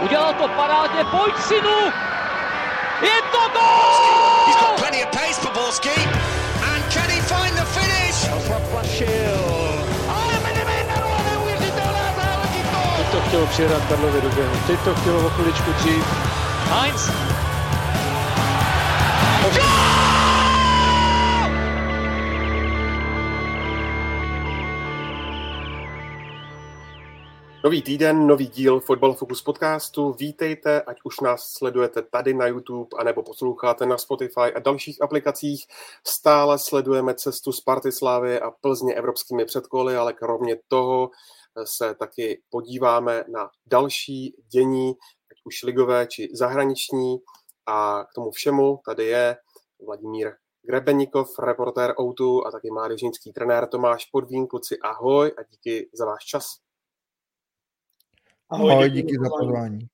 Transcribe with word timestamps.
Udělal 0.00 0.34
to 0.34 0.48
parádně, 0.48 1.04
pojď 1.04 1.34
synu! 1.48 1.92
Je 3.02 3.22
to 3.32 3.38
gol! 3.52 4.46
He's 4.46 4.56
got 4.56 4.76
plenty 4.76 5.04
of 5.04 5.10
pace 5.10 5.40
for 5.40 5.52
Borski. 5.52 5.90
And 6.72 6.84
can 6.92 7.10
he 7.10 7.20
find 7.22 7.54
the 7.56 7.64
finish? 7.64 8.28
Ale 10.08 10.34
Medemendaro, 10.42 11.08
neuvěřitelná 11.30 12.06
záležitost! 12.16 12.96
Teď 12.96 13.06
to 13.10 13.20
chtělo 13.28 13.46
přijedat 13.46 13.82
Karlovi 13.88 14.20
do. 14.20 14.30
Teď 14.66 14.80
to 14.84 14.94
chtělo 14.94 15.26
o 15.26 15.30
chviličku 15.30 15.72
dřív. 15.72 16.04
Heinz! 16.70 17.10
Nový 27.64 27.82
týden, 27.82 28.26
nový 28.26 28.46
díl 28.46 28.80
Football 28.80 29.14
Focus 29.14 29.42
podcastu. 29.42 30.12
Vítejte, 30.12 30.82
ať 30.82 30.98
už 31.04 31.20
nás 31.20 31.52
sledujete 31.52 32.02
tady 32.02 32.34
na 32.34 32.46
YouTube, 32.46 32.88
anebo 32.98 33.22
posloucháte 33.22 33.86
na 33.86 33.98
Spotify 33.98 34.54
a 34.54 34.58
dalších 34.58 35.02
aplikacích. 35.02 35.66
Stále 36.06 36.58
sledujeme 36.58 37.14
cestu 37.14 37.52
Sparty 37.52 37.92
Slávy 37.92 38.40
a 38.40 38.50
Plzně 38.50 38.94
evropskými 38.94 39.44
předkoly, 39.44 39.96
ale 39.96 40.12
kromě 40.12 40.56
toho 40.68 41.10
se 41.64 41.94
taky 41.94 42.42
podíváme 42.50 43.24
na 43.28 43.50
další 43.66 44.36
dění, 44.52 44.88
ať 45.30 45.36
už 45.44 45.62
ligové 45.62 46.06
či 46.06 46.28
zahraniční. 46.32 47.16
A 47.66 48.04
k 48.04 48.14
tomu 48.14 48.30
všemu 48.30 48.80
tady 48.86 49.04
je 49.06 49.36
Vladimír 49.86 50.32
Grebenikov, 50.62 51.38
reportér 51.38 51.94
Outu 52.00 52.46
a 52.46 52.50
taky 52.50 52.70
mládežnický 52.70 53.32
trenér 53.32 53.66
Tomáš 53.66 54.04
Podvín. 54.04 54.46
Kluci, 54.46 54.78
ahoj 54.78 55.32
a 55.38 55.42
díky 55.42 55.90
za 55.94 56.06
váš 56.06 56.24
čas. 56.24 56.63
Ahoj, 58.50 58.72
Ahoj 58.72 58.90
díky, 58.90 59.06
díky 59.06 59.18
za 59.18 59.30
pozvání. 59.38 59.86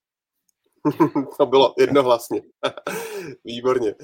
to 1.39 1.47
bylo 1.47 1.75
jednohlasně. 1.79 2.43
Výborně. 3.45 3.95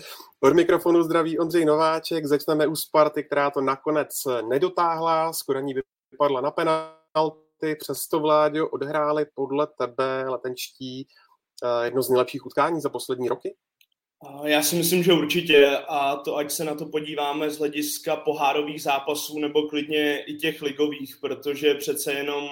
Od 0.40 0.54
mikrofonu 0.54 1.02
zdraví 1.02 1.38
Ondřej 1.38 1.64
Nováček. 1.64 2.26
Začneme 2.26 2.66
u 2.66 2.76
Sparty, 2.76 3.24
která 3.24 3.50
to 3.50 3.60
nakonec 3.60 4.10
nedotáhla. 4.48 5.32
Skoraní 5.32 5.74
vypadla 6.10 6.40
na 6.40 6.50
penalty. 6.50 7.76
Přesto 7.78 8.20
Vláďo 8.20 8.68
odhráli 8.68 9.26
podle 9.34 9.66
tebe 9.66 10.24
letenčtí 10.28 11.06
eh, 11.64 11.84
jedno 11.84 12.02
z 12.02 12.10
nejlepších 12.10 12.46
utkání 12.46 12.80
za 12.80 12.88
poslední 12.88 13.28
roky? 13.28 13.56
Já 14.44 14.62
si 14.62 14.76
myslím, 14.76 15.02
že 15.02 15.12
určitě 15.12 15.78
a 15.88 16.16
to 16.16 16.36
ať 16.36 16.50
se 16.50 16.64
na 16.64 16.74
to 16.74 16.86
podíváme 16.86 17.50
z 17.50 17.58
hlediska 17.58 18.16
pohárových 18.16 18.82
zápasů 18.82 19.38
nebo 19.38 19.68
klidně 19.68 20.24
i 20.24 20.34
těch 20.34 20.62
ligových, 20.62 21.16
protože 21.20 21.74
přece 21.74 22.12
jenom 22.12 22.48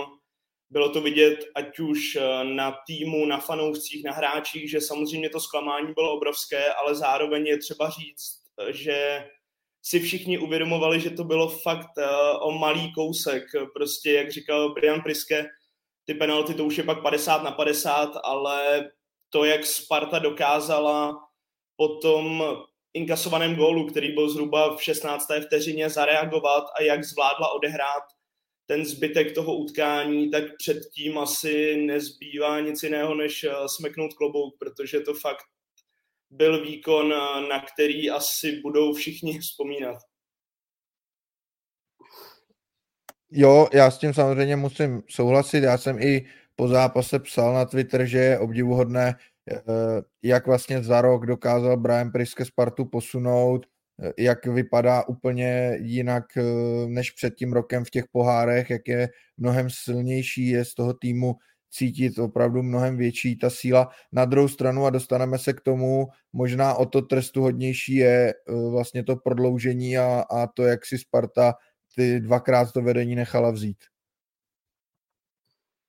bylo 0.70 0.88
to 0.88 1.00
vidět 1.00 1.38
ať 1.54 1.78
už 1.78 2.16
eh, 2.16 2.44
na 2.44 2.76
týmu, 2.86 3.26
na 3.26 3.38
fanoušcích, 3.38 4.04
na 4.04 4.12
hráčích, 4.12 4.70
že 4.70 4.80
samozřejmě 4.80 5.30
to 5.30 5.40
zklamání 5.40 5.94
bylo 5.94 6.16
obrovské, 6.16 6.72
ale 6.72 6.94
zároveň 6.94 7.46
je 7.46 7.58
třeba 7.58 7.90
říct, 7.90 8.42
eh, 8.60 8.72
že 8.72 9.24
si 9.82 10.00
všichni 10.00 10.38
uvědomovali, 10.38 11.00
že 11.00 11.10
to 11.10 11.24
bylo 11.24 11.48
fakt 11.48 11.98
eh, 11.98 12.06
o 12.40 12.50
malý 12.50 12.92
kousek. 12.92 13.44
Prostě, 13.74 14.12
jak 14.12 14.32
říkal 14.32 14.72
Brian 14.72 15.02
Priske, 15.02 15.46
ty 16.04 16.14
penalty 16.14 16.54
to 16.54 16.64
už 16.64 16.78
je 16.78 16.84
pak 16.84 17.02
50 17.02 17.42
na 17.42 17.50
50, 17.50 18.10
ale 18.24 18.90
to, 19.30 19.44
jak 19.44 19.66
Sparta 19.66 20.18
dokázala 20.18 21.18
po 21.76 21.88
tom 21.88 22.44
inkasovaném 22.94 23.56
gólu, 23.56 23.86
který 23.86 24.12
byl 24.12 24.28
zhruba 24.28 24.76
v 24.76 24.82
16. 24.82 25.26
vteřině, 25.46 25.90
zareagovat 25.90 26.64
a 26.78 26.82
jak 26.82 27.04
zvládla 27.04 27.52
odehrát 27.52 28.02
ten 28.66 28.84
zbytek 28.84 29.34
toho 29.34 29.56
utkání, 29.56 30.30
tak 30.30 30.44
předtím 30.58 31.18
asi 31.18 31.76
nezbývá 31.76 32.60
nic 32.60 32.82
jiného, 32.82 33.14
než 33.14 33.44
eh, 33.44 33.52
smeknout 33.66 34.14
klobouk, 34.14 34.58
protože 34.58 35.00
to 35.00 35.14
fakt 35.14 35.44
byl 36.30 36.64
výkon, 36.64 37.12
eh, 37.12 37.48
na 37.48 37.64
který 37.72 38.10
asi 38.10 38.60
budou 38.60 38.94
všichni 38.94 39.38
vzpomínat. 39.40 39.98
Jo, 43.30 43.68
já 43.72 43.90
s 43.90 43.98
tím 43.98 44.14
samozřejmě 44.14 44.56
musím 44.56 45.02
souhlasit. 45.10 45.64
Já 45.64 45.78
jsem 45.78 45.98
i 45.98 46.26
po 46.56 46.68
zápase 46.68 47.18
psal 47.18 47.54
na 47.54 47.64
Twitter, 47.64 48.06
že 48.06 48.18
je 48.18 48.38
obdivuhodné, 48.38 49.14
eh, 49.50 49.62
jak 50.22 50.46
vlastně 50.46 50.82
za 50.82 51.00
rok 51.00 51.26
dokázal 51.26 51.76
Brian 51.76 52.12
Priske 52.12 52.44
Spartu 52.44 52.84
posunout 52.84 53.66
jak 54.18 54.46
vypadá 54.46 55.08
úplně 55.08 55.78
jinak 55.80 56.24
eh, 56.36 56.42
než 56.86 57.10
před 57.10 57.34
tím 57.34 57.52
rokem 57.52 57.84
v 57.84 57.90
těch 57.90 58.04
pohárech, 58.12 58.70
jak 58.70 58.88
je 58.88 59.08
mnohem 59.36 59.70
silnější, 59.70 60.48
je 60.48 60.64
z 60.64 60.74
toho 60.74 60.94
týmu 60.94 61.34
cítit 61.70 62.18
opravdu 62.18 62.62
mnohem 62.62 62.96
větší 62.96 63.38
ta 63.38 63.50
síla. 63.50 63.88
Na 64.12 64.24
druhou 64.24 64.48
stranu, 64.48 64.86
a 64.86 64.90
dostaneme 64.90 65.38
se 65.38 65.52
k 65.52 65.60
tomu, 65.60 66.06
možná 66.32 66.74
o 66.74 66.86
to 66.86 67.02
trestu 67.02 67.42
hodnější 67.42 67.94
je 67.94 68.34
eh, 68.34 68.70
vlastně 68.70 69.04
to 69.04 69.16
prodloužení 69.16 69.98
a, 69.98 70.24
a 70.30 70.46
to, 70.46 70.62
jak 70.62 70.86
si 70.86 70.98
Sparta 70.98 71.54
ty 71.96 72.20
dvakrát 72.20 72.72
to 72.72 72.82
vedení 72.82 73.14
nechala 73.14 73.50
vzít. 73.50 73.78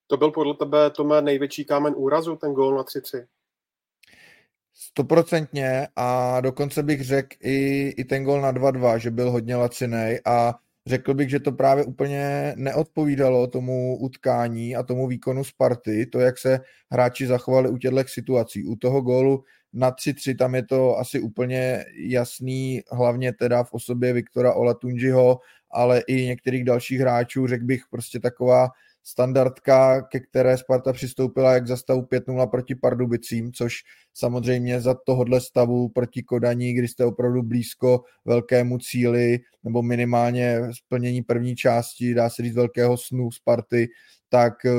To 0.07 0.17
byl 0.17 0.31
podle 0.31 0.53
tebe, 0.53 0.89
Tome, 0.89 1.21
největší 1.21 1.65
kámen 1.65 1.94
úrazu, 1.97 2.35
ten 2.35 2.53
gól 2.53 2.75
na 2.75 2.83
3-3? 2.83 3.25
Stoprocentně 4.78 5.88
a 5.96 6.41
dokonce 6.41 6.84
bych 6.84 7.02
řekl 7.02 7.36
i, 7.40 7.88
i 7.97 8.03
ten 8.03 8.24
gol 8.24 8.41
na 8.41 8.53
2-2, 8.53 8.97
že 8.97 9.12
byl 9.12 9.31
hodně 9.31 9.56
lacinej 9.56 10.22
a 10.25 10.56
řekl 10.86 11.13
bych, 11.13 11.30
že 11.30 11.40
to 11.40 11.52
právě 11.52 11.84
úplně 11.84 12.53
neodpovídalo 12.58 13.47
tomu 13.47 13.97
utkání 13.97 14.75
a 14.75 14.84
tomu 14.84 15.08
výkonu 15.08 15.44
Sparty, 15.44 16.06
to, 16.06 16.19
jak 16.19 16.38
se 16.38 16.59
hráči 16.91 17.28
zachovali 17.28 17.69
u 17.69 17.78
těchto 17.78 18.03
situací. 18.06 18.66
U 18.66 18.75
toho 18.75 19.02
gólu 19.02 19.44
na 19.74 19.91
3-3 19.91 20.38
tam 20.38 20.56
je 20.56 20.63
to 20.63 20.97
asi 20.97 21.19
úplně 21.19 21.86
jasný, 21.97 22.81
hlavně 22.92 23.34
teda 23.34 23.63
v 23.63 23.74
osobě 23.74 24.13
Viktora 24.13 24.53
Olatunjiho, 24.53 25.40
ale 25.72 26.03
i 26.07 26.25
některých 26.25 26.63
dalších 26.63 27.00
hráčů, 27.00 27.47
řekl 27.47 27.66
bych 27.66 27.81
prostě 27.92 28.19
taková 28.19 28.69
standardka, 29.07 30.01
ke 30.01 30.19
které 30.19 30.57
Sparta 30.57 30.93
přistoupila 30.93 31.53
jak 31.53 31.67
za 31.67 31.77
stavu 31.77 32.01
5-0 32.01 32.49
proti 32.49 32.75
Pardubicím, 32.75 33.53
což 33.53 33.75
samozřejmě 34.13 34.81
za 34.81 34.95
tohohle 35.05 35.41
stavu 35.41 35.89
proti 35.89 36.23
Kodaní, 36.23 36.73
kdy 36.73 36.88
jste 36.88 37.05
opravdu 37.05 37.44
blízko 37.44 38.03
velkému 38.25 38.77
cíli, 38.77 39.39
nebo 39.63 39.81
minimálně 39.81 40.59
splnění 40.71 41.21
první 41.21 41.55
části, 41.55 42.13
dá 42.13 42.29
se 42.29 42.44
říct, 42.44 42.55
velkého 42.55 42.97
snu 42.97 43.31
Sparty, 43.31 43.88
tak 44.29 44.65
eh, 44.65 44.71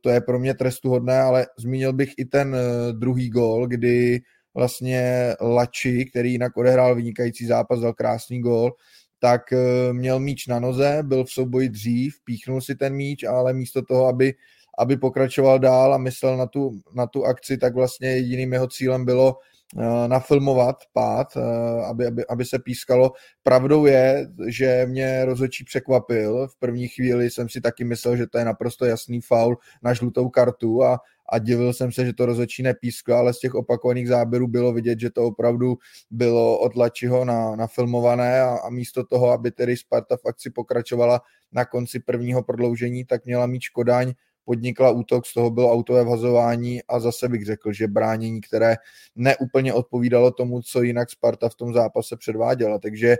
to 0.00 0.10
je 0.10 0.20
pro 0.20 0.38
mě 0.38 0.54
trestuhodné, 0.54 1.20
ale 1.20 1.46
zmínil 1.58 1.92
bych 1.92 2.10
i 2.18 2.24
ten 2.24 2.54
eh, 2.54 2.92
druhý 2.92 3.30
gól, 3.30 3.66
kdy 3.66 4.20
vlastně 4.54 5.34
Lači, 5.40 6.04
který 6.10 6.32
jinak 6.32 6.56
odehrál 6.56 6.94
vynikající 6.94 7.46
zápas, 7.46 7.80
dal 7.80 7.92
krásný 7.92 8.40
gól, 8.40 8.72
tak 9.20 9.52
eh, 9.52 9.92
měl 9.92 10.20
míč 10.20 10.46
na 10.46 10.60
noze, 10.60 10.98
byl 11.02 11.24
v 11.24 11.30
souboji 11.30 11.68
dřív, 11.68 12.14
píchnul 12.24 12.60
si 12.60 12.74
ten 12.74 12.94
míč, 12.94 13.24
ale 13.24 13.52
místo 13.52 13.82
toho, 13.82 14.06
aby, 14.06 14.34
aby 14.78 14.96
pokračoval 14.96 15.58
dál 15.58 15.94
a 15.94 15.98
myslel 15.98 16.36
na 16.36 16.46
tu, 16.46 16.80
na 16.94 17.06
tu 17.06 17.24
akci, 17.24 17.58
tak 17.58 17.74
vlastně 17.74 18.08
jediným 18.08 18.52
jeho 18.52 18.66
cílem 18.66 19.04
bylo 19.04 19.36
eh, 19.78 20.08
nafilmovat 20.08 20.76
pád, 20.92 21.36
eh, 21.36 21.84
aby, 21.84 22.06
aby, 22.06 22.26
aby 22.26 22.44
se 22.44 22.58
pískalo. 22.58 23.12
Pravdou 23.42 23.86
je, 23.86 24.28
že 24.48 24.86
mě 24.86 25.24
rozhodčí 25.24 25.64
překvapil. 25.64 26.48
V 26.48 26.58
první 26.58 26.88
chvíli 26.88 27.30
jsem 27.30 27.48
si 27.48 27.60
taky 27.60 27.84
myslel, 27.84 28.16
že 28.16 28.26
to 28.26 28.38
je 28.38 28.44
naprosto 28.44 28.84
jasný 28.84 29.20
faul 29.20 29.58
na 29.82 29.94
žlutou 29.94 30.28
kartu 30.28 30.84
a, 30.84 30.98
a 31.32 31.38
divil 31.38 31.72
jsem 31.72 31.92
se, 31.92 32.06
že 32.06 32.12
to 32.12 32.26
rozhodčí 32.26 32.62
nepísklo, 32.62 33.14
ale 33.14 33.34
z 33.34 33.38
těch 33.38 33.54
opakovaných 33.54 34.08
záběrů 34.08 34.46
bylo 34.46 34.72
vidět, 34.72 35.00
že 35.00 35.10
to 35.10 35.24
opravdu 35.24 35.78
bylo 36.10 36.58
od 36.58 36.76
Lačiho 36.76 37.24
na, 37.24 37.56
nafilmované 37.56 38.40
a, 38.40 38.58
a 38.64 38.70
místo 38.70 39.04
toho, 39.04 39.30
aby 39.30 39.50
tedy 39.50 39.76
Sparta 39.76 40.16
v 40.16 40.26
akci 40.26 40.50
pokračovala 40.50 41.20
na 41.52 41.64
konci 41.64 42.00
prvního 42.00 42.42
prodloužení, 42.42 43.04
tak 43.04 43.24
měla 43.24 43.46
mít 43.46 43.62
Škodaň, 43.62 44.12
podnikla 44.44 44.90
útok, 44.90 45.26
z 45.26 45.34
toho 45.34 45.50
bylo 45.50 45.72
autové 45.72 46.04
vhazování 46.04 46.82
a 46.82 47.00
zase 47.00 47.28
bych 47.28 47.44
řekl, 47.44 47.72
že 47.72 47.88
bránění, 47.88 48.40
které 48.40 48.76
neúplně 49.16 49.74
odpovídalo 49.74 50.30
tomu, 50.30 50.62
co 50.62 50.82
jinak 50.82 51.10
Sparta 51.10 51.48
v 51.48 51.54
tom 51.54 51.72
zápase 51.72 52.16
předváděla. 52.16 52.78
Takže 52.78 53.16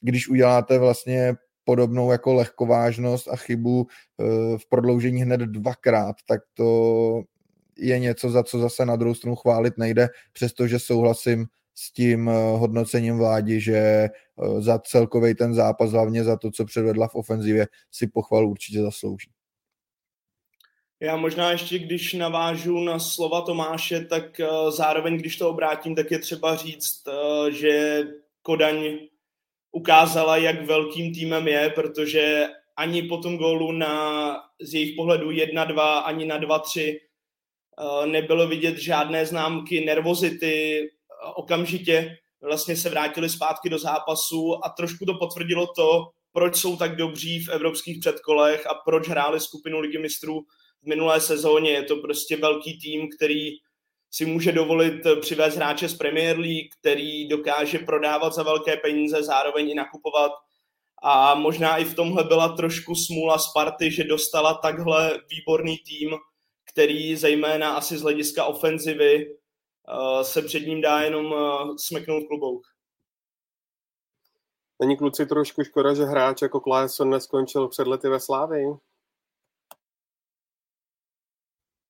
když 0.00 0.28
uděláte 0.28 0.78
vlastně 0.78 1.34
podobnou 1.64 2.12
jako 2.12 2.34
lehkovážnost 2.34 3.28
a 3.28 3.36
chybu 3.36 3.86
eh, 3.86 4.24
v 4.58 4.68
prodloužení 4.68 5.22
hned 5.22 5.40
dvakrát, 5.40 6.16
tak 6.28 6.40
to 6.54 7.22
je 7.78 7.98
něco, 7.98 8.30
za 8.30 8.42
co 8.42 8.58
zase 8.58 8.86
na 8.86 8.96
druhou 8.96 9.14
stranu 9.14 9.36
chválit 9.36 9.78
nejde, 9.78 10.08
přestože 10.32 10.78
souhlasím 10.78 11.46
s 11.74 11.92
tím 11.92 12.28
eh, 12.28 12.32
hodnocením 12.32 13.18
vládi, 13.18 13.60
že 13.60 13.76
eh, 13.76 14.10
za 14.58 14.78
celkový 14.78 15.34
ten 15.34 15.54
zápas, 15.54 15.92
hlavně 15.92 16.24
za 16.24 16.36
to, 16.36 16.50
co 16.50 16.64
předvedla 16.64 17.08
v 17.08 17.14
ofenzivě, 17.14 17.66
si 17.90 18.06
pochvalu 18.06 18.50
určitě 18.50 18.82
zaslouží. 18.82 19.30
Já 21.00 21.16
možná 21.16 21.50
ještě, 21.50 21.78
když 21.78 22.12
navážu 22.12 22.80
na 22.80 22.98
slova 22.98 23.40
Tomáše, 23.40 24.04
tak 24.04 24.40
eh, 24.40 24.46
zároveň, 24.70 25.16
když 25.16 25.36
to 25.36 25.50
obrátím, 25.50 25.94
tak 25.94 26.10
je 26.10 26.18
třeba 26.18 26.56
říct, 26.56 27.02
že 27.50 28.02
Kodaň 28.42 28.98
ukázala, 29.72 30.36
jak 30.36 30.66
velkým 30.66 31.14
týmem 31.14 31.48
je, 31.48 31.70
protože 31.70 32.46
ani 32.76 33.02
po 33.02 33.16
tom 33.16 33.36
gólu 33.36 33.72
na, 33.72 34.36
z 34.60 34.74
jejich 34.74 34.96
pohledu 34.96 35.30
1-2, 35.30 36.02
ani 36.04 36.26
na 36.26 36.40
2-3 36.40 36.98
nebylo 38.06 38.48
vidět 38.48 38.78
žádné 38.78 39.26
známky 39.26 39.84
nervozity, 39.84 40.86
okamžitě 41.34 42.16
vlastně 42.42 42.76
se 42.76 42.90
vrátili 42.90 43.28
zpátky 43.28 43.68
do 43.68 43.78
zápasu 43.78 44.64
a 44.64 44.68
trošku 44.68 45.04
to 45.04 45.14
potvrdilo 45.14 45.66
to, 45.66 46.02
proč 46.32 46.56
jsou 46.56 46.76
tak 46.76 46.96
dobří 46.96 47.40
v 47.40 47.48
evropských 47.48 48.00
předkolech 48.00 48.66
a 48.66 48.74
proč 48.74 49.08
hráli 49.08 49.40
skupinu 49.40 49.80
ligy 49.80 49.98
mistrů 49.98 50.40
v 50.82 50.86
minulé 50.86 51.20
sezóně. 51.20 51.70
Je 51.70 51.82
to 51.82 51.96
prostě 51.96 52.36
velký 52.36 52.78
tým, 52.80 53.08
který 53.16 53.50
si 54.10 54.26
může 54.26 54.52
dovolit 54.52 54.94
přivést 55.20 55.56
hráče 55.56 55.88
z 55.88 55.94
Premier 55.94 56.38
League, 56.38 56.74
který 56.80 57.28
dokáže 57.28 57.78
prodávat 57.78 58.34
za 58.34 58.42
velké 58.42 58.76
peníze, 58.76 59.22
zároveň 59.22 59.70
i 59.70 59.74
nakupovat. 59.74 60.32
A 61.02 61.34
možná 61.34 61.76
i 61.76 61.84
v 61.84 61.94
tomhle 61.94 62.24
byla 62.24 62.48
trošku 62.48 62.94
smůla 62.94 63.38
Sparty, 63.38 63.90
že 63.90 64.04
dostala 64.04 64.54
takhle 64.54 65.20
výborný 65.30 65.78
tým, 65.78 66.10
který 66.74 67.16
zejména 67.16 67.76
asi 67.76 67.98
z 67.98 68.02
hlediska 68.02 68.44
ofenzivy 68.44 69.26
eh, 69.26 70.24
se 70.24 70.42
před 70.42 70.60
ním 70.60 70.80
dá 70.80 71.00
jenom 71.00 71.34
eh, 71.34 71.74
smeknout 71.78 72.24
klobouk. 72.28 72.66
Není 74.82 74.96
kluci 74.96 75.26
trošku 75.26 75.64
škoda, 75.64 75.94
že 75.94 76.04
hráč 76.04 76.42
jako 76.42 76.60
Klaesson 76.60 77.10
neskončil 77.10 77.68
před 77.68 77.86
lety 77.86 78.08
ve 78.08 78.20
Slávii? 78.20 78.66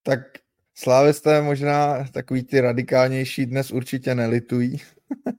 Tak 0.03 0.21
Slávisté 0.75 1.43
možná 1.43 2.05
takový 2.05 2.43
ty 2.43 2.61
radikálnější 2.61 3.47
dnes 3.47 3.71
určitě 3.71 4.15
nelitují. 4.15 4.77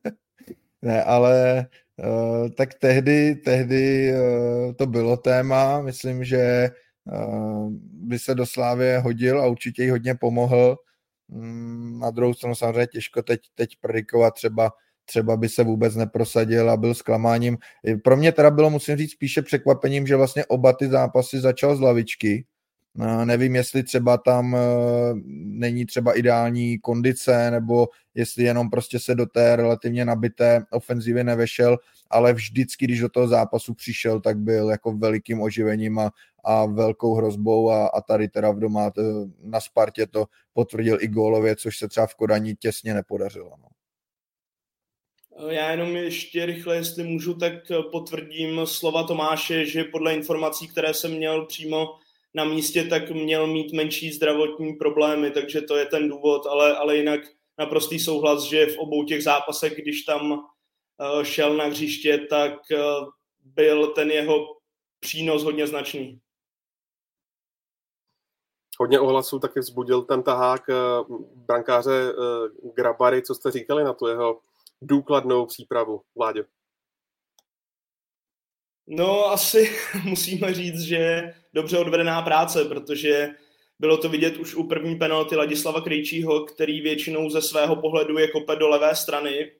ne, 0.81 1.03
ale 1.03 1.65
uh, 1.97 2.49
tak 2.49 2.73
tehdy, 2.73 3.35
tehdy 3.35 4.13
uh, 4.13 4.73
to 4.73 4.85
bylo 4.85 5.17
téma. 5.17 5.81
Myslím, 5.81 6.23
že 6.23 6.69
uh, 6.69 6.84
by 7.93 8.19
se 8.19 8.35
do 8.35 8.45
Slávě 8.45 8.99
hodil 8.99 9.41
a 9.41 9.47
určitě 9.47 9.83
jí 9.83 9.89
hodně 9.89 10.15
pomohl. 10.15 10.77
Um, 11.27 11.99
na 11.99 12.11
druhou 12.11 12.33
stranu 12.33 12.55
samozřejmě 12.55 12.87
těžko 12.87 13.21
teď, 13.23 13.39
teď 13.55 13.69
predikovat 13.81 14.33
třeba 14.33 14.71
třeba 15.05 15.37
by 15.37 15.49
se 15.49 15.63
vůbec 15.63 15.95
neprosadil 15.95 16.69
a 16.69 16.77
byl 16.77 16.93
zklamáním. 16.93 17.57
Pro 18.03 18.17
mě 18.17 18.31
teda 18.31 18.51
bylo, 18.51 18.69
musím 18.69 18.97
říct, 18.97 19.11
spíše 19.11 19.41
překvapením, 19.41 20.07
že 20.07 20.15
vlastně 20.15 20.45
oba 20.45 20.73
ty 20.73 20.87
zápasy 20.87 21.39
začal 21.39 21.75
z 21.75 21.79
lavičky. 21.79 22.45
Nevím, 23.25 23.55
jestli 23.55 23.83
třeba 23.83 24.17
tam 24.17 24.55
e, 24.55 24.59
není 25.45 25.85
třeba 25.85 26.17
ideální 26.17 26.79
kondice, 26.79 27.51
nebo 27.51 27.87
jestli 28.13 28.43
jenom 28.43 28.69
prostě 28.69 28.99
se 28.99 29.15
do 29.15 29.25
té 29.25 29.55
relativně 29.55 30.05
nabité 30.05 30.65
ofenzivy 30.71 31.23
nevešel, 31.23 31.77
ale 32.09 32.33
vždycky, 32.33 32.85
když 32.85 32.99
do 32.99 33.09
toho 33.09 33.27
zápasu 33.27 33.73
přišel, 33.73 34.19
tak 34.19 34.37
byl 34.37 34.69
jako 34.69 34.91
velikým 34.91 35.41
oživením 35.41 35.99
a, 35.99 36.11
a 36.43 36.65
velkou 36.65 37.15
hrozbou 37.15 37.71
a, 37.71 37.87
a 37.87 38.01
tady 38.01 38.27
teda 38.27 38.51
v 38.51 38.59
doma 38.59 38.87
e, 38.87 38.91
na 39.43 39.59
Spartě 39.59 40.07
to 40.07 40.25
potvrdil 40.53 40.97
i 41.01 41.07
gólově, 41.07 41.55
což 41.55 41.77
se 41.77 41.87
třeba 41.87 42.07
v 42.07 42.15
Kodani 42.15 42.55
těsně 42.55 42.93
nepodařilo. 42.93 43.51
No. 43.61 43.67
Já 45.49 45.71
jenom 45.71 45.95
ještě 45.95 46.45
rychle, 46.45 46.75
jestli 46.75 47.03
můžu, 47.03 47.33
tak 47.33 47.53
potvrdím 47.91 48.61
slova 48.65 49.03
Tomáše, 49.03 49.65
že 49.65 49.83
podle 49.83 50.13
informací, 50.13 50.67
které 50.67 50.93
jsem 50.93 51.11
měl 51.11 51.45
přímo 51.45 51.87
na 52.35 52.43
místě, 52.43 52.83
tak 52.83 53.11
měl 53.11 53.47
mít 53.47 53.73
menší 53.73 54.11
zdravotní 54.11 54.73
problémy, 54.73 55.31
takže 55.31 55.61
to 55.61 55.75
je 55.75 55.85
ten 55.85 56.09
důvod, 56.09 56.45
ale, 56.45 56.77
ale 56.77 56.97
jinak 56.97 57.19
naprostý 57.57 57.99
souhlas, 57.99 58.43
že 58.43 58.65
v 58.65 58.77
obou 58.77 59.03
těch 59.03 59.23
zápasech, 59.23 59.75
když 59.75 60.01
tam 60.01 60.31
uh, 60.31 61.23
šel 61.23 61.57
na 61.57 61.65
hřiště, 61.65 62.17
tak 62.29 62.53
uh, 62.71 63.09
byl 63.43 63.87
ten 63.87 64.11
jeho 64.11 64.57
přínos 64.99 65.43
hodně 65.43 65.67
značný. 65.67 66.19
Hodně 68.79 68.99
ohlasů 68.99 69.39
taky 69.39 69.59
vzbudil 69.59 70.01
ten 70.01 70.23
tahák 70.23 70.61
uh, 70.67 71.17
brankáře 71.35 72.13
Grabary, 72.75 73.21
co 73.21 73.35
jste 73.35 73.51
říkali 73.51 73.83
na 73.83 73.93
tu 73.93 74.07
jeho 74.07 74.39
důkladnou 74.81 75.45
přípravu, 75.45 76.01
Vládě? 76.15 76.45
No, 78.87 79.25
asi 79.25 79.75
musíme 80.03 80.53
říct, 80.53 80.81
že 80.81 81.33
dobře 81.53 81.77
odvedená 81.77 82.21
práce, 82.21 82.65
protože 82.65 83.29
bylo 83.79 83.97
to 83.97 84.09
vidět 84.09 84.37
už 84.37 84.55
u 84.55 84.67
první 84.67 84.95
penalty 84.95 85.35
Ladislava 85.35 85.81
Krejčího, 85.81 86.45
který 86.45 86.81
většinou 86.81 87.29
ze 87.29 87.41
svého 87.41 87.75
pohledu 87.75 88.17
je 88.17 88.27
kope 88.27 88.55
do 88.55 88.67
levé 88.67 88.95
strany. 88.95 89.51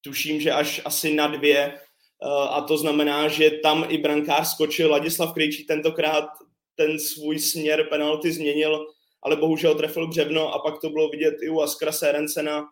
Tuším, 0.00 0.40
že 0.40 0.52
až 0.52 0.80
asi 0.84 1.14
na 1.14 1.26
dvě. 1.26 1.58
Eh, 1.58 2.48
a 2.48 2.60
to 2.60 2.78
znamená, 2.78 3.28
že 3.28 3.50
tam 3.50 3.84
i 3.88 3.98
brankář 3.98 4.48
skočil. 4.48 4.90
Ladislav 4.90 5.34
Krejčí 5.34 5.64
tentokrát 5.64 6.28
ten 6.74 6.98
svůj 6.98 7.38
směr 7.38 7.86
penalty 7.90 8.32
změnil, 8.32 8.86
ale 9.22 9.36
bohužel 9.36 9.74
trefil 9.74 10.08
břevno 10.08 10.54
a 10.54 10.58
pak 10.58 10.80
to 10.80 10.90
bylo 10.90 11.08
vidět 11.08 11.34
i 11.42 11.48
u 11.48 11.60
Askra 11.60 11.92
Serencena, 11.92 12.64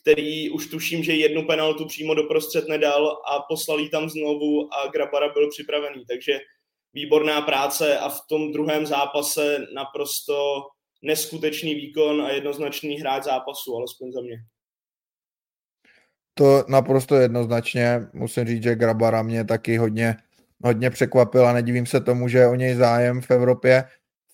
který 0.00 0.50
už 0.50 0.66
tuším, 0.66 1.04
že 1.04 1.12
jednu 1.12 1.46
penaltu 1.46 1.86
přímo 1.86 2.14
doprostřed 2.14 2.68
nedal 2.68 3.08
a 3.08 3.40
poslal 3.48 3.88
tam 3.88 4.10
znovu 4.10 4.74
a 4.74 4.86
Grabara 4.86 5.28
byl 5.32 5.50
připravený. 5.50 6.04
Takže 6.08 6.38
výborná 6.92 7.40
práce 7.40 7.98
a 7.98 8.08
v 8.08 8.20
tom 8.28 8.52
druhém 8.52 8.86
zápase 8.86 9.66
naprosto 9.74 10.62
neskutečný 11.02 11.74
výkon 11.74 12.22
a 12.22 12.30
jednoznačný 12.30 12.96
hráč 12.96 13.24
zápasu, 13.24 13.76
alespoň 13.76 14.12
za 14.12 14.20
mě. 14.20 14.36
To 16.34 16.64
naprosto 16.68 17.14
jednoznačně. 17.14 18.00
Musím 18.12 18.44
říct, 18.44 18.62
že 18.62 18.74
Grabara 18.74 19.22
mě 19.22 19.44
taky 19.44 19.76
hodně, 19.76 20.16
hodně 20.64 20.90
překvapil 20.90 21.46
a 21.46 21.52
nedivím 21.52 21.86
se 21.86 22.00
tomu, 22.00 22.28
že 22.28 22.46
o 22.46 22.54
něj 22.54 22.74
zájem 22.74 23.20
v 23.20 23.30
Evropě 23.30 23.84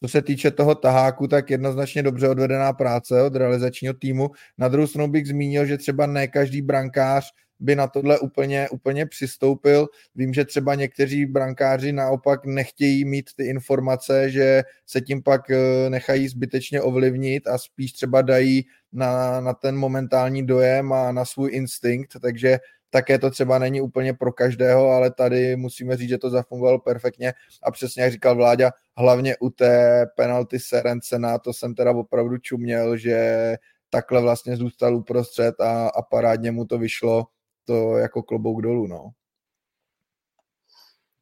co 0.02 0.08
se 0.08 0.22
týče 0.22 0.50
toho 0.50 0.74
taháku, 0.74 1.28
tak 1.28 1.50
jednoznačně 1.50 2.02
dobře 2.02 2.28
odvedená 2.28 2.72
práce 2.72 3.22
od 3.22 3.36
realizačního 3.36 3.94
týmu. 3.94 4.30
Na 4.58 4.68
druhou 4.68 4.86
stranu 4.86 5.08
bych 5.08 5.26
zmínil, 5.26 5.66
že 5.66 5.78
třeba 5.78 6.06
ne 6.06 6.28
každý 6.28 6.62
brankář 6.62 7.32
by 7.60 7.76
na 7.76 7.86
tohle 7.86 8.18
úplně, 8.18 8.68
úplně 8.68 9.06
přistoupil. 9.06 9.88
Vím, 10.14 10.34
že 10.34 10.44
třeba 10.44 10.74
někteří 10.74 11.26
brankáři 11.26 11.92
naopak 11.92 12.46
nechtějí 12.46 13.04
mít 13.04 13.30
ty 13.36 13.44
informace, 13.44 14.30
že 14.30 14.62
se 14.86 15.00
tím 15.00 15.22
pak 15.22 15.50
eh, 15.50 15.90
nechají 15.90 16.28
zbytečně 16.28 16.82
ovlivnit 16.82 17.46
a 17.46 17.58
spíš 17.58 17.92
třeba 17.92 18.22
dají 18.22 18.66
na, 18.92 19.40
na 19.40 19.54
ten 19.54 19.76
momentální 19.76 20.46
dojem 20.46 20.92
a 20.92 21.12
na 21.12 21.24
svůj 21.24 21.50
instinkt, 21.52 22.16
takže 22.20 22.58
také 22.94 23.18
to 23.18 23.30
třeba 23.30 23.58
není 23.58 23.80
úplně 23.80 24.14
pro 24.14 24.32
každého, 24.32 24.90
ale 24.90 25.10
tady 25.10 25.56
musíme 25.56 25.96
říct, 25.96 26.08
že 26.08 26.18
to 26.18 26.30
zafungovalo 26.30 26.78
perfektně 26.78 27.32
a 27.62 27.70
přesně 27.70 28.02
jak 28.02 28.12
říkal 28.12 28.36
Vláďa, 28.36 28.70
hlavně 28.96 29.36
u 29.40 29.50
té 29.50 30.06
penalty 30.16 30.60
Serencena, 30.60 31.38
to 31.38 31.52
jsem 31.52 31.74
teda 31.74 31.90
opravdu 31.90 32.38
čuměl, 32.38 32.96
že 32.96 33.56
takhle 33.90 34.22
vlastně 34.22 34.56
zůstal 34.56 34.96
uprostřed 34.96 35.60
a, 35.60 35.88
a 35.88 36.02
parádně 36.02 36.50
mu 36.50 36.64
to 36.64 36.78
vyšlo, 36.78 37.24
to 37.64 37.96
jako 37.96 38.22
klobouk 38.22 38.62
dolů, 38.62 38.86
no. 38.86 39.10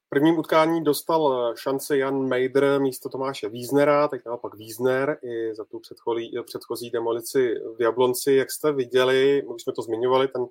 V 0.06 0.08
prvním 0.08 0.38
utkání 0.38 0.85
dostal 0.85 1.54
šanci 1.56 1.99
Jan 1.99 2.28
Mejdr 2.28 2.80
místo 2.80 3.08
Tomáše 3.08 3.49
Víznera, 3.49 4.08
tak 4.08 4.25
naopak 4.26 4.54
Vízner 4.54 5.18
i 5.23 5.54
za 5.54 5.64
tu 5.64 5.80
předchozí, 5.80 6.32
předchozí 6.44 6.90
demolici 6.90 7.54
v 7.78 7.82
Jablonci. 7.82 8.32
Jak 8.32 8.50
jste 8.50 8.73
viděli, 8.73 9.42
už 9.42 9.62
jsme 9.62 9.73
to 9.73 9.82
zmiňovali, 9.82 10.28
ten 10.28 10.44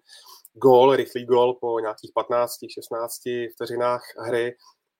gól, 0.54 0.96
rychlý 0.96 1.26
gól 1.26 1.54
po 1.62 1.80
nějakých 1.80 2.12
15-16 2.16 3.48
vteřinách 3.56 4.02
hry. 4.18 4.54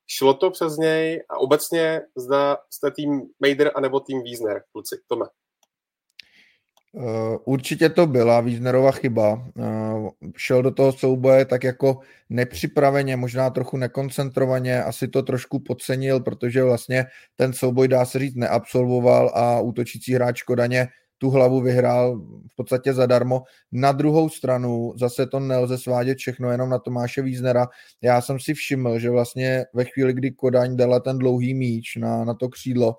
Šlo 0.08 0.34
to 0.34 0.52
přes 0.52 0.78
něj 0.78 1.24
a 1.30 1.38
obecně 1.38 2.02
zda 2.16 2.58
jste 2.70 2.92
tým 2.92 3.22
Mejder 3.40 3.72
anebo 3.76 4.00
tým 4.00 4.24
Wiesner, 4.24 4.64
kluci, 4.72 4.96
Tome. 5.08 5.26
Uh, 6.94 7.38
určitě 7.46 7.90
to 7.90 8.08
byla 8.08 8.42
Wiesnerova 8.42 8.92
chyba. 8.92 9.34
Uh, 9.56 10.10
šel 10.38 10.62
do 10.62 10.72
toho 10.72 10.92
souboje 10.92 11.46
tak 11.46 11.64
jako 11.64 12.00
nepřipraveně, 12.30 13.16
možná 13.16 13.50
trochu 13.50 13.78
nekoncentrovaně, 13.78 14.84
asi 14.84 15.08
to 15.08 15.24
trošku 15.24 15.60
podcenil, 15.60 16.20
protože 16.20 16.64
vlastně 16.64 17.06
ten 17.36 17.54
souboj, 17.54 17.88
dá 17.88 18.06
se 18.06 18.20
říct, 18.20 18.36
neabsolvoval 18.36 19.32
a 19.34 19.60
útočící 19.60 20.14
hráč 20.14 20.42
Kodaně 20.42 20.88
tu 21.22 21.30
hlavu 21.30 21.62
vyhrál 21.62 22.20
v 22.52 22.56
podstatě 22.56 22.94
zadarmo. 22.94 23.44
Na 23.72 23.92
druhou 23.92 24.30
stranu 24.30 24.94
zase 24.98 25.28
to 25.28 25.40
nelze 25.40 25.78
svádět 25.78 26.18
všechno 26.18 26.52
jenom 26.52 26.70
na 26.70 26.80
Tomáše 26.80 27.22
Víznera. 27.22 27.68
Já 28.02 28.22
jsem 28.22 28.40
si 28.40 28.54
všiml, 28.54 29.00
že 29.00 29.10
vlastně 29.10 29.66
ve 29.74 29.86
chvíli, 29.86 30.14
kdy 30.14 30.32
Kodaň 30.32 30.78
dala 30.78 31.00
ten 31.00 31.18
dlouhý 31.18 31.54
míč 31.54 31.96
na, 31.96 32.26
na 32.26 32.34
to 32.34 32.50
křídlo, 32.50 32.98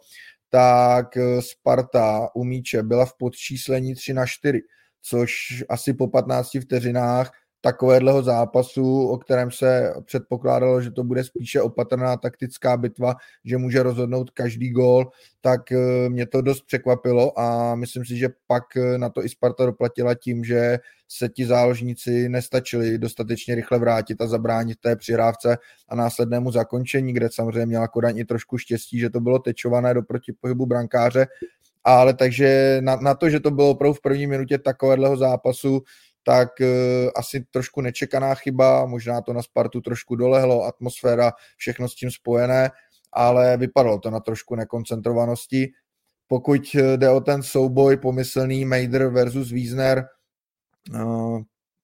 tak 0.51 1.17
eh, 1.17 1.43
Sparta 1.43 2.29
u 2.35 2.45
míče 2.45 2.83
byla 2.83 3.07
v 3.07 3.15
podčíslení 3.19 3.95
3 3.95 4.15
na 4.15 4.27
4, 4.27 4.61
což 5.03 5.65
asi 5.69 5.95
po 5.95 6.09
15 6.09 6.51
vteřinách 6.61 7.33
takovéhleho 7.63 8.23
zápasu, 8.23 9.09
o 9.09 9.19
kterém 9.19 9.51
se 9.51 9.95
předpokládalo, 10.05 10.81
že 10.81 10.91
to 10.91 11.05
bude 11.05 11.25
spíše 11.25 11.61
opatrná 11.61 12.17
taktická 12.17 12.77
bitva, 12.77 13.15
že 13.45 13.59
může 13.59 13.83
rozhodnout 13.83 14.31
každý 14.31 14.71
gól, 14.71 15.11
tak 15.41 15.73
eh, 15.73 16.09
mě 16.09 16.27
to 16.27 16.43
dost 16.43 16.63
překvapilo 16.63 17.39
a 17.41 17.75
myslím 17.75 18.05
si, 18.05 18.17
že 18.17 18.29
pak 18.47 18.77
eh, 18.77 18.99
na 18.99 19.09
to 19.09 19.25
i 19.25 19.29
Sparta 19.29 19.67
doplatila 19.67 20.15
tím, 20.15 20.45
že 20.45 20.79
se 21.09 21.29
ti 21.29 21.47
záložníci 21.47 22.29
nestačili 22.29 22.99
dostatečně 22.99 23.55
rychle 23.55 23.79
vrátit 23.79 24.21
a 24.21 24.27
zabránit 24.27 24.79
té 24.81 24.97
přihrávce 24.97 25.59
a 25.89 25.95
následnému 25.97 26.51
zakončení, 26.51 27.13
kde 27.13 27.29
samozřejmě 27.33 27.67
měla 27.67 27.89
Kodaň 27.89 28.19
i 28.19 28.25
trošku 28.25 28.59
štěstí, 28.59 28.99
že 28.99 29.11
to 29.11 29.21
bylo 29.21 29.39
tečované 29.39 29.95
do 29.95 30.03
protipohybu 30.03 30.67
brankáře, 30.67 31.27
ale 31.85 32.15
takže 32.15 32.79
na, 32.81 32.97
na 32.97 33.15
to, 33.15 33.31
že 33.31 33.41
to 33.41 33.51
bylo 33.51 33.71
opravdu 33.71 33.95
v 33.95 34.01
první 34.01 34.27
minutě 34.27 34.59
takového 34.59 35.17
zápasu, 35.17 35.83
tak 36.23 36.49
uh, 36.61 36.67
asi 37.17 37.45
trošku 37.51 37.81
nečekaná 37.81 38.35
chyba, 38.35 38.87
možná 38.87 39.21
to 39.21 39.33
na 39.33 39.43
Spartu 39.43 39.81
trošku 39.81 40.17
dolehlo, 40.17 40.65
atmosféra, 40.65 41.33
všechno 41.57 41.89
s 41.89 41.95
tím 41.95 42.11
spojené, 42.11 42.71
ale 43.13 43.57
vypadalo 43.57 43.99
to 43.99 44.11
na 44.11 44.21
trošku 44.21 44.55
nekoncentrovanosti. 44.55 45.73
Pokud 46.27 46.75
jde 46.75 47.11
o 47.11 47.21
ten 47.21 47.43
souboj 47.43 47.97
pomyslný 47.97 48.65
Mejder 48.65 49.09
versus 49.09 49.51
Wiesner, 49.51 50.05
uh, 50.95 51.41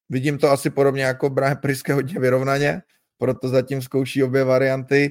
vidím 0.08 0.38
to 0.38 0.50
asi 0.50 0.70
podobně 0.70 1.02
jako 1.02 1.30
Brian 1.30 1.56
Priske 1.56 1.94
hodně 1.94 2.20
vyrovnaně, 2.20 2.82
proto 3.18 3.48
zatím 3.48 3.82
zkouší 3.82 4.22
obě 4.22 4.44
varianty. 4.44 5.10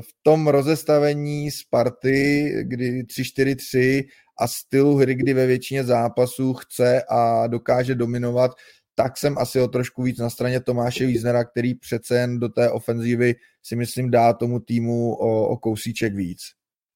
V 0.00 0.14
tom 0.22 0.48
rozestavení 0.48 1.50
Sparty, 1.50 2.50
kdy 2.62 3.02
3-4-3 3.02 4.04
a 4.38 4.48
stylu 4.48 4.96
hry, 4.96 5.14
kdy 5.14 5.34
ve 5.34 5.46
většině 5.46 5.84
zápasů 5.84 6.54
chce 6.54 7.02
a 7.08 7.46
dokáže 7.46 7.94
dominovat, 7.94 8.50
tak 8.94 9.18
jsem 9.18 9.38
asi 9.38 9.60
o 9.60 9.68
trošku 9.68 10.02
víc 10.02 10.18
na 10.18 10.30
straně 10.30 10.60
Tomáše 10.60 11.06
Víznera, 11.06 11.44
který 11.44 11.74
přece 11.74 12.18
jen 12.18 12.40
do 12.40 12.48
té 12.48 12.70
ofenzívy 12.70 13.34
si 13.62 13.76
myslím 13.76 14.10
dá 14.10 14.32
tomu 14.32 14.60
týmu 14.60 15.14
o, 15.14 15.48
o 15.48 15.56
kousíček 15.56 16.14
víc. 16.14 16.40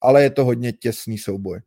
Ale 0.01 0.23
je 0.23 0.31
to 0.31 0.45
hodně 0.45 0.73
těsný 0.73 1.19
souboj. 1.19 1.61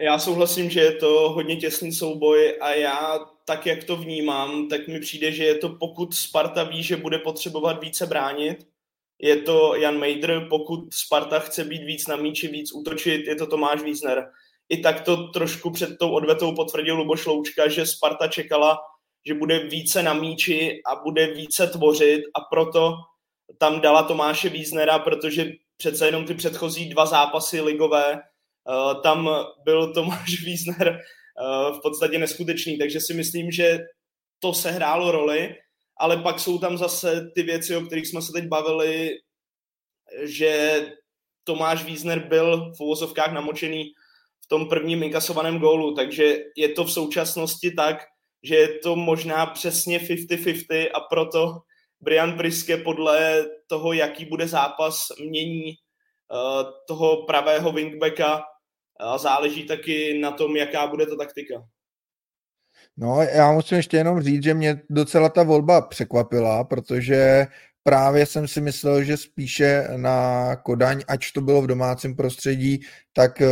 Já 0.00 0.18
souhlasím, 0.18 0.70
že 0.70 0.80
je 0.80 0.92
to 0.92 1.32
hodně 1.32 1.56
těsný 1.56 1.92
souboj 1.92 2.58
a 2.60 2.74
já 2.74 3.18
tak, 3.44 3.66
jak 3.66 3.84
to 3.84 3.96
vnímám, 3.96 4.68
tak 4.68 4.88
mi 4.88 5.00
přijde, 5.00 5.32
že 5.32 5.44
je 5.44 5.54
to 5.54 5.68
pokud 5.68 6.14
Sparta 6.14 6.64
ví, 6.64 6.82
že 6.82 6.96
bude 6.96 7.18
potřebovat 7.18 7.84
více 7.84 8.06
bránit, 8.06 8.66
je 9.18 9.36
to 9.36 9.74
Jan 9.74 9.98
Mejdr, 9.98 10.46
pokud 10.48 10.94
Sparta 10.94 11.38
chce 11.38 11.64
být 11.64 11.84
víc 11.84 12.06
na 12.06 12.16
míči, 12.16 12.48
víc 12.48 12.72
útočit, 12.72 13.26
je 13.26 13.34
to 13.34 13.46
Tomáš 13.46 13.82
Wiesner. 13.82 14.30
I 14.68 14.76
tak 14.76 15.00
to 15.00 15.28
trošku 15.28 15.70
před 15.70 15.98
tou 15.98 16.10
odvetou 16.10 16.54
potvrdil 16.54 16.96
Luboš 16.96 17.26
Loučka, 17.26 17.68
že 17.68 17.86
Sparta 17.86 18.28
čekala, 18.28 18.78
že 19.26 19.34
bude 19.34 19.58
více 19.58 20.02
na 20.02 20.14
míči 20.14 20.80
a 20.86 20.96
bude 20.96 21.26
více 21.26 21.66
tvořit 21.66 22.22
a 22.34 22.40
proto 22.40 22.94
tam 23.58 23.80
dala 23.80 24.02
Tomáše 24.02 24.48
Wiesnera, 24.48 24.98
protože 24.98 25.52
přece 25.76 26.06
jenom 26.06 26.24
ty 26.24 26.34
předchozí 26.34 26.88
dva 26.88 27.06
zápasy 27.06 27.60
ligové, 27.60 28.12
uh, 28.14 29.02
tam 29.02 29.30
byl 29.64 29.92
Tomáš 29.92 30.42
Wiesner 30.44 30.88
uh, 30.88 31.78
v 31.78 31.82
podstatě 31.82 32.18
neskutečný, 32.18 32.78
takže 32.78 33.00
si 33.00 33.14
myslím, 33.14 33.50
že 33.50 33.78
to 34.38 34.54
sehrálo 34.54 35.12
roli 35.12 35.56
ale 35.98 36.16
pak 36.16 36.40
jsou 36.40 36.58
tam 36.58 36.78
zase 36.78 37.30
ty 37.34 37.42
věci, 37.42 37.76
o 37.76 37.80
kterých 37.80 38.08
jsme 38.08 38.22
se 38.22 38.32
teď 38.32 38.44
bavili, 38.48 39.10
že 40.22 40.80
Tomáš 41.44 41.84
Wiesner 41.84 42.28
byl 42.28 42.72
v 42.74 42.80
uvozovkách 42.80 43.32
namočený 43.32 43.84
v 44.44 44.48
tom 44.48 44.68
prvním 44.68 45.02
inkasovaném 45.02 45.58
gólu, 45.58 45.94
takže 45.94 46.36
je 46.56 46.68
to 46.68 46.84
v 46.84 46.92
současnosti 46.92 47.70
tak, 47.70 47.96
že 48.42 48.54
je 48.54 48.68
to 48.78 48.96
možná 48.96 49.46
přesně 49.46 49.98
50-50 49.98 50.90
a 50.94 51.00
proto 51.00 51.58
Brian 52.00 52.36
Priske 52.36 52.76
podle 52.76 53.46
toho, 53.66 53.92
jaký 53.92 54.24
bude 54.24 54.48
zápas, 54.48 55.06
mění 55.28 55.64
uh, 55.66 56.70
toho 56.88 57.26
pravého 57.26 57.72
wingbacka 57.72 58.42
a 59.00 59.18
záleží 59.18 59.66
taky 59.66 60.18
na 60.18 60.30
tom, 60.30 60.56
jaká 60.56 60.86
bude 60.86 61.06
ta 61.06 61.16
taktika. 61.16 61.54
No, 63.00 63.22
já 63.22 63.52
musím 63.52 63.76
ještě 63.76 63.96
jenom 63.96 64.20
říct, 64.20 64.42
že 64.42 64.54
mě 64.54 64.80
docela 64.90 65.28
ta 65.28 65.42
volba 65.42 65.80
překvapila, 65.80 66.64
protože 66.64 67.46
právě 67.82 68.26
jsem 68.26 68.48
si 68.48 68.60
myslel, 68.60 69.04
že 69.04 69.16
spíše 69.16 69.88
na 69.96 70.56
Kodaň, 70.56 71.02
ač 71.08 71.32
to 71.32 71.40
bylo 71.40 71.62
v 71.62 71.66
domácím 71.66 72.16
prostředí, 72.16 72.80
tak 73.12 73.40
eh, 73.40 73.48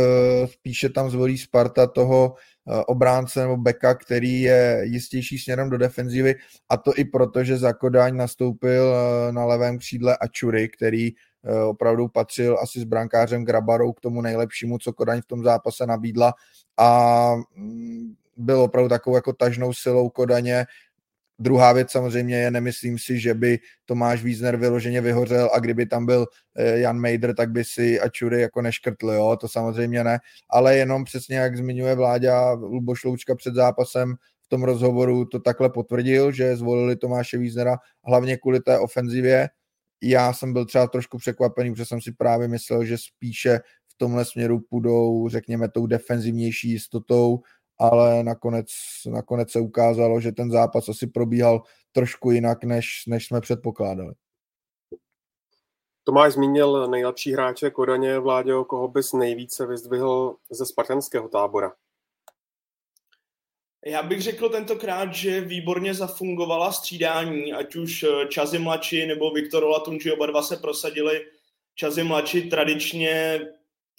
spíše 0.47 0.89
tam 0.89 1.09
zvolí 1.09 1.37
Sparta 1.37 1.87
toho 1.87 2.35
eh, 2.35 2.83
obránce 2.87 3.41
nebo 3.41 3.57
beka, 3.57 3.95
který 3.95 4.41
je 4.41 4.81
jistější 4.83 5.39
směrem 5.39 5.69
do 5.69 5.77
defenzivy 5.77 6.35
a 6.69 6.77
to 6.77 6.91
i 6.97 7.05
proto, 7.05 7.43
že 7.43 7.57
za 7.57 7.73
Kodaň 7.73 8.15
nastoupil 8.15 8.95
eh, 8.95 9.31
na 9.31 9.45
levém 9.45 9.77
křídle 9.77 10.17
Ačury, 10.17 10.69
který 10.69 11.11
opravdu 11.67 12.07
patřil 12.07 12.57
asi 12.61 12.79
s 12.79 12.83
brankářem 12.83 13.45
Grabarou 13.45 13.93
k 13.93 13.99
tomu 13.99 14.21
nejlepšímu, 14.21 14.77
co 14.77 14.93
Kodaň 14.93 15.21
v 15.21 15.25
tom 15.25 15.43
zápase 15.43 15.85
nabídla. 15.85 16.33
A 16.77 17.31
mm, 17.55 18.15
byl 18.37 18.61
opravdu 18.61 18.89
takovou 18.89 19.15
jako 19.15 19.33
tažnou 19.33 19.73
silou 19.73 20.09
Kodaně. 20.09 20.65
Druhá 21.39 21.73
věc 21.73 21.91
samozřejmě 21.91 22.37
je, 22.37 22.51
nemyslím 22.51 22.99
si, 22.99 23.19
že 23.19 23.33
by 23.33 23.59
Tomáš 23.85 24.23
Wiesner 24.23 24.57
vyloženě 24.57 25.01
vyhořel 25.01 25.49
a 25.53 25.59
kdyby 25.59 25.85
tam 25.85 26.05
byl 26.05 26.25
eh, 26.55 26.79
Jan 26.79 26.99
Mejdr, 26.99 27.35
tak 27.35 27.51
by 27.51 27.63
si 27.63 27.99
Ačury 27.99 28.41
jako 28.41 28.61
neškrtl, 28.61 29.11
jo, 29.11 29.37
to 29.41 29.47
samozřejmě 29.47 30.03
ne, 30.03 30.19
ale 30.49 30.77
jenom 30.77 31.03
přesně 31.03 31.37
jak 31.37 31.57
zmiňuje 31.57 31.95
Vláďa 31.95 32.51
Luboš 32.51 33.03
Loučka 33.03 33.35
před 33.35 33.55
zápasem 33.55 34.15
v 34.47 34.49
tom 34.49 34.63
rozhovoru 34.63 35.25
to 35.25 35.39
takhle 35.39 35.69
potvrdil, 35.69 36.31
že 36.31 36.55
zvolili 36.55 36.95
Tomáše 36.95 37.37
Wiesnera 37.37 37.77
hlavně 38.05 38.37
kvůli 38.37 38.59
té 38.59 38.79
ofenzivě. 38.79 39.49
Já 40.03 40.33
jsem 40.33 40.53
byl 40.53 40.65
třeba 40.65 40.87
trošku 40.87 41.17
překvapený, 41.17 41.71
protože 41.71 41.85
jsem 41.85 42.01
si 42.01 42.11
právě 42.11 42.47
myslel, 42.47 42.85
že 42.85 42.97
spíše 42.97 43.59
v 43.87 43.97
tomhle 43.97 44.25
směru 44.25 44.59
půjdou, 44.69 45.29
řekněme, 45.29 45.69
tou 45.69 45.87
defenzivnější 45.87 46.69
jistotou, 46.69 47.39
ale 47.79 48.23
nakonec, 48.23 48.67
nakonec 49.11 49.51
se 49.51 49.59
ukázalo, 49.59 50.19
že 50.19 50.31
ten 50.31 50.51
zápas 50.51 50.89
asi 50.89 51.07
probíhal 51.07 51.61
trošku 51.91 52.31
jinak, 52.31 52.63
než, 52.63 52.87
než 53.07 53.25
jsme 53.25 53.41
předpokládali. 53.41 54.13
Tomáš 56.03 56.33
zmínil 56.33 56.87
nejlepší 56.87 57.33
hráče 57.33 57.69
Kodaně, 57.71 58.19
Vládě, 58.19 58.51
koho 58.67 58.87
bys 58.87 59.13
nejvíce 59.13 59.65
vyzdvihl 59.65 60.35
ze 60.51 60.65
spartanského 60.65 61.27
tábora. 61.27 61.73
Já 63.85 64.03
bych 64.03 64.21
řekl 64.21 64.49
tentokrát, 64.49 65.13
že 65.13 65.41
výborně 65.41 65.93
zafungovala 65.93 66.71
střídání, 66.71 67.53
ať 67.53 67.75
už 67.75 68.03
eh, 68.03 68.27
Čazy 68.27 68.59
mladší 68.59 69.07
nebo 69.07 69.31
Viktor 69.31 69.63
Olatunži, 69.63 70.11
oba 70.11 70.25
dva 70.25 70.41
se 70.41 70.57
prosadili. 70.57 71.25
Čazy 71.75 72.03
mladší 72.03 72.49
tradičně 72.49 73.39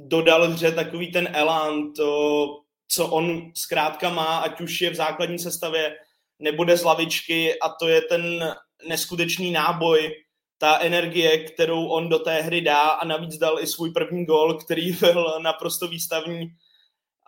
dodal 0.01 0.49
hře 0.51 0.73
takový 0.73 1.13
ten 1.13 1.29
elán, 1.33 1.93
to 1.93 2.61
co 2.89 3.09
on 3.09 3.53
zkrátka 3.55 4.11
má, 4.11 4.39
ať 4.39 4.61
už 4.61 4.81
je 4.81 4.91
v 4.91 4.95
základní 4.95 5.39
sestavě, 5.39 5.97
nebude 6.39 6.77
z 6.77 6.85
lavičky 6.85 7.61
a 7.61 7.69
to 7.69 7.89
je 7.89 8.03
ten 8.03 8.55
neskutečný 8.89 9.51
náboj, 9.51 10.15
ta 10.59 10.79
energie, 10.79 11.39
kterou 11.39 11.87
on 11.87 12.09
do 12.09 12.19
té 12.19 12.43
hry 12.43 12.61
dá 12.61 12.81
a 12.81 13.05
navíc 13.05 13.39
dal 13.39 13.61
i 13.61 13.67
svůj 13.67 13.91
první 13.91 14.25
gol, 14.25 14.55
který 14.55 14.93
byl 15.01 15.39
naprosto 15.43 15.89
výstavní, 15.89 16.49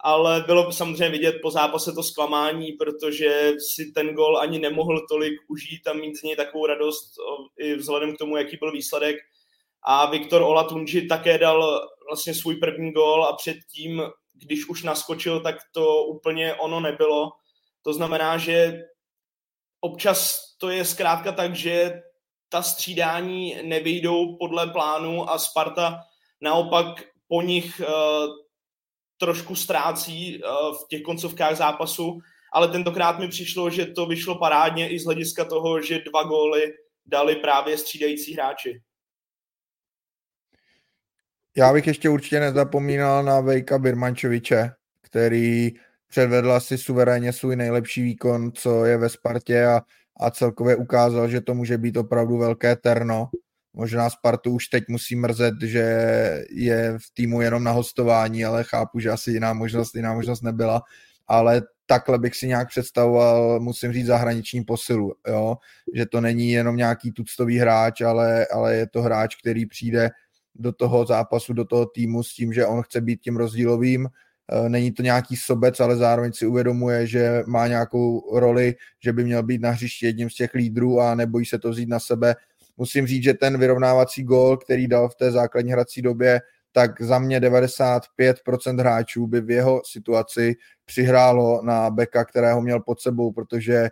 ale 0.04 0.44
bylo 0.46 0.72
samozřejmě 0.72 1.08
vidět 1.08 1.34
po 1.42 1.50
zápase 1.50 1.92
to 1.92 2.02
zklamání, 2.02 2.72
protože 2.72 3.52
si 3.74 3.92
ten 3.92 4.14
gol 4.14 4.38
ani 4.38 4.58
nemohl 4.58 5.06
tolik 5.08 5.32
užít 5.48 5.86
a 5.86 5.92
mít 5.92 6.16
z 6.16 6.22
něj 6.22 6.36
takovou 6.36 6.66
radost 6.66 7.12
i 7.58 7.74
vzhledem 7.74 8.14
k 8.14 8.18
tomu, 8.18 8.36
jaký 8.36 8.56
byl 8.56 8.72
výsledek. 8.72 9.16
A 9.82 10.10
Viktor 10.10 10.42
Olatunji 10.42 11.06
také 11.06 11.38
dal 11.38 11.88
vlastně 12.08 12.34
svůj 12.34 12.56
první 12.56 12.92
gol 12.92 13.24
a 13.24 13.36
předtím 13.36 14.02
když 14.42 14.68
už 14.68 14.82
naskočil, 14.82 15.40
tak 15.40 15.56
to 15.72 16.04
úplně 16.04 16.54
ono 16.54 16.80
nebylo. 16.80 17.32
To 17.82 17.92
znamená, 17.92 18.38
že 18.38 18.82
občas 19.80 20.40
to 20.58 20.68
je 20.68 20.84
zkrátka 20.84 21.32
tak, 21.32 21.54
že 21.54 22.02
ta 22.48 22.62
střídání 22.62 23.56
nevyjdou 23.62 24.36
podle 24.36 24.66
plánu 24.66 25.30
a 25.30 25.38
Sparta 25.38 26.00
naopak 26.40 26.86
po 27.28 27.42
nich 27.42 27.80
uh, 27.80 27.86
trošku 29.16 29.56
ztrácí 29.56 30.42
uh, 30.42 30.50
v 30.74 30.88
těch 30.88 31.02
koncovkách 31.02 31.56
zápasu, 31.56 32.18
ale 32.52 32.68
tentokrát 32.68 33.18
mi 33.18 33.28
přišlo, 33.28 33.70
že 33.70 33.86
to 33.86 34.06
vyšlo 34.06 34.38
parádně 34.38 34.88
i 34.88 34.98
z 34.98 35.04
hlediska 35.04 35.44
toho, 35.44 35.82
že 35.82 35.98
dva 35.98 36.22
góly 36.22 36.72
dali 37.06 37.36
právě 37.36 37.78
střídající 37.78 38.34
hráči. 38.34 38.82
Já 41.56 41.72
bych 41.72 41.86
ještě 41.86 42.08
určitě 42.08 42.40
nezapomínal 42.40 43.24
na 43.24 43.40
Vejka 43.40 43.78
Birmančoviče, 43.78 44.70
který 45.02 45.70
předvedl 46.08 46.52
asi 46.52 46.78
suverénně 46.78 47.32
svůj 47.32 47.56
nejlepší 47.56 48.02
výkon, 48.02 48.52
co 48.52 48.84
je 48.84 48.96
ve 48.96 49.08
Spartě 49.08 49.64
a, 49.64 49.80
a 50.20 50.30
celkově 50.30 50.76
ukázal, 50.76 51.28
že 51.28 51.40
to 51.40 51.54
může 51.54 51.78
být 51.78 51.96
opravdu 51.96 52.38
velké 52.38 52.76
terno. 52.76 53.28
Možná 53.72 54.10
Spartu 54.10 54.50
už 54.50 54.66
teď 54.66 54.84
musí 54.88 55.16
mrzet, 55.16 55.54
že 55.62 55.84
je 56.50 56.98
v 56.98 57.14
týmu 57.14 57.40
jenom 57.40 57.64
na 57.64 57.70
hostování, 57.72 58.44
ale 58.44 58.64
chápu, 58.64 58.98
že 58.98 59.10
asi 59.10 59.30
jiná 59.30 59.52
možnost, 59.52 59.94
jiná 59.94 60.14
možnost 60.14 60.42
nebyla. 60.42 60.82
Ale 61.26 61.62
takhle 61.86 62.18
bych 62.18 62.36
si 62.36 62.46
nějak 62.46 62.68
představoval, 62.68 63.60
musím 63.60 63.92
říct, 63.92 64.06
zahraniční 64.06 64.64
posilu, 64.64 65.14
jo? 65.28 65.56
že 65.94 66.06
to 66.06 66.20
není 66.20 66.50
jenom 66.50 66.76
nějaký 66.76 67.12
tuctový 67.12 67.58
hráč, 67.58 68.00
ale, 68.00 68.46
ale 68.46 68.74
je 68.74 68.86
to 68.86 69.02
hráč, 69.02 69.36
který 69.36 69.66
přijde 69.66 70.10
do 70.54 70.72
toho 70.72 71.06
zápasu, 71.06 71.52
do 71.52 71.64
toho 71.64 71.86
týmu 71.86 72.22
s 72.22 72.34
tím, 72.34 72.52
že 72.52 72.66
on 72.66 72.82
chce 72.82 73.00
být 73.00 73.20
tím 73.20 73.36
rozdílovým. 73.36 74.08
Eh, 74.52 74.68
není 74.68 74.92
to 74.92 75.02
nějaký 75.02 75.36
sobec, 75.36 75.80
ale 75.80 75.96
zároveň 75.96 76.32
si 76.32 76.46
uvědomuje, 76.46 77.06
že 77.06 77.42
má 77.46 77.66
nějakou 77.66 78.38
roli, 78.38 78.74
že 79.04 79.12
by 79.12 79.24
měl 79.24 79.42
být 79.42 79.60
na 79.60 79.70
hřišti 79.70 80.06
jedním 80.06 80.30
z 80.30 80.34
těch 80.34 80.54
lídrů 80.54 81.00
a 81.00 81.14
nebojí 81.14 81.46
se 81.46 81.58
to 81.58 81.70
vzít 81.70 81.88
na 81.88 82.00
sebe. 82.00 82.36
Musím 82.76 83.06
říct, 83.06 83.22
že 83.22 83.34
ten 83.34 83.58
vyrovnávací 83.58 84.22
gól, 84.22 84.56
který 84.56 84.88
dal 84.88 85.08
v 85.08 85.14
té 85.14 85.30
základní 85.30 85.72
hrací 85.72 86.02
době, 86.02 86.40
tak 86.72 87.02
za 87.02 87.18
mě 87.18 87.40
95% 87.40 88.80
hráčů 88.80 89.26
by 89.26 89.40
v 89.40 89.50
jeho 89.50 89.82
situaci 89.84 90.54
přihrálo 90.84 91.62
na 91.64 91.90
beka, 91.90 92.24
kterého 92.24 92.62
měl 92.62 92.80
pod 92.80 93.00
sebou, 93.00 93.32
protože 93.32 93.88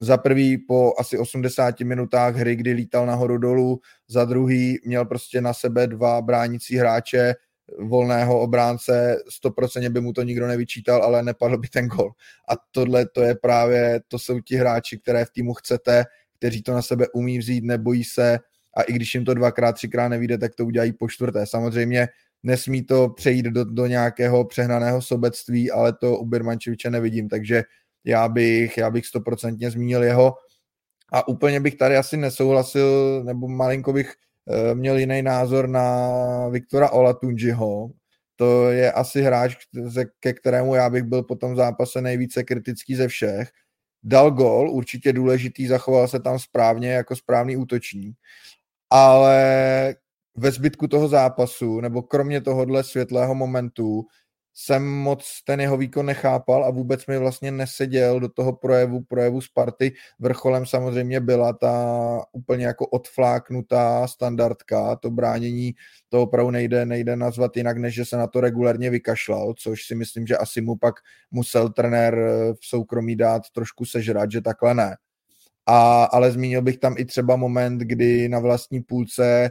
za 0.00 0.16
prvý 0.16 0.58
po 0.58 0.92
asi 0.98 1.18
80 1.18 1.80
minutách 1.80 2.36
hry, 2.36 2.56
kdy 2.56 2.72
lítal 2.72 3.06
nahoru 3.06 3.38
dolů, 3.38 3.80
za 4.08 4.24
druhý 4.24 4.78
měl 4.84 5.04
prostě 5.04 5.40
na 5.40 5.54
sebe 5.54 5.86
dva 5.86 6.22
bránící 6.22 6.76
hráče, 6.76 7.34
volného 7.78 8.40
obránce, 8.40 9.16
100% 9.44 9.88
by 9.88 10.00
mu 10.00 10.12
to 10.12 10.22
nikdo 10.22 10.46
nevyčítal, 10.46 11.02
ale 11.02 11.22
nepadl 11.22 11.58
by 11.58 11.68
ten 11.68 11.86
gol. 11.86 12.10
A 12.48 12.52
tohle 12.70 13.06
to 13.06 13.22
je 13.22 13.34
právě, 13.34 14.00
to 14.08 14.18
jsou 14.18 14.40
ti 14.40 14.56
hráči, 14.56 14.98
které 14.98 15.24
v 15.24 15.30
týmu 15.30 15.54
chcete, 15.54 16.04
kteří 16.38 16.62
to 16.62 16.72
na 16.72 16.82
sebe 16.82 17.06
umí 17.14 17.38
vzít, 17.38 17.64
nebojí 17.64 18.04
se 18.04 18.38
a 18.76 18.82
i 18.82 18.92
když 18.92 19.14
jim 19.14 19.24
to 19.24 19.34
dvakrát, 19.34 19.72
třikrát 19.72 20.08
nevíde, 20.08 20.38
tak 20.38 20.54
to 20.54 20.66
udělají 20.66 20.92
po 20.92 21.08
čtvrté. 21.08 21.46
Samozřejmě 21.46 22.08
nesmí 22.42 22.82
to 22.82 23.08
přejít 23.08 23.46
do, 23.46 23.64
do 23.64 23.86
nějakého 23.86 24.44
přehnaného 24.44 25.02
sobectví, 25.02 25.70
ale 25.70 25.92
to 25.92 26.18
u 26.18 26.26
Birmančeviče 26.26 26.90
nevidím, 26.90 27.28
takže 27.28 27.62
já 28.04 28.28
bych, 28.28 28.78
já 28.78 28.90
bych 28.90 29.06
stoprocentně 29.06 29.70
zmínil 29.70 30.02
jeho 30.02 30.34
a 31.12 31.28
úplně 31.28 31.60
bych 31.60 31.74
tady 31.74 31.96
asi 31.96 32.16
nesouhlasil, 32.16 33.22
nebo 33.24 33.48
malinko 33.48 33.92
bych 33.92 34.14
uh, 34.44 34.74
měl 34.74 34.98
jiný 34.98 35.22
názor 35.22 35.68
na 35.68 36.08
Viktora 36.48 36.90
Olatunjiho. 36.90 37.90
To 38.36 38.70
je 38.70 38.92
asi 38.92 39.22
hráč, 39.22 39.56
ke 40.20 40.32
kterému 40.32 40.74
já 40.74 40.90
bych 40.90 41.02
byl 41.02 41.22
po 41.22 41.36
tom 41.36 41.56
zápase 41.56 42.00
nejvíce 42.00 42.44
kritický 42.44 42.94
ze 42.94 43.08
všech. 43.08 43.50
Dal 44.02 44.30
gol, 44.30 44.70
určitě 44.70 45.12
důležitý, 45.12 45.66
zachoval 45.66 46.08
se 46.08 46.20
tam 46.20 46.38
správně 46.38 46.92
jako 46.92 47.16
správný 47.16 47.56
útočník, 47.56 48.16
ale 48.90 49.94
ve 50.36 50.50
zbytku 50.50 50.88
toho 50.88 51.08
zápasu, 51.08 51.80
nebo 51.80 52.02
kromě 52.02 52.40
tohohle 52.40 52.84
světlého 52.84 53.34
momentu, 53.34 54.02
jsem 54.54 54.86
moc 54.86 55.42
ten 55.44 55.60
jeho 55.60 55.76
výkon 55.76 56.06
nechápal 56.06 56.64
a 56.64 56.70
vůbec 56.70 57.06
mi 57.06 57.18
vlastně 57.18 57.50
neseděl 57.50 58.20
do 58.20 58.28
toho 58.28 58.52
projevu, 58.52 59.00
projevu 59.02 59.40
Sparty. 59.40 59.92
Vrcholem 60.18 60.66
samozřejmě 60.66 61.20
byla 61.20 61.52
ta 61.52 62.24
úplně 62.32 62.66
jako 62.66 62.86
odfláknutá 62.86 64.06
standardka, 64.06 64.96
to 64.96 65.10
bránění, 65.10 65.74
to 66.08 66.22
opravdu 66.22 66.50
nejde, 66.50 66.86
nejde 66.86 67.16
nazvat 67.16 67.56
jinak, 67.56 67.78
než 67.78 67.94
že 67.94 68.04
se 68.04 68.16
na 68.16 68.26
to 68.26 68.40
regulárně 68.40 68.90
vykašlal, 68.90 69.54
což 69.58 69.82
si 69.82 69.94
myslím, 69.94 70.26
že 70.26 70.36
asi 70.36 70.60
mu 70.60 70.76
pak 70.76 70.94
musel 71.30 71.68
trenér 71.68 72.18
v 72.60 72.66
soukromí 72.66 73.16
dát 73.16 73.42
trošku 73.52 73.84
sežrat, 73.84 74.30
že 74.30 74.40
takhle 74.40 74.74
ne. 74.74 74.96
A, 75.66 76.04
ale 76.04 76.32
zmínil 76.32 76.62
bych 76.62 76.78
tam 76.78 76.94
i 76.98 77.04
třeba 77.04 77.36
moment, 77.36 77.78
kdy 77.78 78.28
na 78.28 78.38
vlastní 78.38 78.82
půlce 78.82 79.50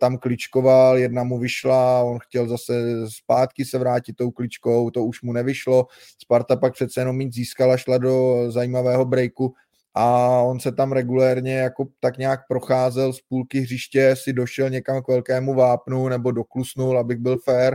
tam 0.00 0.18
kličkoval, 0.18 0.98
jedna 0.98 1.24
mu 1.24 1.38
vyšla, 1.38 2.02
on 2.02 2.18
chtěl 2.18 2.48
zase 2.48 2.72
zpátky 3.08 3.64
se 3.64 3.78
vrátit 3.78 4.16
tou 4.16 4.30
kličkou, 4.30 4.90
to 4.90 5.04
už 5.04 5.22
mu 5.22 5.32
nevyšlo. 5.32 5.86
Sparta 6.22 6.56
pak 6.56 6.72
přece 6.72 7.00
jenom 7.00 7.16
mít 7.16 7.34
získala, 7.34 7.76
šla 7.76 7.98
do 7.98 8.44
zajímavého 8.48 9.04
breaku 9.04 9.54
a 9.94 10.28
on 10.40 10.60
se 10.60 10.72
tam 10.72 10.92
regulérně 10.92 11.54
jako 11.54 11.86
tak 12.00 12.18
nějak 12.18 12.40
procházel 12.48 13.12
z 13.12 13.20
půlky 13.20 13.60
hřiště, 13.60 14.14
si 14.16 14.32
došel 14.32 14.70
někam 14.70 15.02
k 15.02 15.08
velkému 15.08 15.54
vápnu 15.54 16.08
nebo 16.08 16.30
doklusnul, 16.30 16.98
abych 16.98 17.18
byl 17.18 17.38
fair 17.38 17.74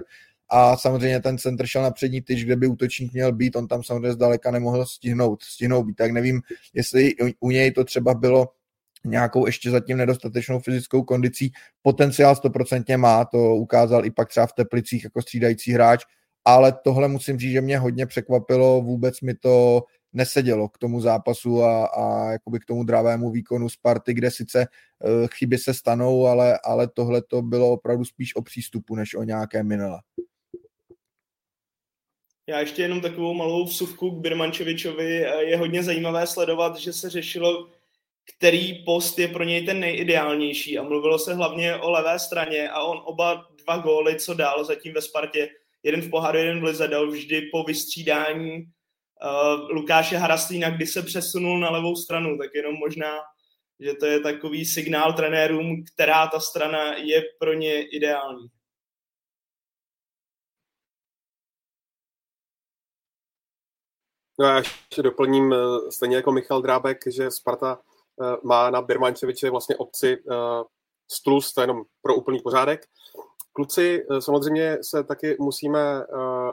a 0.49 0.77
samozřejmě 0.77 1.19
ten 1.19 1.37
centr 1.37 1.65
šel 1.65 1.83
na 1.83 1.91
přední 1.91 2.21
tyč, 2.21 2.45
kde 2.45 2.55
by 2.55 2.67
útočník 2.67 3.13
měl 3.13 3.31
být, 3.31 3.55
on 3.55 3.67
tam 3.67 3.83
samozřejmě 3.83 4.13
zdaleka 4.13 4.51
nemohl 4.51 4.85
stihnout, 4.85 5.43
stihnout 5.43 5.85
být, 5.85 5.95
tak 5.95 6.11
nevím, 6.11 6.41
jestli 6.73 7.13
u 7.39 7.51
něj 7.51 7.71
to 7.71 7.83
třeba 7.83 8.13
bylo 8.13 8.47
nějakou 9.05 9.45
ještě 9.45 9.71
zatím 9.71 9.97
nedostatečnou 9.97 10.59
fyzickou 10.59 11.03
kondicí. 11.03 11.51
Potenciál 11.81 12.33
100% 12.33 12.97
má, 12.97 13.25
to 13.25 13.55
ukázal 13.55 14.05
i 14.05 14.11
pak 14.11 14.29
třeba 14.29 14.47
v 14.47 14.53
Teplicích 14.53 15.03
jako 15.03 15.21
střídající 15.21 15.71
hráč, 15.71 16.03
ale 16.45 16.73
tohle 16.83 17.07
musím 17.07 17.39
říct, 17.39 17.51
že 17.51 17.61
mě 17.61 17.77
hodně 17.79 18.05
překvapilo, 18.05 18.81
vůbec 18.81 19.21
mi 19.21 19.33
to 19.33 19.83
nesedělo 20.13 20.69
k 20.69 20.77
tomu 20.77 21.01
zápasu 21.01 21.63
a, 21.63 21.85
a 21.85 22.31
jakoby 22.31 22.59
k 22.59 22.65
tomu 22.65 22.83
dravému 22.83 23.31
výkonu 23.31 23.69
Sparty, 23.69 24.13
kde 24.13 24.31
sice 24.31 24.67
uh, 24.67 25.27
chyby 25.27 25.57
se 25.57 25.73
stanou, 25.73 26.25
ale, 26.25 26.59
ale 26.63 26.87
tohle 26.93 27.21
to 27.21 27.41
bylo 27.41 27.71
opravdu 27.71 28.05
spíš 28.05 28.35
o 28.35 28.41
přístupu, 28.41 28.95
než 28.95 29.15
o 29.15 29.23
nějaké 29.23 29.63
minele. 29.63 29.99
Já 32.49 32.59
ještě 32.59 32.81
jenom 32.81 33.01
takovou 33.01 33.33
malou 33.33 33.65
vsuvku 33.65 34.11
k 34.11 34.21
Birmančevičovi. 34.21 35.25
Je 35.39 35.57
hodně 35.57 35.83
zajímavé 35.83 36.27
sledovat, 36.27 36.77
že 36.77 36.93
se 36.93 37.09
řešilo 37.09 37.67
který 38.37 38.83
post 38.85 39.19
je 39.19 39.27
pro 39.27 39.43
něj 39.43 39.65
ten 39.65 39.79
nejideálnější 39.79 40.77
a 40.77 40.83
mluvilo 40.83 41.19
se 41.19 41.33
hlavně 41.33 41.75
o 41.75 41.91
levé 41.91 42.19
straně 42.19 42.69
a 42.69 42.81
on 42.81 43.01
oba 43.05 43.47
dva 43.63 43.77
góly, 43.77 44.19
co 44.19 44.33
dál 44.33 44.63
zatím 44.63 44.93
ve 44.93 45.01
Spartě, 45.01 45.49
jeden 45.83 46.01
v 46.01 46.09
poháru, 46.09 46.37
jeden 46.37 46.59
v 46.59 46.63
Lize, 46.63 46.87
dal 46.87 47.11
vždy 47.11 47.41
po 47.41 47.63
vystřídání 47.63 48.51
uh, 48.53 49.69
Lukáše 49.69 50.17
Haraslína, 50.17 50.69
kdy 50.69 50.87
se 50.87 51.01
přesunul 51.01 51.59
na 51.59 51.69
levou 51.69 51.95
stranu, 51.95 52.37
tak 52.37 52.49
jenom 52.55 52.75
možná, 52.75 53.13
že 53.79 53.93
to 53.93 54.05
je 54.05 54.19
takový 54.19 54.65
signál 54.65 55.13
trenérům, 55.13 55.83
která 55.93 56.27
ta 56.27 56.39
strana 56.39 56.93
je 56.93 57.23
pro 57.39 57.53
ně 57.53 57.81
ideální. 57.81 58.47
No 64.39 64.45
já 64.45 64.57
ještě 64.57 65.01
doplním, 65.01 65.53
eh, 65.53 65.91
stejně 65.91 66.15
jako 66.15 66.31
Michal 66.31 66.61
Drábek, 66.61 66.97
že 67.07 67.31
Sparta 67.31 67.81
má 68.43 68.69
na 68.69 68.81
Birmančeviče 68.81 69.49
vlastně 69.49 69.77
obci 69.77 70.17
eh, 70.31 70.35
stlus, 71.11 71.53
to 71.53 71.61
je 71.61 71.63
jenom 71.63 71.83
pro 72.01 72.15
úplný 72.15 72.39
pořádek. 72.39 72.85
Kluci, 73.53 74.05
eh, 74.11 74.21
samozřejmě 74.21 74.77
se 74.81 75.03
taky 75.03 75.37
musíme 75.39 76.03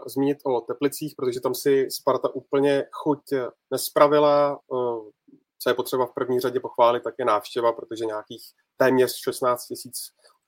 zmínit 0.06 0.38
o 0.44 0.60
Teplicích, 0.60 1.14
protože 1.16 1.40
tam 1.40 1.54
si 1.54 1.88
Sparta 1.90 2.34
úplně 2.34 2.84
chuť 2.92 3.20
nespravila. 3.70 4.60
Co 5.58 5.70
je 5.70 5.74
potřeba 5.74 6.06
v 6.06 6.14
první 6.14 6.40
řadě 6.40 6.60
pochválit, 6.60 7.02
tak 7.02 7.14
je 7.18 7.24
návštěva, 7.24 7.72
protože 7.72 8.04
nějakých 8.04 8.42
téměř 8.76 9.12
16 9.24 9.66
tisíc 9.66 9.96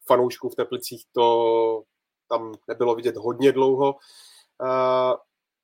fanoušků 0.06 0.48
v 0.48 0.54
Teplicích 0.54 1.02
to 1.12 1.82
tam 2.28 2.54
nebylo 2.68 2.94
vidět 2.94 3.16
hodně 3.16 3.52
dlouho. 3.52 3.94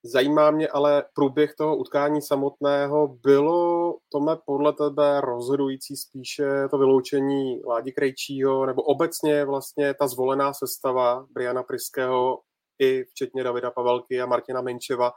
Zajímá 0.06 0.50
mě 0.50 0.68
ale 0.68 1.04
průběh 1.14 1.54
toho 1.54 1.76
utkání 1.76 2.22
samotného. 2.22 3.08
Bylo, 3.08 3.96
Tome, 4.08 4.36
podle 4.46 4.72
tebe 4.72 5.20
rozhodující 5.20 5.96
spíše 5.96 6.68
to 6.70 6.78
vyloučení 6.78 7.62
Ládi 7.64 7.92
Krejčího, 7.92 8.66
nebo 8.66 8.82
obecně 8.82 9.44
vlastně 9.44 9.94
ta 9.94 10.08
zvolená 10.08 10.52
sestava 10.52 11.26
Briana 11.30 11.62
Priského 11.62 12.40
i 12.78 13.04
včetně 13.04 13.44
Davida 13.44 13.70
Pavelky 13.70 14.20
a 14.20 14.26
Martina 14.26 14.60
Menčeva, 14.60 15.12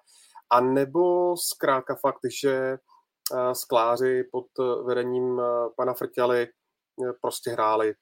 a 0.50 0.62
nebo 0.62 1.38
zkrátka 1.38 1.96
fakt, 1.96 2.20
že 2.42 2.54
eh, 2.58 3.56
skláři 3.56 4.24
pod 4.32 4.46
vedením 4.86 5.40
eh, 5.40 5.44
pana 5.78 5.94
Frťaly 5.94 6.42
eh, 6.44 7.14
prostě 7.22 7.52
hráli 7.52 7.94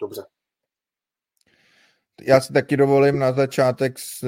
dobře 0.00 0.24
já 2.20 2.40
si 2.40 2.52
taky 2.52 2.76
dovolím 2.76 3.18
na 3.18 3.32
začátek 3.32 3.98
s, 3.98 4.24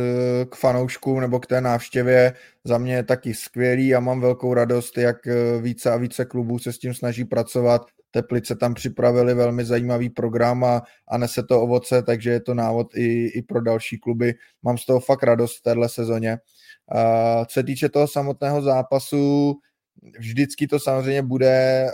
k 0.51 0.57
fanouškům 0.57 1.21
nebo 1.21 1.41
k 1.41 1.47
té 1.47 1.61
návštěvě. 1.61 2.35
Za 2.65 2.79
mě 2.79 2.95
je 2.95 3.03
taky 3.03 3.35
skvělý 3.35 3.95
a 3.95 4.01
mám 4.01 4.21
velkou 4.21 4.55
radost, 4.55 4.99
jak 4.99 5.27
eh, 5.27 5.61
více 5.61 5.91
a 5.91 5.97
více 5.97 6.25
klubů 6.25 6.59
se 6.59 6.73
s 6.73 6.79
tím 6.79 6.95
snaží 6.95 7.25
pracovat. 7.25 7.83
Teplice 8.11 8.57
tam 8.57 8.75
připravili 8.75 9.35
velmi 9.35 9.65
zajímavý 9.65 10.11
program 10.11 10.65
a, 10.65 10.83
a 11.09 11.19
nese 11.19 11.43
to 11.43 11.63
ovoce, 11.63 12.03
takže 12.03 12.31
je 12.31 12.41
to 12.41 12.55
návod 12.55 12.97
i, 12.97 13.27
i 13.27 13.43
pro 13.43 13.63
další 13.63 13.99
kluby. 13.99 14.35
Mám 14.63 14.79
z 14.79 14.87
toho 14.87 15.01
fakt 15.01 15.23
radost 15.23 15.59
v 15.59 15.63
téhle 15.63 15.89
sezóně. 15.89 16.39
A 16.89 17.45
co 17.45 17.53
se 17.53 17.63
týče 17.63 17.89
toho 17.89 18.09
samotného 18.09 18.63
zápasu, 18.63 19.55
vždycky 20.19 20.67
to 20.67 20.79
samozřejmě 20.81 21.23
bude 21.23 21.87
eh, 21.87 21.91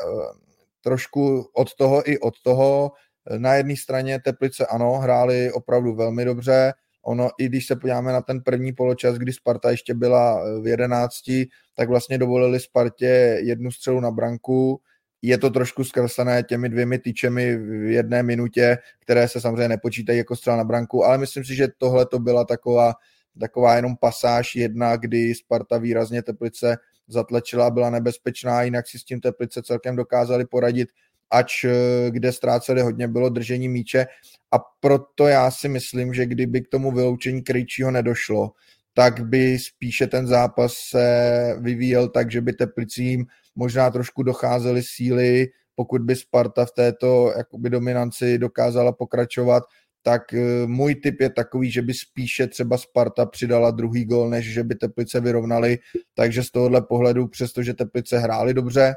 trošku 0.82 1.50
od 1.54 1.74
toho 1.74 2.10
i 2.10 2.18
od 2.18 2.34
toho, 2.42 2.92
na 3.38 3.54
jedné 3.54 3.76
straně 3.76 4.20
Teplice 4.20 4.66
ano, 4.66 4.94
hráli 4.94 5.52
opravdu 5.52 5.94
velmi 5.94 6.24
dobře, 6.24 6.72
ono, 7.02 7.30
i 7.38 7.46
když 7.46 7.66
se 7.66 7.76
podíváme 7.76 8.12
na 8.12 8.20
ten 8.20 8.40
první 8.40 8.72
poločas, 8.72 9.16
kdy 9.16 9.32
Sparta 9.32 9.70
ještě 9.70 9.94
byla 9.94 10.44
v 10.60 10.66
jedenácti, 10.66 11.48
tak 11.74 11.88
vlastně 11.88 12.18
dovolili 12.18 12.60
Spartě 12.60 13.38
jednu 13.42 13.70
střelu 13.70 14.00
na 14.00 14.10
branku, 14.10 14.80
je 15.22 15.38
to 15.38 15.50
trošku 15.50 15.84
zkreslené 15.84 16.42
těmi 16.42 16.68
dvěmi 16.68 16.98
tyčemi 16.98 17.56
v 17.56 17.90
jedné 17.90 18.22
minutě, 18.22 18.78
které 18.98 19.28
se 19.28 19.40
samozřejmě 19.40 19.68
nepočítají 19.68 20.18
jako 20.18 20.36
střela 20.36 20.56
na 20.56 20.64
branku, 20.64 21.04
ale 21.04 21.18
myslím 21.18 21.44
si, 21.44 21.54
že 21.54 21.68
tohle 21.78 22.06
to 22.06 22.18
byla 22.18 22.44
taková, 22.44 22.94
taková 23.40 23.76
jenom 23.76 23.96
pasáž 23.96 24.56
jedna, 24.56 24.96
kdy 24.96 25.34
Sparta 25.34 25.78
výrazně 25.78 26.22
Teplice 26.22 26.76
zatlačila, 27.08 27.70
byla 27.70 27.90
nebezpečná, 27.90 28.62
jinak 28.62 28.88
si 28.88 28.98
s 28.98 29.04
tím 29.04 29.20
Teplice 29.20 29.62
celkem 29.62 29.96
dokázali 29.96 30.46
poradit 30.46 30.88
ač 31.30 31.64
eh, 31.64 32.10
kde 32.10 32.32
ztráceli 32.32 32.82
hodně, 32.82 33.08
bylo 33.08 33.28
držení 33.28 33.68
míče. 33.68 34.06
A 34.52 34.58
proto 34.80 35.26
já 35.26 35.50
si 35.50 35.68
myslím, 35.68 36.14
že 36.14 36.26
kdyby 36.26 36.60
k 36.60 36.68
tomu 36.68 36.92
vyloučení 36.92 37.42
Krejčího 37.42 37.90
nedošlo, 37.90 38.50
tak 38.94 39.20
by 39.26 39.58
spíše 39.58 40.06
ten 40.06 40.26
zápas 40.26 40.72
se 40.72 41.56
vyvíjel 41.60 42.08
tak, 42.08 42.30
že 42.30 42.40
by 42.40 42.52
Teplicím 42.52 43.26
možná 43.54 43.90
trošku 43.90 44.22
docházely 44.22 44.82
síly, 44.82 45.48
pokud 45.74 46.02
by 46.02 46.16
Sparta 46.16 46.64
v 46.64 46.72
této 46.72 47.32
jakoby 47.36 47.70
dominanci 47.70 48.38
dokázala 48.38 48.92
pokračovat, 48.92 49.62
tak 50.02 50.34
eh, 50.34 50.66
můj 50.66 50.94
tip 50.94 51.20
je 51.20 51.30
takový, 51.30 51.70
že 51.70 51.82
by 51.82 51.94
spíše 51.94 52.46
třeba 52.46 52.78
Sparta 52.78 53.26
přidala 53.26 53.70
druhý 53.70 54.04
gol, 54.04 54.30
než 54.30 54.52
že 54.52 54.64
by 54.64 54.74
Teplice 54.74 55.20
vyrovnali, 55.20 55.78
takže 56.14 56.42
z 56.42 56.50
tohohle 56.50 56.82
pohledu, 56.82 57.28
přestože 57.28 57.74
Teplice 57.74 58.18
hráli 58.18 58.54
dobře 58.54 58.94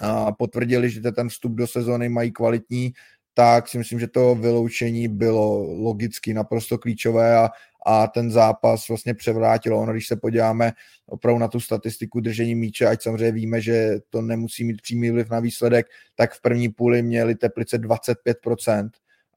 a 0.00 0.32
potvrdili, 0.32 0.90
že 0.90 1.12
ten 1.12 1.28
vstup 1.28 1.52
do 1.52 1.66
sezóny 1.66 2.08
mají 2.08 2.32
kvalitní, 2.32 2.92
tak 3.34 3.68
si 3.68 3.78
myslím, 3.78 4.00
že 4.00 4.08
to 4.08 4.34
vyloučení 4.34 5.08
bylo 5.08 5.58
logicky 5.82 6.34
naprosto 6.34 6.78
klíčové 6.78 7.36
a, 7.36 7.48
a 7.86 8.06
ten 8.06 8.30
zápas 8.30 8.88
vlastně 8.88 9.14
převrátilo. 9.14 9.80
Ono, 9.80 9.92
když 9.92 10.06
se 10.06 10.16
podíváme 10.16 10.72
opravdu 11.06 11.38
na 11.38 11.48
tu 11.48 11.60
statistiku 11.60 12.20
držení 12.20 12.54
míče, 12.54 12.86
ať 12.86 13.02
samozřejmě 13.02 13.32
víme, 13.32 13.60
že 13.60 13.98
to 14.10 14.22
nemusí 14.22 14.64
mít 14.64 14.82
přímý 14.82 15.10
vliv 15.10 15.30
na 15.30 15.40
výsledek, 15.40 15.86
tak 16.14 16.34
v 16.34 16.42
první 16.42 16.68
půli 16.68 17.02
měli 17.02 17.34
Teplice 17.34 17.78
25%, 17.78 18.90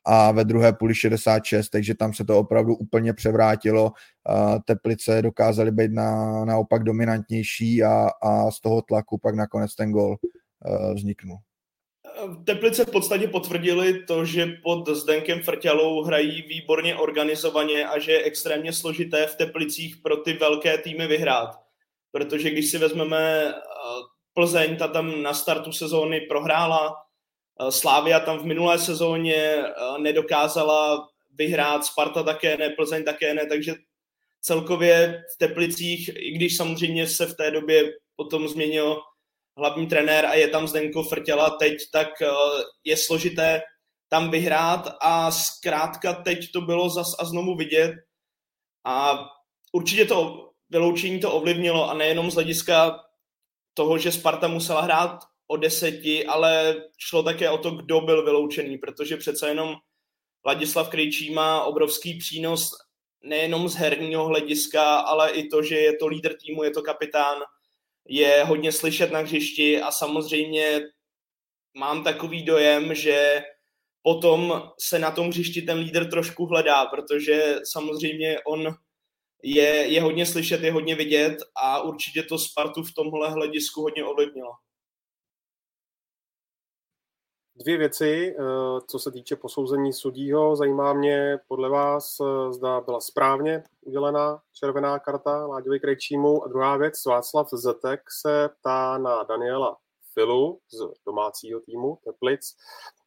a 0.05 0.31
ve 0.31 0.45
druhé 0.45 0.73
půli 0.73 0.95
66, 0.95 1.69
takže 1.69 1.95
tam 1.95 2.13
se 2.13 2.25
to 2.25 2.39
opravdu 2.39 2.75
úplně 2.75 3.13
převrátilo. 3.13 3.91
Teplice 4.65 5.21
dokázaly 5.21 5.71
být 5.71 5.91
na, 5.91 6.45
naopak 6.45 6.83
dominantnější 6.83 7.83
a, 7.83 8.09
a 8.21 8.51
z 8.51 8.59
toho 8.59 8.81
tlaku 8.81 9.17
pak 9.17 9.35
nakonec 9.35 9.75
ten 9.75 9.91
gol 9.91 10.17
vzniknul. 10.93 11.37
Teplice 12.45 12.85
v 12.85 12.91
podstatě 12.91 13.27
potvrdili 13.27 14.03
to, 14.03 14.25
že 14.25 14.45
pod 14.63 14.89
Zdenkem 14.89 15.41
Frťalou 15.41 16.03
hrají 16.03 16.41
výborně 16.41 16.95
organizovaně 16.95 17.87
a 17.87 17.99
že 17.99 18.11
je 18.11 18.23
extrémně 18.23 18.73
složité 18.73 19.27
v 19.27 19.35
Teplicích 19.35 19.97
pro 19.97 20.17
ty 20.17 20.33
velké 20.33 20.77
týmy 20.77 21.07
vyhrát. 21.07 21.49
Protože 22.11 22.49
když 22.49 22.71
si 22.71 22.77
vezmeme 22.77 23.53
Plzeň, 24.33 24.77
ta 24.77 24.87
tam 24.87 25.21
na 25.21 25.33
startu 25.33 25.71
sezóny 25.71 26.21
prohrála, 26.21 27.03
Eh, 27.59 27.71
Slávia 27.71 28.19
tam 28.19 28.39
v 28.39 28.45
minulé 28.45 28.79
sezóně 28.79 29.35
eh, 29.35 29.71
nedokázala 29.99 31.09
vyhrát, 31.31 31.85
Sparta 31.85 32.23
také 32.23 32.57
ne, 32.57 32.69
Plzeň 32.69 33.03
také 33.03 33.33
ne, 33.33 33.45
takže 33.45 33.75
celkově 34.41 35.23
v 35.33 35.37
Teplicích, 35.37 36.09
i 36.15 36.31
když 36.31 36.57
samozřejmě 36.57 37.07
se 37.07 37.25
v 37.25 37.33
té 37.33 37.51
době 37.51 37.93
potom 38.15 38.47
změnil 38.47 39.01
hlavní 39.57 39.87
trenér 39.87 40.25
a 40.25 40.33
je 40.33 40.47
tam 40.47 40.67
Zdenko 40.67 41.03
Frtěla 41.03 41.49
teď, 41.49 41.73
tak 41.91 42.21
eh, 42.21 42.27
je 42.83 42.97
složité 42.97 43.61
tam 44.09 44.31
vyhrát 44.31 44.97
a 45.01 45.31
zkrátka 45.31 46.13
teď 46.13 46.51
to 46.51 46.61
bylo 46.61 46.89
zas 46.89 47.07
a 47.19 47.25
znovu 47.25 47.55
vidět. 47.55 47.95
A 48.85 49.25
určitě 49.71 50.05
to 50.05 50.49
vyloučení 50.69 51.19
to 51.19 51.31
ovlivnilo 51.31 51.89
a 51.89 51.93
nejenom 51.93 52.31
z 52.31 52.33
hlediska 52.33 52.99
toho, 53.73 53.97
že 53.97 54.11
Sparta 54.11 54.47
musela 54.47 54.81
hrát 54.81 55.19
o 55.47 55.57
deseti, 55.57 56.25
ale 56.25 56.75
šlo 56.97 57.23
také 57.23 57.49
o 57.49 57.57
to, 57.57 57.71
kdo 57.71 58.01
byl 58.01 58.25
vyloučený, 58.25 58.77
protože 58.77 59.17
přece 59.17 59.47
jenom 59.47 59.75
Ladislav 60.45 60.89
Krejčí 60.89 61.33
má 61.33 61.63
obrovský 61.63 62.17
přínos 62.17 62.69
nejenom 63.23 63.69
z 63.69 63.75
herního 63.75 64.25
hlediska, 64.25 64.95
ale 64.95 65.31
i 65.31 65.47
to, 65.47 65.63
že 65.63 65.75
je 65.75 65.97
to 65.97 66.07
lídr 66.07 66.33
týmu, 66.37 66.63
je 66.63 66.71
to 66.71 66.81
kapitán, 66.81 67.37
je 68.07 68.43
hodně 68.43 68.71
slyšet 68.71 69.11
na 69.11 69.19
hřišti 69.19 69.81
a 69.81 69.91
samozřejmě 69.91 70.81
mám 71.77 72.03
takový 72.03 72.45
dojem, 72.45 72.95
že 72.95 73.43
potom 74.01 74.71
se 74.79 74.99
na 74.99 75.11
tom 75.11 75.29
hřišti 75.29 75.61
ten 75.61 75.77
lídr 75.77 76.09
trošku 76.09 76.45
hledá, 76.45 76.85
protože 76.85 77.55
samozřejmě 77.71 78.39
on 78.47 78.75
je, 79.43 79.65
je 79.65 80.01
hodně 80.01 80.25
slyšet, 80.25 80.63
je 80.63 80.71
hodně 80.71 80.95
vidět 80.95 81.37
a 81.63 81.81
určitě 81.81 82.23
to 82.23 82.39
Spartu 82.39 82.83
v 82.83 82.93
tomhle 82.93 83.29
hledisku 83.31 83.81
hodně 83.81 84.03
ovlivnilo. 84.03 84.51
Dvě 87.55 87.77
věci, 87.77 88.35
eh, 88.39 88.43
co 88.87 88.99
se 88.99 89.11
týče 89.11 89.35
posouzení 89.35 89.93
sudího, 89.93 90.55
zajímá 90.55 90.93
mě 90.93 91.39
podle 91.47 91.69
vás, 91.69 92.17
eh, 92.19 92.53
zda 92.53 92.81
byla 92.81 93.01
správně 93.01 93.63
udělená 93.81 94.41
červená 94.53 94.99
karta 94.99 95.45
Láďovi 95.45 95.79
Krejčímu. 95.79 96.43
A 96.43 96.47
druhá 96.47 96.77
věc, 96.77 97.05
Václav 97.05 97.47
Zetek 97.53 98.01
se 98.21 98.49
ptá 98.59 98.97
na 98.97 99.23
Daniela 99.23 99.77
Filu 100.13 100.59
z 100.71 101.03
domácího 101.05 101.59
týmu 101.59 101.99
Teplic. 102.03 102.55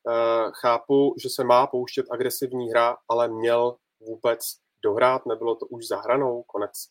Eh, 0.08 0.50
chápu, 0.52 1.14
že 1.22 1.30
se 1.30 1.44
má 1.44 1.66
pouštět 1.66 2.06
agresivní 2.10 2.70
hra, 2.70 2.96
ale 3.08 3.28
měl 3.28 3.76
vůbec 4.00 4.40
dohrát, 4.82 5.26
nebylo 5.26 5.54
to 5.54 5.66
už 5.66 5.88
za 5.88 6.00
hranou, 6.00 6.42
konec 6.42 6.88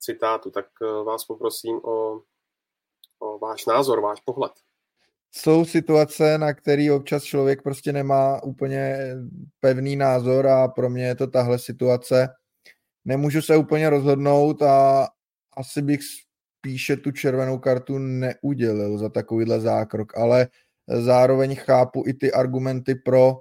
citátu. 0.00 0.50
Tak 0.50 0.66
vás 1.04 1.24
poprosím 1.24 1.80
o, 1.84 2.20
o 3.18 3.38
váš 3.38 3.66
názor, 3.66 4.00
váš 4.00 4.20
pohled 4.20 4.52
jsou 5.32 5.64
situace, 5.64 6.38
na 6.38 6.54
který 6.54 6.90
občas 6.90 7.24
člověk 7.24 7.62
prostě 7.62 7.92
nemá 7.92 8.42
úplně 8.42 8.98
pevný 9.60 9.96
názor 9.96 10.46
a 10.46 10.68
pro 10.68 10.90
mě 10.90 11.06
je 11.06 11.14
to 11.14 11.26
tahle 11.26 11.58
situace. 11.58 12.28
Nemůžu 13.04 13.42
se 13.42 13.56
úplně 13.56 13.90
rozhodnout 13.90 14.62
a 14.62 15.06
asi 15.56 15.82
bych 15.82 16.00
spíše 16.58 16.96
tu 16.96 17.10
červenou 17.10 17.58
kartu 17.58 17.98
neudělil 17.98 18.98
za 18.98 19.08
takovýhle 19.08 19.60
zákrok, 19.60 20.18
ale 20.18 20.48
zároveň 20.88 21.56
chápu 21.56 22.04
i 22.06 22.14
ty 22.14 22.32
argumenty 22.32 22.94
pro. 22.94 23.36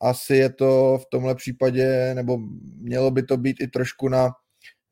Asi 0.00 0.36
je 0.36 0.52
to 0.52 0.98
v 1.02 1.06
tomhle 1.10 1.34
případě, 1.34 2.14
nebo 2.14 2.38
mělo 2.76 3.10
by 3.10 3.22
to 3.22 3.36
být 3.36 3.56
i 3.60 3.68
trošku 3.68 4.08
na, 4.08 4.30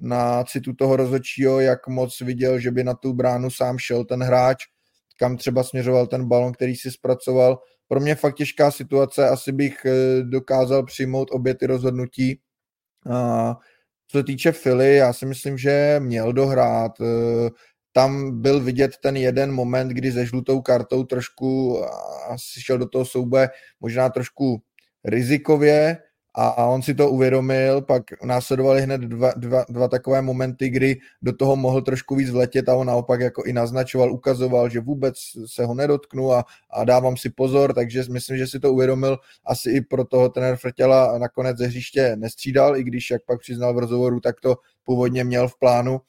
na 0.00 0.44
citu 0.44 0.72
toho 0.72 0.96
rozhodčího, 0.96 1.60
jak 1.60 1.88
moc 1.88 2.20
viděl, 2.20 2.58
že 2.58 2.70
by 2.70 2.84
na 2.84 2.94
tu 2.94 3.12
bránu 3.12 3.50
sám 3.50 3.78
šel 3.78 4.04
ten 4.04 4.22
hráč, 4.22 4.64
kam 5.16 5.36
třeba 5.36 5.62
směřoval 5.62 6.06
ten 6.06 6.28
balon, 6.28 6.52
který 6.52 6.76
si 6.76 6.90
zpracoval. 6.90 7.58
Pro 7.88 8.00
mě 8.00 8.14
fakt 8.14 8.34
těžká 8.34 8.70
situace, 8.70 9.28
asi 9.28 9.52
bych 9.52 9.84
eh, 9.84 10.22
dokázal 10.22 10.84
přijmout 10.86 11.28
obě 11.30 11.54
ty 11.54 11.66
rozhodnutí. 11.66 12.40
Co 14.08 14.18
se 14.18 14.24
týče 14.24 14.52
Philly, 14.52 14.96
já 14.96 15.12
si 15.12 15.26
myslím, 15.26 15.58
že 15.58 15.96
měl 15.98 16.32
dohrát. 16.32 16.92
Eh, 17.00 17.50
tam 17.92 18.40
byl 18.40 18.60
vidět 18.60 18.96
ten 19.02 19.16
jeden 19.16 19.52
moment, 19.52 19.88
kdy 19.88 20.12
se 20.12 20.26
žlutou 20.26 20.62
kartou 20.62 21.04
trošku 21.04 21.78
asi 22.28 22.60
šel 22.60 22.78
do 22.78 22.88
toho 22.88 23.04
souboje 23.04 23.48
možná 23.80 24.08
trošku 24.08 24.62
rizikově, 25.04 25.98
a, 26.36 26.48
a 26.48 26.64
on 26.66 26.82
si 26.82 26.94
to 26.94 27.10
uvědomil, 27.10 27.80
pak 27.80 28.02
následovaly 28.24 28.82
hned 28.82 29.00
dva, 29.00 29.32
dva, 29.36 29.64
dva 29.68 29.88
takové 29.88 30.22
momenty, 30.22 30.68
kdy 30.68 30.96
do 31.22 31.32
toho 31.32 31.56
mohl 31.56 31.82
trošku 31.82 32.14
víc 32.14 32.30
vletět 32.30 32.68
a 32.68 32.74
on 32.74 32.86
naopak 32.86 33.20
jako 33.20 33.44
i 33.44 33.52
naznačoval, 33.52 34.12
ukazoval, 34.12 34.68
že 34.68 34.80
vůbec 34.80 35.14
se 35.46 35.64
ho 35.64 35.74
nedotknu 35.74 36.32
a, 36.32 36.44
a 36.70 36.84
dávám 36.84 37.16
si 37.16 37.30
pozor, 37.30 37.74
takže 37.74 38.04
myslím, 38.10 38.36
že 38.36 38.46
si 38.46 38.60
to 38.60 38.72
uvědomil. 38.72 39.18
Asi 39.46 39.70
i 39.70 39.80
pro 39.80 40.04
toho 40.04 40.28
trenér 40.28 40.56
Frtěla 40.56 41.18
nakonec 41.18 41.56
ze 41.58 41.66
hřiště 41.66 42.16
nestřídal, 42.16 42.76
i 42.76 42.84
když 42.84 43.10
jak 43.10 43.24
pak 43.24 43.40
přiznal 43.40 43.74
v 43.74 43.78
rozhovoru, 43.78 44.20
tak 44.20 44.40
to 44.40 44.56
původně 44.84 45.24
měl 45.24 45.48
v 45.48 45.58
plánu. 45.58 46.00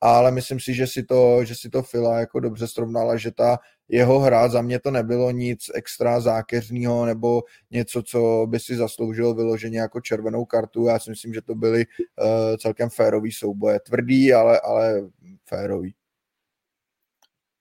Ale 0.00 0.30
myslím 0.30 0.60
si, 0.60 0.74
že 0.74 0.86
si 0.86 1.02
to, 1.02 1.44
že 1.44 1.54
si 1.54 1.70
to 1.70 1.82
Fila 1.82 2.18
jako 2.18 2.40
dobře 2.40 2.66
srovnala, 2.66 3.16
že 3.16 3.30
ta 3.30 3.58
jeho 3.88 4.18
hra 4.18 4.48
za 4.48 4.62
mě 4.62 4.80
to 4.80 4.90
nebylo 4.90 5.30
nic 5.30 5.70
extra 5.74 6.20
zákeřného 6.20 7.06
nebo 7.06 7.42
něco, 7.70 8.02
co 8.02 8.46
by 8.48 8.60
si 8.60 8.76
zasloužilo 8.76 9.34
vyloženě 9.34 9.78
jako 9.78 10.00
červenou 10.00 10.44
kartu. 10.44 10.86
Já 10.86 10.98
si 10.98 11.10
myslím, 11.10 11.34
že 11.34 11.42
to 11.42 11.54
byly 11.54 11.84
uh, 11.86 12.56
celkem 12.56 12.90
férový 12.90 13.32
souboje. 13.32 13.80
Tvrdý, 13.80 14.32
ale, 14.32 14.60
ale 14.60 15.00
férový. 15.48 15.94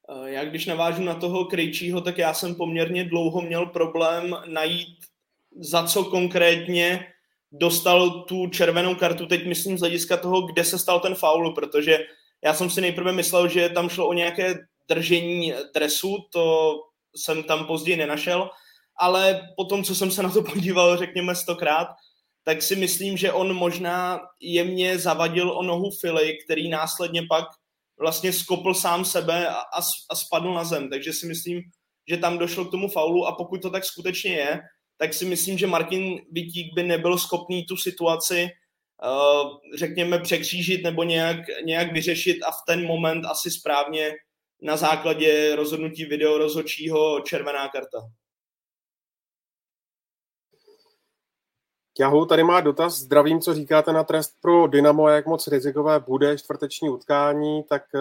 Eh, 0.10 0.32
já 0.32 0.46
když 0.46 0.66
navážu 0.66 1.04
na 1.04 1.16
toho 1.16 1.46
Krejčího, 1.46 2.02
tak 2.02 2.18
já 2.18 2.34
jsem 2.34 2.56
poměrně 2.56 3.04
dlouho 3.04 3.42
měl 3.42 3.66
problém 3.66 4.36
najít, 4.48 4.98
za 5.60 5.84
co 5.84 6.04
konkrétně 6.04 7.06
dostal 7.52 8.24
tu 8.24 8.48
červenou 8.48 8.96
kartu. 8.96 9.26
Teď 9.26 9.48
myslím 9.48 9.78
z 9.78 9.80
hlediska 9.80 10.18
toho, 10.18 10.42
kde 10.42 10.64
se 10.64 10.80
stal 10.80 11.00
ten 11.00 11.16
faul, 11.16 11.54
protože 11.54 12.00
já 12.44 12.54
jsem 12.54 12.70
si 12.70 12.82
nejprve 12.82 13.12
myslel, 13.12 13.48
že 13.48 13.70
tam 13.70 13.90
šlo 13.90 14.08
o 14.08 14.14
nějaké 14.14 14.56
držení 14.90 15.54
dresu, 15.74 16.18
to 16.32 16.74
jsem 17.16 17.44
tam 17.44 17.66
později 17.66 17.98
nenašel, 17.98 18.50
ale 19.00 19.42
potom, 19.58 19.84
co 19.84 19.96
jsem 19.96 20.12
se 20.12 20.24
na 20.24 20.30
to 20.30 20.42
podíval, 20.54 20.98
řekněme 20.98 21.36
stokrát, 21.36 21.88
tak 22.44 22.62
si 22.62 22.76
myslím, 22.76 23.18
že 23.18 23.32
on 23.32 23.54
možná 23.54 24.20
jemně 24.42 25.00
zavadil 25.00 25.52
o 25.52 25.64
nohu 25.64 25.92
Fili, 26.02 26.38
který 26.46 26.70
následně 26.70 27.22
pak 27.30 27.46
vlastně 28.00 28.34
skopl 28.34 28.74
sám 28.74 29.06
sebe 29.06 29.48
a, 29.48 29.54
a, 29.54 29.80
a 30.10 30.16
spadl 30.16 30.54
na 30.54 30.64
zem. 30.64 30.90
Takže 30.90 31.14
si 31.14 31.28
myslím, 31.28 31.62
že 32.10 32.18
tam 32.18 32.38
došlo 32.38 32.66
k 32.66 32.72
tomu 32.72 32.90
faulu 32.90 33.26
a 33.26 33.36
pokud 33.36 33.62
to 33.62 33.70
tak 33.70 33.86
skutečně 33.86 34.32
je, 34.32 34.60
tak 34.98 35.14
si 35.14 35.26
myslím, 35.26 35.58
že 35.58 35.68
Martin 35.68 36.20
Vitík 36.32 36.74
by 36.76 36.84
nebyl 36.84 37.18
schopný 37.18 37.66
tu 37.66 37.78
situaci 37.78 38.50
Eh, 39.04 39.78
řekněme, 39.78 40.20
překřížit 40.20 40.84
nebo 40.84 41.04
nějak, 41.04 41.38
nějak 41.66 41.94
vyřešit 41.94 42.44
a 42.44 42.52
v 42.52 42.66
ten 42.68 42.88
moment 42.88 43.26
asi 43.26 43.52
správně 43.52 44.12
na 44.64 44.78
základě 44.78 45.56
rozhodnutí 45.56 46.06
video 46.06 46.38
rozhodčího 46.38 47.20
červená 47.20 47.70
karta. 47.70 47.98
Jahu 52.00 52.26
tady 52.26 52.44
má 52.44 52.62
dotaz. 52.62 53.00
Zdravím, 53.00 53.42
co 53.42 53.54
říkáte 53.54 53.94
na 53.94 54.04
trest 54.04 54.34
pro 54.42 54.68
Dynamo, 54.68 55.10
jak 55.10 55.26
moc 55.26 55.48
rizikové 55.48 56.00
bude 56.00 56.38
čtvrteční 56.38 56.90
utkání, 56.90 57.64
tak 57.64 57.84
eh, 57.96 58.00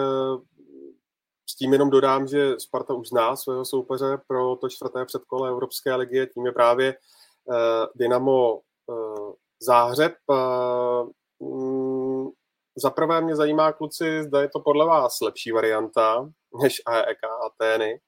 s 1.49 1.55
tím 1.55 1.73
jenom 1.73 1.89
dodám, 1.89 2.27
že 2.27 2.59
Sparta 2.59 2.93
už 2.93 3.07
zná 3.07 3.35
svého 3.35 3.65
soupeře 3.65 4.17
pro 4.27 4.55
to 4.55 4.69
čtvrté 4.69 5.05
předkole 5.05 5.49
Evropské 5.49 5.95
ligy, 5.95 6.27
tím 6.33 6.45
je 6.45 6.51
právě 6.51 6.89
eh, 6.89 7.87
Dynamo 7.95 8.61
Záhřeb. 9.59 10.13
Za 12.75 12.89
prvé 12.89 13.21
mě 13.21 13.35
zajímá, 13.35 13.71
kluci, 13.71 14.23
zda 14.23 14.41
je 14.41 14.49
to 14.49 14.59
podle 14.59 14.85
vás 14.85 15.21
lepší 15.21 15.51
varianta 15.51 16.29
než 16.61 16.81
AEK 16.85 17.19
Atény. 17.45 17.99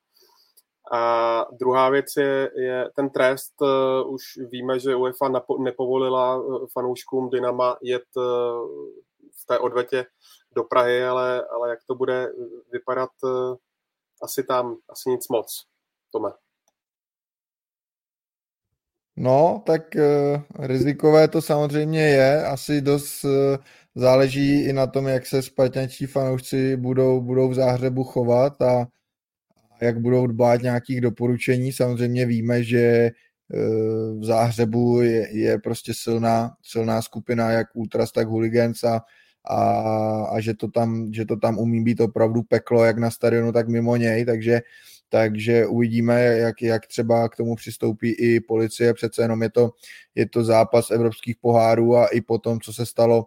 A 0.91 1.45
druhá 1.51 1.89
věc 1.89 2.06
je, 2.17 2.51
je 2.56 2.89
ten 2.95 3.10
trest. 3.10 3.54
Uh, 3.62 4.13
už 4.13 4.23
víme, 4.49 4.80
že 4.80 4.95
UEFA 4.95 5.30
napo- 5.30 5.63
nepovolila 5.63 6.43
fanouškům 6.73 7.30
Dynama 7.30 7.78
jet 7.82 8.04
uh, 8.15 8.23
v 9.41 9.45
té 9.47 9.60
odvetě 9.60 10.06
do 10.56 10.63
Prahy, 10.63 11.06
ale, 11.06 11.45
ale 11.45 11.69
jak 11.69 11.80
to 11.88 11.95
bude 11.95 12.28
vypadat, 12.71 13.10
asi 14.23 14.43
tam, 14.43 14.78
asi 14.89 15.10
nic 15.10 15.28
moc. 15.28 15.65
Tome. 16.12 16.32
No, 19.15 19.63
tak 19.65 19.82
rizikové 20.60 21.28
to 21.28 21.41
samozřejmě 21.41 22.08
je. 22.10 22.45
Asi 22.45 22.82
dost 22.82 23.25
záleží 23.96 24.62
i 24.62 24.74
na 24.74 24.88
tom, 24.88 25.08
jak 25.08 25.26
se 25.26 25.42
spartančtí 25.42 26.06
fanoušci 26.06 26.78
budou, 26.78 27.22
budou 27.22 27.50
v 27.50 27.54
záhřebu 27.54 28.04
chovat 28.04 28.62
a, 28.62 28.88
jak 29.82 30.00
budou 30.00 30.28
dbát 30.28 30.62
nějakých 30.62 31.02
doporučení. 31.02 31.72
Samozřejmě 31.72 32.26
víme, 32.26 32.64
že 32.64 33.12
uh, 33.54 34.22
v 34.22 34.24
záhřebu 34.24 35.02
je, 35.02 35.38
je 35.38 35.60
prostě 35.60 35.94
silná, 35.94 36.52
silná 36.64 37.02
skupina 37.02 37.52
jak 37.52 37.68
Ultras, 37.74 38.12
tak 38.12 38.28
Hooligans 38.28 38.84
a, 38.84 39.02
a, 39.50 39.60
a 40.24 40.40
že, 40.40 40.54
to 40.54 40.68
tam, 40.68 41.14
že 41.14 41.26
to 41.26 41.38
tam 41.38 41.60
umí 41.60 41.84
být 41.84 42.02
opravdu 42.02 42.44
peklo, 42.44 42.84
jak 42.84 42.98
na 42.98 43.12
stadionu, 43.12 43.52
tak 43.52 43.68
mimo 43.68 43.96
něj, 43.96 44.26
takže 44.26 44.62
takže 45.10 45.68
uvidíme, 45.68 46.24
jak, 46.24 46.62
jak 46.62 46.88
třeba 46.88 47.30
k 47.30 47.36
tomu 47.36 47.56
přistoupí 47.56 48.12
i 48.12 48.40
policie, 48.40 48.94
přece 48.94 49.22
jenom 49.22 49.44
je 49.44 49.50
to, 49.50 49.72
je 50.16 50.30
to 50.30 50.44
zápas 50.44 50.92
evropských 50.92 51.36
pohárů 51.42 51.96
a 51.98 52.08
i 52.08 52.22
po 52.22 52.38
tom, 52.38 52.60
co 52.60 52.74
se 52.74 52.86
stalo 52.86 53.26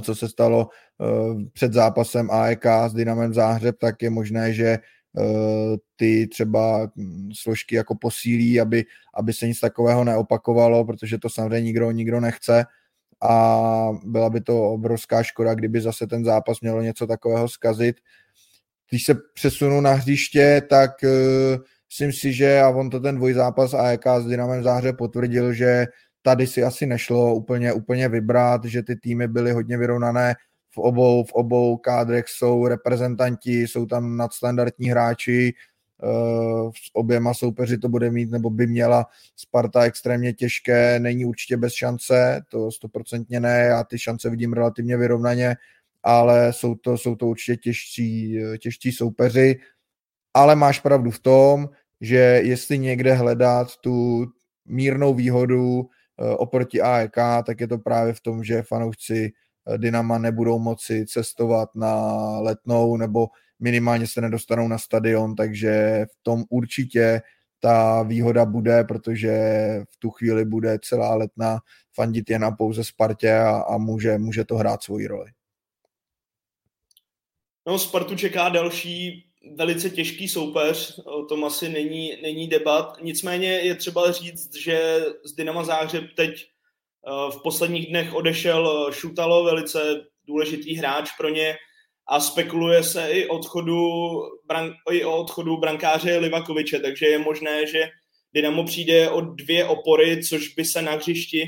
co 0.00 0.14
se 0.14 0.28
stalo 0.28 0.68
uh, 0.98 1.42
před 1.52 1.72
zápasem 1.72 2.30
AEK 2.30 2.66
s 2.88 2.92
Dynamem 2.94 3.34
Záhřeb, 3.34 3.76
tak 3.78 4.02
je 4.02 4.10
možné, 4.10 4.52
že 4.52 4.78
uh, 5.12 5.76
ty 5.96 6.26
třeba 6.26 6.90
hm, 6.96 7.30
složky 7.34 7.74
jako 7.76 7.94
posílí, 7.94 8.60
aby, 8.60 8.84
aby 9.14 9.32
se 9.32 9.46
nic 9.46 9.60
takového 9.60 10.04
neopakovalo, 10.04 10.84
protože 10.84 11.18
to 11.18 11.30
samozřejmě 11.30 11.60
nikdo, 11.60 11.90
nikdo 11.90 12.20
nechce. 12.20 12.64
A 13.22 13.88
byla 14.04 14.30
by 14.30 14.40
to 14.40 14.62
obrovská 14.62 15.22
škoda, 15.22 15.54
kdyby 15.54 15.80
zase 15.80 16.06
ten 16.06 16.24
zápas 16.24 16.60
mělo 16.60 16.82
něco 16.82 17.06
takového 17.06 17.48
zkazit. 17.48 17.96
Když 18.90 19.04
se 19.04 19.14
přesunu 19.34 19.80
na 19.80 19.92
hřiště, 19.92 20.62
tak 20.70 20.90
uh, 21.02 21.64
myslím 21.90 22.12
si, 22.12 22.32
že 22.32 22.60
a 22.60 22.68
on 22.68 22.90
to 22.90 23.00
ten 23.00 23.16
dvojzápas 23.16 23.74
AEK 23.74 24.06
s 24.18 24.26
Dynamem 24.26 24.62
Záře 24.62 24.92
potvrdil, 24.92 25.52
že 25.52 25.86
tady 26.22 26.46
si 26.46 26.62
asi 26.62 26.86
nešlo 26.86 27.34
úplně, 27.34 27.72
úplně 27.72 28.08
vybrat, 28.08 28.64
že 28.64 28.82
ty 28.82 28.96
týmy 28.96 29.28
byly 29.28 29.52
hodně 29.52 29.78
vyrovnané, 29.78 30.34
v 30.70 30.78
obou, 30.78 31.24
v 31.24 31.32
obou 31.32 31.76
kádrech 31.76 32.28
jsou 32.28 32.66
reprezentanti, 32.66 33.62
jsou 33.62 33.86
tam 33.86 34.16
nadstandardní 34.16 34.88
hráči, 34.88 35.54
uh, 36.02 36.70
s 36.70 36.90
oběma 36.92 37.34
soupeři 37.34 37.78
to 37.78 37.88
bude 37.88 38.10
mít, 38.10 38.30
nebo 38.30 38.50
by 38.50 38.66
měla 38.66 39.06
Sparta 39.36 39.82
extrémně 39.82 40.32
těžké, 40.32 41.00
není 41.00 41.24
určitě 41.24 41.56
bez 41.56 41.72
šance, 41.72 42.40
to 42.48 42.70
stoprocentně 42.70 43.40
ne, 43.40 43.58
já 43.68 43.84
ty 43.84 43.98
šance 43.98 44.30
vidím 44.30 44.52
relativně 44.52 44.96
vyrovnaně, 44.96 45.56
ale 46.02 46.52
jsou 46.52 46.74
to, 46.74 46.98
jsou 46.98 47.14
to 47.16 47.26
určitě 47.26 47.56
těžší, 47.56 48.38
těžší 48.58 48.92
soupeři. 48.92 49.60
Ale 50.34 50.56
máš 50.56 50.80
pravdu 50.80 51.10
v 51.10 51.18
tom, 51.18 51.68
že 52.00 52.40
jestli 52.44 52.78
někde 52.78 53.14
hledat 53.14 53.76
tu 53.76 54.26
mírnou 54.66 55.14
výhodu 55.14 55.80
eh, 55.82 55.97
oproti 56.24 56.80
AEK, 56.80 57.16
tak 57.46 57.60
je 57.60 57.68
to 57.68 57.78
právě 57.78 58.12
v 58.12 58.20
tom, 58.20 58.44
že 58.44 58.62
fanoušci 58.62 59.32
eh, 59.66 59.78
Dynama 59.78 60.18
nebudou 60.18 60.58
moci 60.58 61.06
cestovat 61.06 61.74
na 61.74 61.94
letnou 62.38 62.96
nebo 62.96 63.26
minimálně 63.60 64.06
se 64.06 64.20
nedostanou 64.20 64.68
na 64.68 64.78
stadion, 64.78 65.34
takže 65.34 66.04
v 66.10 66.22
tom 66.22 66.44
určitě 66.50 67.22
ta 67.60 68.02
výhoda 68.02 68.44
bude, 68.44 68.84
protože 68.84 69.30
v 69.90 69.96
tu 69.98 70.10
chvíli 70.10 70.44
bude 70.44 70.78
celá 70.82 71.14
letna 71.14 71.58
fandit 71.94 72.30
jen 72.30 72.44
a 72.44 72.50
pouze 72.50 72.84
Spartě 72.84 73.32
a, 73.32 73.50
a 73.50 73.78
může, 73.78 74.18
může 74.18 74.44
to 74.44 74.56
hrát 74.56 74.82
svoji 74.82 75.06
roli. 75.06 75.30
No, 77.66 77.78
Spartu 77.78 78.16
čeká 78.16 78.48
další 78.48 79.27
velice 79.56 79.90
těžký 79.90 80.28
soupeř, 80.28 80.98
o 81.04 81.24
tom 81.24 81.44
asi 81.44 81.68
není, 81.68 82.16
není 82.22 82.48
debat. 82.48 82.98
Nicméně 83.02 83.48
je 83.48 83.74
třeba 83.74 84.12
říct, 84.12 84.56
že 84.56 85.04
z 85.24 85.34
Dynama 85.34 85.64
Záhřeb 85.64 86.04
teď 86.16 86.30
eh, 86.30 87.30
v 87.30 87.42
posledních 87.42 87.88
dnech 87.88 88.14
odešel 88.14 88.92
Šutalo, 88.92 89.44
velice 89.44 90.04
důležitý 90.26 90.74
hráč 90.74 91.10
pro 91.18 91.28
ně 91.28 91.56
a 92.08 92.20
spekuluje 92.20 92.82
se 92.82 93.10
i, 93.10 93.28
odchodu, 93.28 93.90
i 94.90 95.04
o 95.04 95.16
odchodu 95.16 95.56
brankáře 95.56 96.18
Livakoviče, 96.18 96.80
takže 96.80 97.06
je 97.06 97.18
možné, 97.18 97.66
že 97.66 97.88
Dynamo 98.34 98.64
přijde 98.64 99.10
o 99.10 99.20
dvě 99.20 99.64
opory, 99.64 100.24
což 100.24 100.54
by 100.54 100.64
se 100.64 100.82
na 100.82 100.92
hřišti 100.92 101.44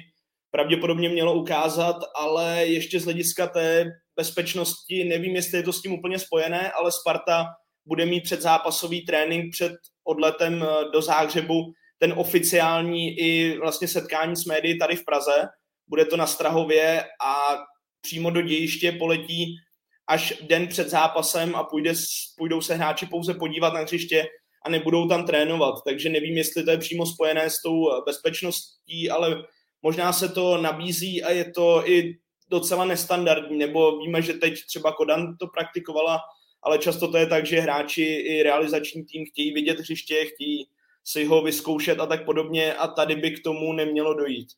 pravděpodobně 0.51 1.09
mělo 1.09 1.35
ukázat, 1.35 1.97
ale 2.17 2.67
ještě 2.67 3.01
z 3.01 3.05
hlediska 3.05 3.47
té 3.47 3.87
bezpečnosti, 4.17 5.05
nevím, 5.05 5.37
jestli 5.37 5.59
je 5.59 5.63
to 5.63 5.73
s 5.73 5.83
tím 5.83 5.93
úplně 5.93 6.19
spojené, 6.19 6.73
ale 6.73 6.93
Sparta 6.93 7.47
bude 7.87 8.07
mít 8.07 8.21
předzápasový 8.21 9.07
trénink 9.07 9.53
před 9.53 9.73
odletem 10.05 10.63
eh, 10.63 10.91
do 10.93 11.03
Záhřebu, 11.03 11.73
ten 11.99 12.15
oficiální 12.17 13.19
i 13.19 13.59
vlastně 13.59 13.89
setkání 13.89 14.37
s 14.37 14.45
médií 14.45 14.79
tady 14.79 14.97
v 14.97 15.05
Praze. 15.05 15.49
Bude 15.89 16.05
to 16.05 16.17
na 16.17 16.27
Strahově 16.27 17.05
a 17.25 17.59
přímo 18.01 18.31
do 18.31 18.43
dějiště 18.43 18.93
poletí 18.93 19.57
až 20.07 20.35
den 20.43 20.67
před 20.69 20.91
zápasem 20.91 21.55
a 21.55 21.65
půjde, 21.65 21.93
půjdou 22.39 22.61
se 22.61 22.75
hráči 22.75 23.07
pouze 23.07 23.35
podívat 23.35 23.75
na 23.75 23.81
hřiště 23.81 24.27
a 24.65 24.71
nebudou 24.71 25.09
tam 25.09 25.27
trénovat. 25.27 25.75
Takže 25.87 26.09
nevím, 26.09 26.37
jestli 26.37 26.65
to 26.65 26.71
je 26.71 26.79
přímo 26.79 27.07
spojené 27.07 27.51
s 27.51 27.63
tou 27.63 28.03
bezpečností, 28.07 29.11
ale 29.11 29.43
možná 29.83 30.13
se 30.13 30.29
to 30.29 30.57
nabízí 30.63 31.23
a 31.23 31.31
je 31.31 31.51
to 31.51 31.89
i 31.89 32.19
docela 32.51 32.85
nestandardní, 32.85 33.59
nebo 33.59 33.99
víme, 33.99 34.23
že 34.23 34.33
teď 34.33 34.55
třeba 34.67 34.93
Kodan 34.93 35.37
to 35.37 35.47
praktikovala, 35.47 36.21
ale 36.63 36.79
často 36.79 37.11
to 37.11 37.17
je 37.17 37.27
tak, 37.27 37.47
že 37.47 37.61
hráči 37.61 38.03
i 38.03 38.43
realizační 38.43 39.05
tým 39.05 39.27
chtějí 39.27 39.53
vidět 39.55 39.79
hřiště, 39.79 40.25
chtějí 40.35 40.69
si 41.05 41.25
ho 41.25 41.43
vyzkoušet 41.43 42.01
a 42.01 42.07
tak 42.07 42.25
podobně 42.25 42.75
a 42.75 42.87
tady 42.87 43.17
by 43.17 43.31
k 43.31 43.43
tomu 43.45 43.73
nemělo 43.73 44.15
dojít. 44.15 44.49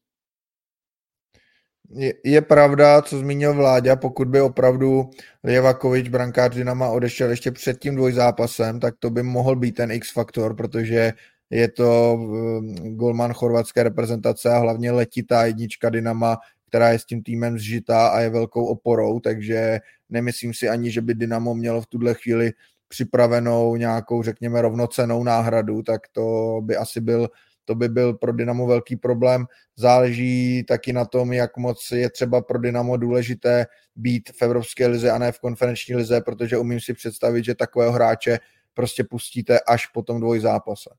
Je, 1.95 2.15
je 2.25 2.41
pravda, 2.43 3.03
co 3.03 3.19
zmínil 3.19 3.55
Vláďa, 3.55 3.97
pokud 3.97 4.29
by 4.29 4.41
opravdu 4.41 5.11
Lievakovič, 5.45 6.09
brankář 6.09 6.55
Dynama, 6.55 6.89
odešel 6.89 7.31
ještě 7.31 7.51
před 7.51 7.79
tím 7.79 7.97
dvojzápasem, 7.97 8.81
tak 8.81 8.95
to 8.99 9.11
by 9.11 9.23
mohl 9.23 9.57
být 9.57 9.73
ten 9.73 9.91
X-faktor, 9.91 10.57
protože 10.57 11.13
je 11.51 11.69
to 11.69 12.15
um, 12.15 12.75
golman 12.97 13.33
chorvatské 13.33 13.83
reprezentace 13.83 14.51
a 14.51 14.59
hlavně 14.59 14.93
letitá 14.93 15.45
jednička 15.45 15.91
Dynama, 15.91 16.37
která 16.69 16.89
je 16.89 16.99
s 16.99 17.05
tím 17.05 17.23
týmem 17.23 17.59
zžitá 17.59 18.09
a 18.09 18.21
je 18.21 18.31
velkou 18.31 18.67
oporou, 18.67 19.21
takže 19.21 19.81
nemyslím 20.13 20.55
si 20.55 20.69
ani, 20.69 20.91
že 20.91 21.01
by 21.01 21.15
Dynamo 21.15 21.55
mělo 21.55 21.81
v 21.81 21.87
tuhle 21.87 22.15
chvíli 22.15 22.53
připravenou 22.89 23.77
nějakou, 23.77 24.23
řekněme, 24.23 24.63
rovnocenou 24.63 25.25
náhradu, 25.25 25.83
tak 25.83 26.01
to 26.13 26.59
by 26.63 26.77
asi 26.77 27.01
byl 27.01 27.29
to 27.65 27.75
by 27.75 27.89
byl 27.89 28.15
pro 28.15 28.33
Dynamo 28.33 28.67
velký 28.67 28.97
problém. 28.97 29.47
Záleží 29.77 30.65
taky 30.69 30.93
na 30.93 31.05
tom, 31.05 31.33
jak 31.33 31.57
moc 31.57 31.91
je 31.93 32.11
třeba 32.11 32.41
pro 32.41 32.59
Dynamo 32.59 32.97
důležité 32.97 33.67
být 33.97 34.31
v 34.31 34.43
Evropské 34.43 34.87
lize 34.87 35.11
a 35.11 35.19
ne 35.19 35.33
v 35.33 35.39
konferenční 35.39 35.97
lize, 35.97 36.21
protože 36.21 36.59
umím 36.59 36.81
si 36.81 36.95
představit, 36.95 37.45
že 37.45 37.55
takového 37.55 37.93
hráče 37.93 38.39
prostě 38.75 39.05
pustíte 39.05 39.61
až 39.61 39.87
po 39.87 40.03
tom 40.03 40.21
dvojzápase. 40.21 40.91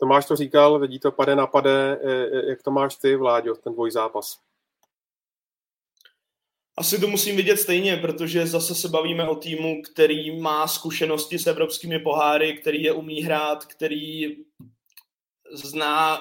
Tomáš 0.00 0.26
to 0.26 0.36
říkal, 0.36 0.78
vidí 0.78 0.98
to 0.98 1.12
pade 1.12 1.36
na 1.36 1.46
pade. 1.46 1.98
E, 2.02 2.12
e, 2.12 2.50
jak 2.50 2.62
to 2.62 2.70
máš 2.70 2.96
ty, 2.96 3.16
Vláďo, 3.16 3.54
ten 3.54 3.72
dvojzápas? 3.72 4.40
Asi 6.76 7.00
to 7.00 7.08
musím 7.08 7.36
vidět 7.36 7.56
stejně, 7.56 7.96
protože 7.96 8.46
zase 8.46 8.74
se 8.74 8.88
bavíme 8.88 9.28
o 9.28 9.34
týmu, 9.34 9.82
který 9.82 10.40
má 10.40 10.68
zkušenosti 10.68 11.38
s 11.38 11.46
evropskými 11.46 11.98
poháry, 11.98 12.58
který 12.58 12.82
je 12.82 12.92
umí 12.92 13.22
hrát, 13.22 13.64
který 13.64 14.36
zná 15.52 16.20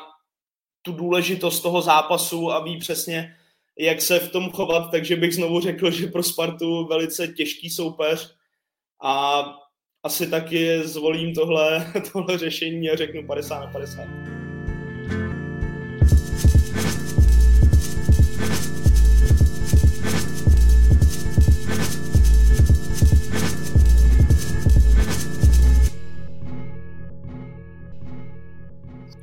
tu 0.81 0.91
důležitost 0.91 1.61
toho 1.61 1.81
zápasu 1.81 2.51
a 2.51 2.63
ví 2.63 2.77
přesně, 2.79 3.35
jak 3.79 4.01
se 4.01 4.19
v 4.19 4.31
tom 4.31 4.51
chovat, 4.51 4.91
takže 4.91 5.15
bych 5.15 5.35
znovu 5.35 5.59
řekl, 5.59 5.91
že 5.91 6.07
pro 6.07 6.23
Spartu 6.23 6.87
velice 6.87 7.27
těžký 7.27 7.69
soupeř 7.69 8.35
a 9.03 9.43
asi 10.03 10.29
taky 10.29 10.83
zvolím 10.83 11.35
tohle, 11.35 11.93
tohle 12.13 12.37
řešení 12.37 12.89
a 12.89 12.95
řeknu 12.95 13.27
50 13.27 13.59
na 13.59 13.71
50. 13.71 14.30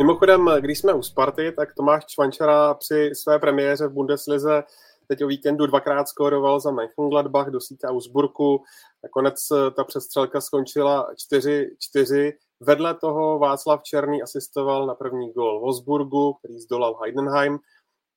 Mimochodem, 0.09 0.51
když 0.61 0.79
jsme 0.79 0.93
u 0.93 1.03
Sparty, 1.03 1.53
tak 1.53 1.75
Tomáš 1.75 2.07
Čvančara 2.07 2.75
při 2.75 3.11
své 3.15 3.39
premiéře 3.39 3.87
v 3.87 3.93
Bundeslize 3.93 4.63
teď 5.09 5.25
o 5.25 5.27
víkendu 5.27 5.67
dvakrát 5.67 6.09
skóroval 6.09 6.61
za 6.61 6.71
Mönchengladbach 6.71 7.51
do 7.51 7.61
sítě 7.61 7.87
Augsburgu. 7.87 8.65
Nakonec 9.03 9.51
eh, 9.51 9.71
ta 9.71 9.85
přestřelka 9.85 10.41
skončila 10.41 11.11
4-4. 11.33 12.33
Vedle 12.61 12.95
toho 12.95 13.39
Václav 13.39 13.83
Černý 13.83 14.23
asistoval 14.23 14.87
na 14.87 14.95
první 14.95 15.33
gol 15.33 15.61
Wolfsburgu, 15.61 16.35
který 16.35 16.61
zdolal 16.61 16.99
Heidenheim. 17.03 17.59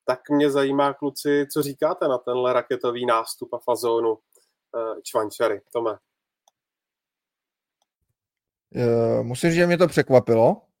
Tak 0.04 0.30
mě 0.30 0.50
zajímá, 0.50 0.94
kluci, 0.94 1.46
co 1.52 1.62
říkáte 1.62 2.08
na 2.08 2.18
tenhle 2.18 2.52
raketový 2.52 3.06
nástup 3.06 3.54
a 3.54 3.58
fazónu 3.58 4.18
eh, 4.76 5.00
Čvančary. 5.02 5.60
Tome. 5.72 5.96
Eh, 8.74 9.22
musím 9.22 9.50
říct, 9.50 9.56
že 9.56 9.66
mě 9.66 9.78
to 9.78 9.88
překvapilo. 9.88 10.71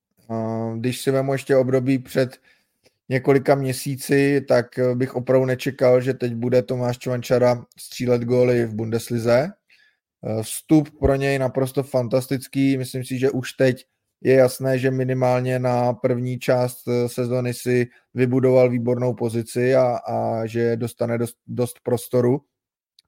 Když 0.76 1.00
si 1.00 1.10
vemu 1.10 1.32
ještě 1.32 1.56
období 1.56 1.98
před 1.98 2.38
několika 3.08 3.54
měsíci, 3.54 4.40
tak 4.48 4.66
bych 4.94 5.14
opravdu 5.14 5.46
nečekal, 5.46 6.00
že 6.00 6.14
teď 6.14 6.34
bude 6.34 6.62
Tomáš 6.62 6.98
Čvančara 6.98 7.64
střílet 7.78 8.22
góly 8.22 8.66
v 8.66 8.74
Bundeslize. 8.74 9.52
Eh, 10.24 10.42
vstup 10.42 10.98
pro 10.98 11.14
něj 11.14 11.38
naprosto 11.38 11.82
fantastický. 11.82 12.76
Myslím 12.76 13.04
si, 13.04 13.18
že 13.18 13.30
už 13.30 13.52
teď 13.52 13.84
je 14.20 14.34
jasné, 14.34 14.78
že 14.78 14.90
minimálně 14.90 15.58
na 15.58 15.92
první 15.92 16.38
část 16.38 16.88
eh, 16.88 17.08
sezony 17.08 17.54
si 17.54 17.86
vybudoval 18.14 18.70
výbornou 18.70 19.14
pozici 19.14 19.74
a, 19.74 19.96
a 19.96 20.46
že 20.46 20.76
dostane 20.76 21.18
dost, 21.18 21.36
dost 21.46 21.80
prostoru. 21.82 22.40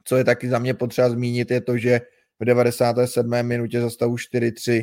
Co 0.05 0.17
je 0.17 0.25
taky 0.25 0.49
za 0.49 0.59
mě 0.59 0.75
potřeba 0.75 1.11
zmínit, 1.11 1.51
je 1.51 1.61
to, 1.61 1.79
že 1.79 2.01
v 2.41 2.45
97. 2.45 3.43
minutě 3.43 3.81
za 3.81 3.91
stavu 3.91 4.17
4-3 4.17 4.83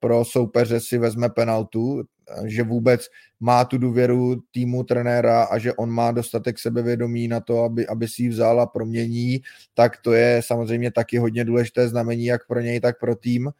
pro 0.00 0.24
soupeře 0.24 0.80
si 0.80 0.98
vezme 0.98 1.28
penaltu, 1.28 2.02
že 2.44 2.62
vůbec 2.62 3.06
má 3.40 3.64
tu 3.64 3.78
důvěru 3.78 4.42
týmu 4.50 4.84
trenéra 4.84 5.42
a 5.42 5.58
že 5.58 5.74
on 5.74 5.90
má 5.90 6.12
dostatek 6.12 6.58
sebevědomí 6.58 7.28
na 7.28 7.40
to, 7.40 7.64
aby, 7.64 7.86
aby 7.86 8.08
si 8.08 8.22
ji 8.22 8.28
vzal 8.28 8.60
a 8.60 8.66
promění, 8.66 9.40
tak 9.74 9.96
to 9.96 10.12
je 10.12 10.40
samozřejmě 10.44 10.90
taky 10.90 11.18
hodně 11.18 11.44
důležité 11.44 11.88
znamení 11.88 12.24
jak 12.24 12.46
pro 12.46 12.60
něj, 12.60 12.80
tak 12.80 12.98
pro 13.00 13.16
tým. 13.16 13.50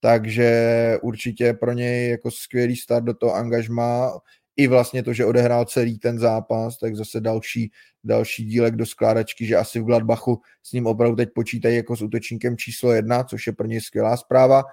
Takže 0.00 0.98
určitě 1.02 1.54
pro 1.54 1.72
něj 1.72 2.10
jako 2.10 2.30
skvělý 2.30 2.76
start 2.76 3.04
do 3.04 3.14
toho 3.14 3.34
angažma, 3.34 4.12
i 4.56 4.66
vlastně 4.66 5.02
to, 5.02 5.12
že 5.12 5.24
odehrál 5.24 5.64
celý 5.64 5.98
ten 5.98 6.18
zápas, 6.18 6.78
tak 6.78 6.96
zase 6.96 7.20
další, 7.20 7.70
další 8.04 8.44
dílek 8.44 8.76
do 8.76 8.86
skládačky, 8.86 9.46
že 9.46 9.56
asi 9.56 9.80
v 9.80 9.84
Gladbachu 9.84 10.40
s 10.62 10.72
ním 10.72 10.86
opravdu 10.86 11.16
teď 11.16 11.28
počítají 11.34 11.76
jako 11.76 11.96
s 11.96 12.02
útočníkem 12.02 12.56
číslo 12.56 12.92
jedna, 12.92 13.24
což 13.24 13.46
je 13.46 13.52
pro 13.52 13.66
něj 13.66 13.80
skvělá 13.80 14.16
zpráva. 14.16 14.64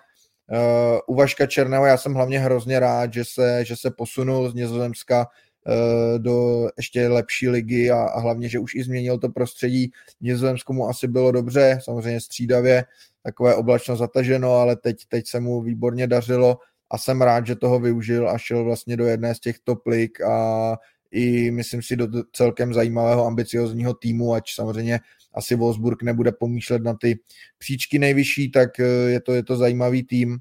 Uh, 0.52 1.00
u 1.08 1.16
Vaška 1.16 1.46
Černého 1.46 1.86
já 1.86 1.98
jsem 1.98 2.14
hlavně 2.14 2.40
hrozně 2.40 2.80
rád, 2.80 3.14
že 3.14 3.26
se, 3.26 3.66
že 3.66 3.76
se 3.76 3.92
posunul 3.92 4.50
z 4.50 4.54
Nizozemska 4.54 5.28
uh, 5.68 6.20
do 6.20 6.68
ještě 6.78 7.08
lepší 7.08 7.50
ligy 7.50 7.92
a, 7.92 8.04
a 8.04 8.20
hlavně, 8.20 8.50
že 8.50 8.60
už 8.60 8.76
i 8.76 8.84
změnil 8.84 9.18
to 9.18 9.30
prostředí. 9.30 9.92
Nizozemsku 10.22 10.74
mu 10.74 10.90
asi 10.90 11.08
bylo 11.08 11.32
dobře, 11.32 11.80
samozřejmě 11.84 12.22
střídavě, 12.22 12.86
takové 13.24 13.56
oblačno 13.56 13.96
zataženo, 13.96 14.54
ale 14.54 14.76
teď, 14.76 14.98
teď 15.08 15.28
se 15.28 15.40
mu 15.40 15.62
výborně 15.62 16.08
dařilo 16.08 16.58
a 16.92 16.98
jsem 16.98 17.22
rád, 17.22 17.48
že 17.48 17.56
toho 17.56 17.80
využil 17.80 18.30
a 18.30 18.38
šel 18.38 18.64
vlastně 18.64 18.98
do 18.98 19.06
jedné 19.06 19.36
z 19.36 19.40
těch 19.40 19.60
top 19.64 19.88
lig 19.88 20.22
a 20.22 20.78
i 21.12 21.52
myslím 21.52 21.82
si 21.82 21.96
do 21.96 22.08
celkem 22.32 22.74
zajímavého 22.74 23.26
ambiciozního 23.26 23.94
týmu, 23.94 24.34
ať 24.34 24.44
samozřejmě 24.54 25.00
asi 25.34 25.56
Wolfsburg 25.56 26.04
nebude 26.04 26.32
pomýšlet 26.32 26.84
na 26.84 26.94
ty 26.94 27.20
příčky 27.58 28.00
nejvyšší, 28.00 28.52
tak 28.52 28.80
eh, 28.80 28.84
je 28.86 29.22
to, 29.22 29.34
je 29.34 29.44
to 29.44 29.56
zajímavý 29.56 30.04
tým 30.04 30.40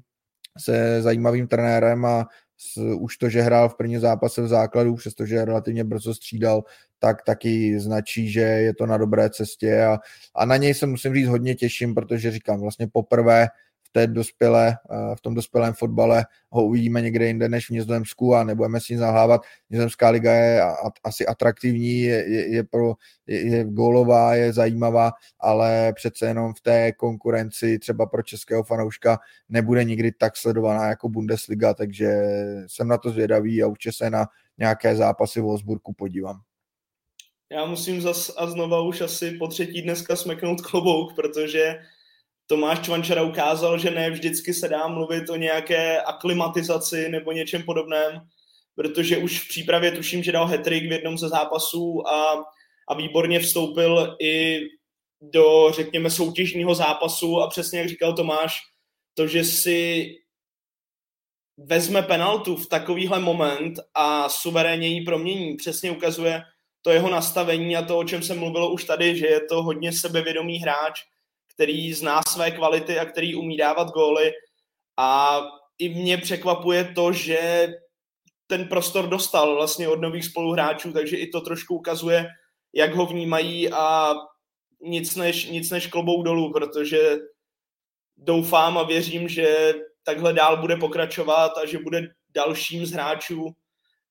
se 0.59 1.01
zajímavým 1.01 1.47
trenérem 1.47 2.05
a 2.05 2.27
s, 2.57 2.77
už 2.77 3.17
to, 3.17 3.29
že 3.29 3.41
hrál 3.41 3.69
v 3.69 3.75
první 3.75 3.97
zápase 3.97 4.41
v 4.41 4.47
základu, 4.47 4.95
přestože 4.95 5.45
relativně 5.45 5.83
brzo 5.83 6.13
střídal, 6.13 6.63
tak 6.99 7.21
taky 7.21 7.79
značí, 7.79 8.31
že 8.31 8.41
je 8.41 8.73
to 8.73 8.85
na 8.85 8.97
dobré 8.97 9.29
cestě 9.29 9.83
a, 9.83 9.99
a 10.35 10.45
na 10.45 10.57
něj 10.57 10.73
se 10.73 10.85
musím 10.85 11.13
říct 11.13 11.27
hodně 11.27 11.55
těším, 11.55 11.95
protože 11.95 12.31
říkám 12.31 12.59
vlastně 12.59 12.87
poprvé 12.87 13.47
té 13.93 14.07
dospělé, 14.07 14.77
eh, 14.91 15.15
v 15.15 15.21
tom 15.21 15.33
dospělém 15.33 15.73
fotbale 15.73 16.25
ho 16.49 16.65
uvidíme 16.65 17.01
někde 17.01 17.27
jinde 17.27 17.49
než 17.49 17.67
v 17.67 17.69
Nizozemsku 17.69 18.35
a 18.35 18.43
nebudeme 18.43 18.79
si 18.79 18.97
zahlávat. 18.97 19.41
Nizozemská 19.69 20.09
liga 20.09 20.33
je 20.33 20.61
asi 21.03 21.25
atraktivní, 21.25 21.99
je, 21.99 22.29
je, 22.29 22.55
je, 22.55 22.63
pro, 22.63 22.93
je, 23.27 23.39
je 23.39 23.63
gólová, 23.63 24.35
je 24.35 24.53
zajímavá, 24.53 25.11
ale 25.39 25.93
přece 25.93 26.25
jenom 26.25 26.53
v 26.53 26.61
té 26.61 26.91
konkurenci 26.91 27.79
třeba 27.79 28.05
pro 28.05 28.23
českého 28.23 28.63
fanouška 28.63 29.19
nebude 29.49 29.83
nikdy 29.83 30.11
tak 30.11 30.37
sledovaná 30.37 30.87
jako 30.87 31.09
Bundesliga, 31.09 31.73
takže 31.73 32.21
jsem 32.67 32.87
na 32.87 32.97
to 32.97 33.09
zvědavý 33.09 33.63
a 33.63 33.67
určitě 33.67 33.93
se 33.93 34.09
na 34.09 34.25
nějaké 34.57 34.95
zápasy 34.95 35.39
v 35.39 35.43
Wolfsburgu 35.43 35.93
podívám. 35.93 36.41
Já 37.51 37.65
musím 37.65 38.01
zas 38.01 38.33
a 38.37 38.47
znova 38.47 38.81
už 38.81 39.01
asi 39.01 39.31
po 39.31 39.47
třetí 39.47 39.81
dneska 39.81 40.15
smeknout 40.15 40.61
klobouk, 40.61 41.15
protože 41.15 41.79
Tomáš 42.47 42.79
Čvančara 42.79 43.23
ukázal, 43.23 43.79
že 43.79 43.91
ne 43.91 44.09
vždycky 44.09 44.53
se 44.53 44.67
dá 44.67 44.87
mluvit 44.87 45.29
o 45.29 45.35
nějaké 45.35 46.01
aklimatizaci 46.01 47.09
nebo 47.09 47.31
něčem 47.31 47.63
podobném, 47.63 48.21
protože 48.75 49.17
už 49.17 49.43
v 49.43 49.47
přípravě 49.47 49.91
tuším, 49.91 50.23
že 50.23 50.31
dal 50.31 50.47
hetrik 50.47 50.83
v 50.83 50.91
jednom 50.91 51.17
ze 51.17 51.29
zápasů 51.29 52.07
a, 52.07 52.43
a 52.89 52.93
výborně 52.95 53.39
vstoupil 53.39 54.17
i 54.21 54.61
do, 55.21 55.71
řekněme, 55.71 56.09
soutěžního 56.09 56.75
zápasu. 56.75 57.39
A 57.39 57.49
přesně 57.49 57.79
jak 57.79 57.89
říkal 57.89 58.13
Tomáš, 58.13 58.59
to, 59.13 59.27
že 59.27 59.43
si 59.43 60.07
vezme 61.57 62.01
penaltu 62.01 62.55
v 62.55 62.69
takovýhle 62.69 63.19
moment 63.19 63.79
a 63.93 64.29
suverénně 64.29 64.87
ji 64.87 65.01
promění, 65.01 65.55
přesně 65.55 65.91
ukazuje 65.91 66.41
to 66.81 66.91
jeho 66.91 67.09
nastavení 67.09 67.77
a 67.77 67.81
to, 67.81 67.97
o 67.97 68.03
čem 68.03 68.23
se 68.23 68.33
mluvilo 68.35 68.71
už 68.71 68.83
tady, 68.83 69.17
že 69.17 69.27
je 69.27 69.39
to 69.39 69.63
hodně 69.63 69.93
sebevědomý 69.93 70.59
hráč, 70.59 71.01
který 71.53 71.93
zná 71.93 72.21
své 72.27 72.51
kvality 72.51 72.99
a 72.99 73.05
který 73.05 73.35
umí 73.35 73.57
dávat 73.57 73.87
góly. 73.87 74.31
A 74.97 75.41
i 75.77 75.89
mě 75.89 76.17
překvapuje 76.17 76.93
to, 76.95 77.13
že 77.13 77.67
ten 78.47 78.67
prostor 78.67 79.07
dostal 79.07 79.55
vlastně 79.55 79.87
od 79.87 80.01
nových 80.01 80.25
spoluhráčů, 80.25 80.93
takže 80.93 81.17
i 81.17 81.27
to 81.27 81.41
trošku 81.41 81.75
ukazuje, 81.75 82.27
jak 82.73 82.95
ho 82.95 83.05
vnímají 83.05 83.71
a 83.71 84.13
nic 84.81 85.15
než, 85.15 85.45
nic 85.45 85.71
než 85.71 85.87
klobou 85.87 86.23
dolů, 86.23 86.51
protože 86.51 87.17
doufám 88.17 88.77
a 88.77 88.83
věřím, 88.83 89.29
že 89.29 89.73
takhle 90.03 90.33
dál 90.33 90.57
bude 90.57 90.75
pokračovat 90.75 91.51
a 91.57 91.65
že 91.65 91.79
bude 91.79 92.07
dalším 92.35 92.85
z 92.85 92.91
hráčů 92.91 93.51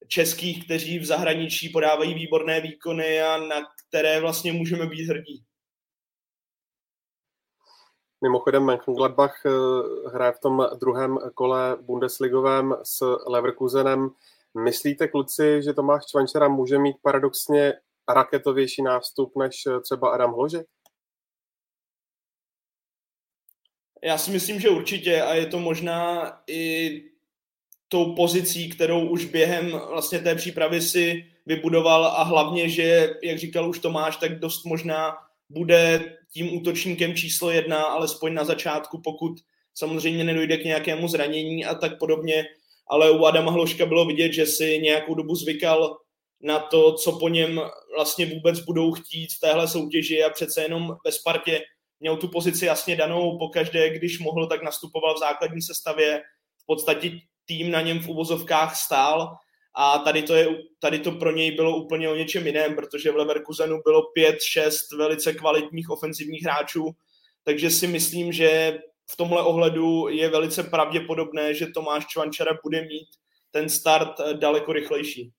českých, 0.09 0.65
kteří 0.65 0.99
v 0.99 1.05
zahraničí 1.05 1.69
podávají 1.69 2.15
výborné 2.15 2.61
výkony 2.61 3.23
a 3.23 3.37
na 3.37 3.57
které 3.89 4.21
vlastně 4.21 4.53
můžeme 4.53 4.87
být 4.87 5.07
hrdí. 5.09 5.45
Mimochodem 8.23 8.63
Mönchengladbach 8.63 9.35
eh, 9.47 9.51
hraje 10.15 10.33
v 10.33 10.39
tom 10.39 10.67
druhém 10.81 11.19
kole 11.35 11.77
Bundesligovém 11.81 12.75
s 12.83 13.17
Leverkusenem. 13.27 14.11
Myslíte, 14.65 15.09
kluci, 15.09 15.63
že 15.63 15.73
Tomáš 15.73 16.07
Čvančera 16.07 16.49
může 16.49 16.79
mít 16.79 16.97
paradoxně 17.03 17.75
raketovější 18.09 18.83
nástup 18.83 19.37
než 19.37 19.67
eh, 19.67 19.81
třeba 19.81 20.11
Adam 20.11 20.33
Hložek? 20.33 20.67
Já 24.05 24.19
si 24.19 24.31
myslím, 24.31 24.61
že 24.61 24.69
určitě 24.69 25.23
a 25.23 25.35
je 25.35 25.47
to 25.47 25.59
možná 25.59 26.33
i 26.47 27.03
tou 27.89 28.15
pozicí, 28.15 28.69
kterou 28.69 29.09
už 29.09 29.25
během 29.25 29.71
vlastně 29.71 30.19
té 30.19 30.35
přípravy 30.35 30.81
si 30.83 31.27
vybudoval 31.47 32.07
a 32.07 32.23
hlavně, 32.23 32.69
že, 32.69 33.15
jak 33.23 33.39
říkal 33.39 33.69
už 33.69 33.79
Tomáš, 33.79 34.17
tak 34.17 34.39
dost 34.39 34.65
možná 34.65 35.17
bude 35.51 36.17
tím 36.33 36.57
útočníkem 36.57 37.15
číslo 37.15 37.51
jedna, 37.51 37.83
alespoň 37.83 38.35
na 38.35 38.45
začátku, 38.45 39.01
pokud 39.05 39.33
samozřejmě 39.75 40.25
nedojde 40.25 40.57
k 40.57 40.65
nějakému 40.65 41.09
zranění 41.09 41.65
a 41.65 41.75
tak 41.75 41.99
podobně. 41.99 42.45
Ale 42.89 43.11
u 43.11 43.25
Adama 43.25 43.53
Hloška 43.53 43.87
bylo 43.87 44.05
vidět, 44.05 44.33
že 44.33 44.47
si 44.47 44.79
nějakou 44.79 45.15
dobu 45.15 45.35
zvykal 45.35 45.97
na 46.41 46.59
to, 46.59 46.93
co 46.93 47.19
po 47.19 47.29
něm 47.29 47.61
vlastně 47.97 48.27
vůbec 48.27 48.61
budou 48.61 48.93
chtít 48.93 49.33
v 49.33 49.41
téhle 49.41 49.69
soutěži 49.69 50.25
a 50.25 50.31
přece 50.31 50.63
jenom 50.63 50.97
ve 51.05 51.13
Spartě 51.13 51.61
měl 52.01 52.17
tu 52.17 52.29
pozici 52.29 52.67
jasně 52.67 52.97
danou, 52.97 53.39
pokaždé, 53.39 53.91
když 53.91 54.19
mohl, 54.19 54.47
tak 54.47 54.63
nastupoval 54.63 55.15
v 55.15 55.19
základní 55.19 55.63
sestavě, 55.63 56.23
v 56.63 56.67
podstatě 56.67 57.11
tým 57.45 57.71
na 57.71 57.81
něm 57.81 58.01
v 58.01 58.09
uvozovkách 58.09 58.77
stál 58.77 59.37
a 59.75 59.99
tady 59.99 60.23
to, 60.23 60.35
je, 60.35 60.47
tady 60.79 60.99
to 60.99 61.13
pro 61.13 61.33
něj 61.33 61.51
bylo 61.51 61.77
úplně 61.77 62.09
o 62.09 62.15
něčem 62.15 62.47
jiném, 62.47 62.75
protože 62.75 63.11
v 63.11 63.17
Leverkusenu 63.17 63.81
bylo 63.85 64.03
pět, 64.03 64.37
šest 64.43 64.93
velice 64.93 65.33
kvalitních 65.33 65.91
ofenzivních 65.91 66.43
hráčů, 66.43 66.91
takže 67.45 67.71
si 67.71 67.87
myslím, 67.87 68.33
že 68.33 68.79
v 69.11 69.17
tomhle 69.17 69.43
ohledu 69.43 70.09
je 70.09 70.29
velice 70.29 70.63
pravděpodobné, 70.63 71.55
že 71.55 71.67
Tomáš 71.67 72.07
Čvančara 72.07 72.59
bude 72.63 72.83
mít 72.83 73.09
ten 73.51 73.69
start 73.69 74.21
eh, 74.21 74.35
daleko 74.35 74.73
rychlejší. 74.73 75.33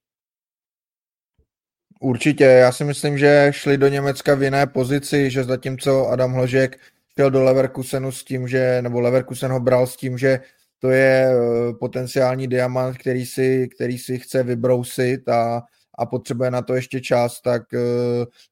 Určitě, 2.00 2.44
já 2.44 2.72
si 2.72 2.84
myslím, 2.84 3.18
že 3.18 3.48
šli 3.52 3.78
do 3.78 3.88
Německa 3.88 4.36
v 4.36 4.44
jiné 4.44 4.68
pozici, 4.68 5.32
že 5.32 5.44
zatímco 5.44 6.08
Adam 6.08 6.34
Hložek 6.34 6.80
šel 7.16 7.32
do 7.32 7.44
Leverkusenu 7.44 8.12
s 8.12 8.24
tím, 8.24 8.48
že, 8.48 8.82
nebo 8.82 9.00
Leverkusen 9.00 9.52
ho 9.52 9.60
bral 9.60 9.88
s 9.88 9.96
tím, 9.96 10.18
že 10.18 10.40
to 10.84 10.92
je 10.92 11.28
eh, 11.28 11.74
potenciální 11.74 12.48
diamant, 12.48 12.98
který 12.98 13.26
si, 13.26 13.68
který 13.76 13.98
si 13.98 14.20
chce 14.20 14.44
vybrousit 14.44 15.30
a, 15.30 15.62
a 15.98 16.06
potřebuje 16.06 16.52
na 16.52 16.62
to 16.62 16.74
ještě 16.76 17.02
čas, 17.02 17.42
tak 17.42 17.74
eh, 17.74 17.80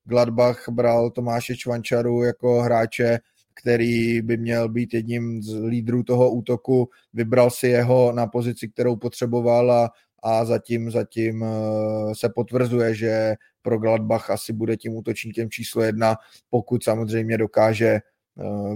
Gladbach 0.05 0.69
bral 0.69 1.09
Tomáše 1.09 1.55
Čvančaru 1.55 2.23
jako 2.23 2.61
hráče, 2.61 3.19
který 3.53 4.21
by 4.21 4.37
měl 4.37 4.69
být 4.69 4.93
jedním 4.93 5.43
z 5.43 5.53
lídrů 5.63 6.03
toho 6.03 6.31
útoku, 6.31 6.89
vybral 7.13 7.49
si 7.49 7.67
jeho 7.67 8.11
na 8.11 8.27
pozici, 8.27 8.67
kterou 8.67 8.95
potřeboval 8.95 9.71
a, 9.71 9.89
a 10.23 10.45
zatím, 10.45 10.91
zatím 10.91 11.43
eh, 11.43 12.15
se 12.15 12.29
potvrzuje, 12.35 12.95
že 12.95 13.33
pro 13.61 13.79
Gladbach 13.79 14.29
asi 14.29 14.53
bude 14.53 14.77
tím 14.77 14.95
útočníkem 14.95 15.49
číslo 15.49 15.83
jedna, 15.83 16.15
pokud 16.49 16.83
samozřejmě 16.83 17.37
dokáže 17.37 17.99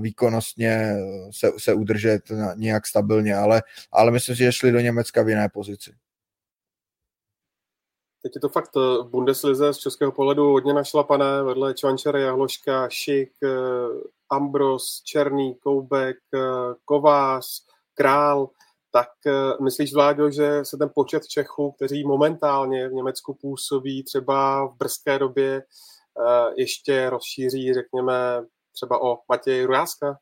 výkonnostně 0.01 0.95
se, 1.31 1.51
se 1.57 1.73
udržet 1.73 2.21
nějak 2.55 2.87
stabilně, 2.87 3.35
ale, 3.35 3.63
ale 3.91 4.11
myslím 4.11 4.35
si, 4.35 4.43
že 4.43 4.51
šli 4.51 4.71
do 4.71 4.79
Německa 4.79 5.23
v 5.23 5.29
jiné 5.29 5.49
pozici. 5.53 5.91
Teď 8.21 8.31
je 8.35 8.41
to 8.41 8.49
fakt 8.49 8.75
v 8.75 9.07
Bundeslize 9.09 9.73
z 9.73 9.77
českého 9.77 10.11
pohledu 10.11 10.43
hodně 10.43 10.73
našlapané, 10.73 11.43
vedle 11.43 11.73
Čvančera, 11.73 12.19
Jahloška, 12.19 12.89
Šik, 12.89 13.31
Ambros, 14.29 15.01
Černý, 15.03 15.55
Koubek, 15.55 16.17
Kovář, 16.85 17.45
Král, 17.93 18.49
tak 18.91 19.09
myslíš, 19.63 19.93
Vláďo, 19.93 20.31
že 20.31 20.65
se 20.65 20.77
ten 20.77 20.89
počet 20.95 21.27
Čechů, 21.27 21.71
kteří 21.71 22.03
momentálně 22.03 22.89
v 22.89 22.93
Německu 22.93 23.33
působí 23.33 24.03
třeba 24.03 24.65
v 24.65 24.77
brzké 24.77 25.19
době, 25.19 25.63
ještě 26.57 27.09
rozšíří, 27.09 27.73
řekněme, 27.73 28.43
třeba 28.75 29.01
o 29.01 29.17
Matěj 29.29 29.63
Rujáska? 29.63 30.19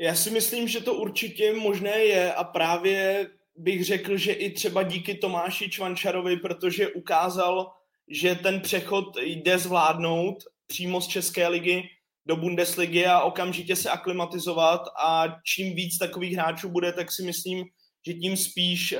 Já 0.00 0.14
si 0.14 0.30
myslím, 0.30 0.68
že 0.68 0.80
to 0.80 0.94
určitě 0.94 1.52
možné 1.52 1.98
je 1.98 2.34
a 2.34 2.44
právě 2.44 3.26
bych 3.56 3.84
řekl, 3.84 4.16
že 4.16 4.32
i 4.32 4.50
třeba 4.50 4.82
díky 4.82 5.14
Tomáši 5.14 5.70
Čvančarovi, 5.70 6.36
protože 6.36 6.88
ukázal, 6.88 7.72
že 8.08 8.34
ten 8.34 8.60
přechod 8.60 9.16
jde 9.20 9.58
zvládnout 9.58 10.36
přímo 10.66 11.00
z 11.00 11.06
České 11.06 11.48
ligy 11.48 11.88
do 12.26 12.36
Bundesligy 12.36 13.06
a 13.06 13.20
okamžitě 13.20 13.76
se 13.76 13.90
aklimatizovat 13.90 14.80
a 15.04 15.26
čím 15.44 15.74
víc 15.74 15.98
takových 15.98 16.32
hráčů 16.32 16.68
bude, 16.68 16.92
tak 16.92 17.12
si 17.12 17.22
myslím, 17.22 17.64
že 18.06 18.14
tím 18.14 18.36
spíš 18.36 18.92
uh, 18.92 18.98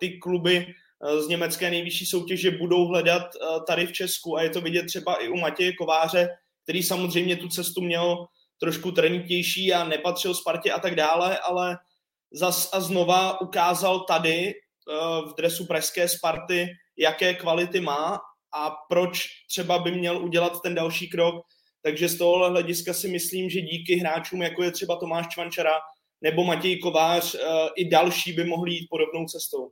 ty 0.00 0.18
kluby 0.18 0.66
uh, 0.66 1.20
z 1.20 1.28
německé 1.28 1.70
nejvyšší 1.70 2.06
soutěže 2.06 2.50
budou 2.50 2.86
hledat 2.86 3.22
uh, 3.22 3.64
tady 3.64 3.86
v 3.86 3.92
Česku 3.92 4.36
a 4.36 4.42
je 4.42 4.50
to 4.50 4.60
vidět 4.60 4.86
třeba 4.86 5.14
i 5.14 5.28
u 5.28 5.36
Matěje 5.36 5.72
Kováře, 5.72 6.28
který 6.70 6.82
samozřejmě 6.82 7.36
tu 7.36 7.48
cestu 7.48 7.80
měl 7.80 8.26
trošku 8.60 8.92
trenitější 8.92 9.74
a 9.74 9.84
nepatřil 9.84 10.34
Spartě 10.34 10.72
a 10.72 10.78
tak 10.78 10.94
dále, 10.94 11.38
ale 11.38 11.78
zas 12.32 12.70
a 12.72 12.80
znova 12.80 13.40
ukázal 13.40 14.00
tady 14.00 14.52
v 15.26 15.34
dresu 15.36 15.66
Pražské 15.66 16.08
Sparty, 16.08 16.68
jaké 16.98 17.34
kvality 17.34 17.80
má 17.80 18.18
a 18.54 18.70
proč 18.88 19.26
třeba 19.50 19.78
by 19.78 19.92
měl 19.92 20.24
udělat 20.24 20.62
ten 20.62 20.74
další 20.74 21.08
krok 21.08 21.44
takže 21.82 22.08
z 22.08 22.18
tohohle 22.18 22.50
hlediska 22.50 22.94
si 22.94 23.08
myslím, 23.08 23.50
že 23.50 23.60
díky 23.60 23.96
hráčům, 23.96 24.42
jako 24.42 24.62
je 24.62 24.70
třeba 24.70 24.96
Tomáš 24.96 25.28
Čvančara 25.28 25.80
nebo 26.20 26.44
Matěj 26.44 26.78
Kovář, 26.78 27.34
eh, 27.34 27.38
i 27.76 27.88
další 27.88 28.32
by 28.32 28.44
mohli 28.44 28.72
jít 28.72 28.86
podobnou 28.90 29.26
cestou. 29.26 29.70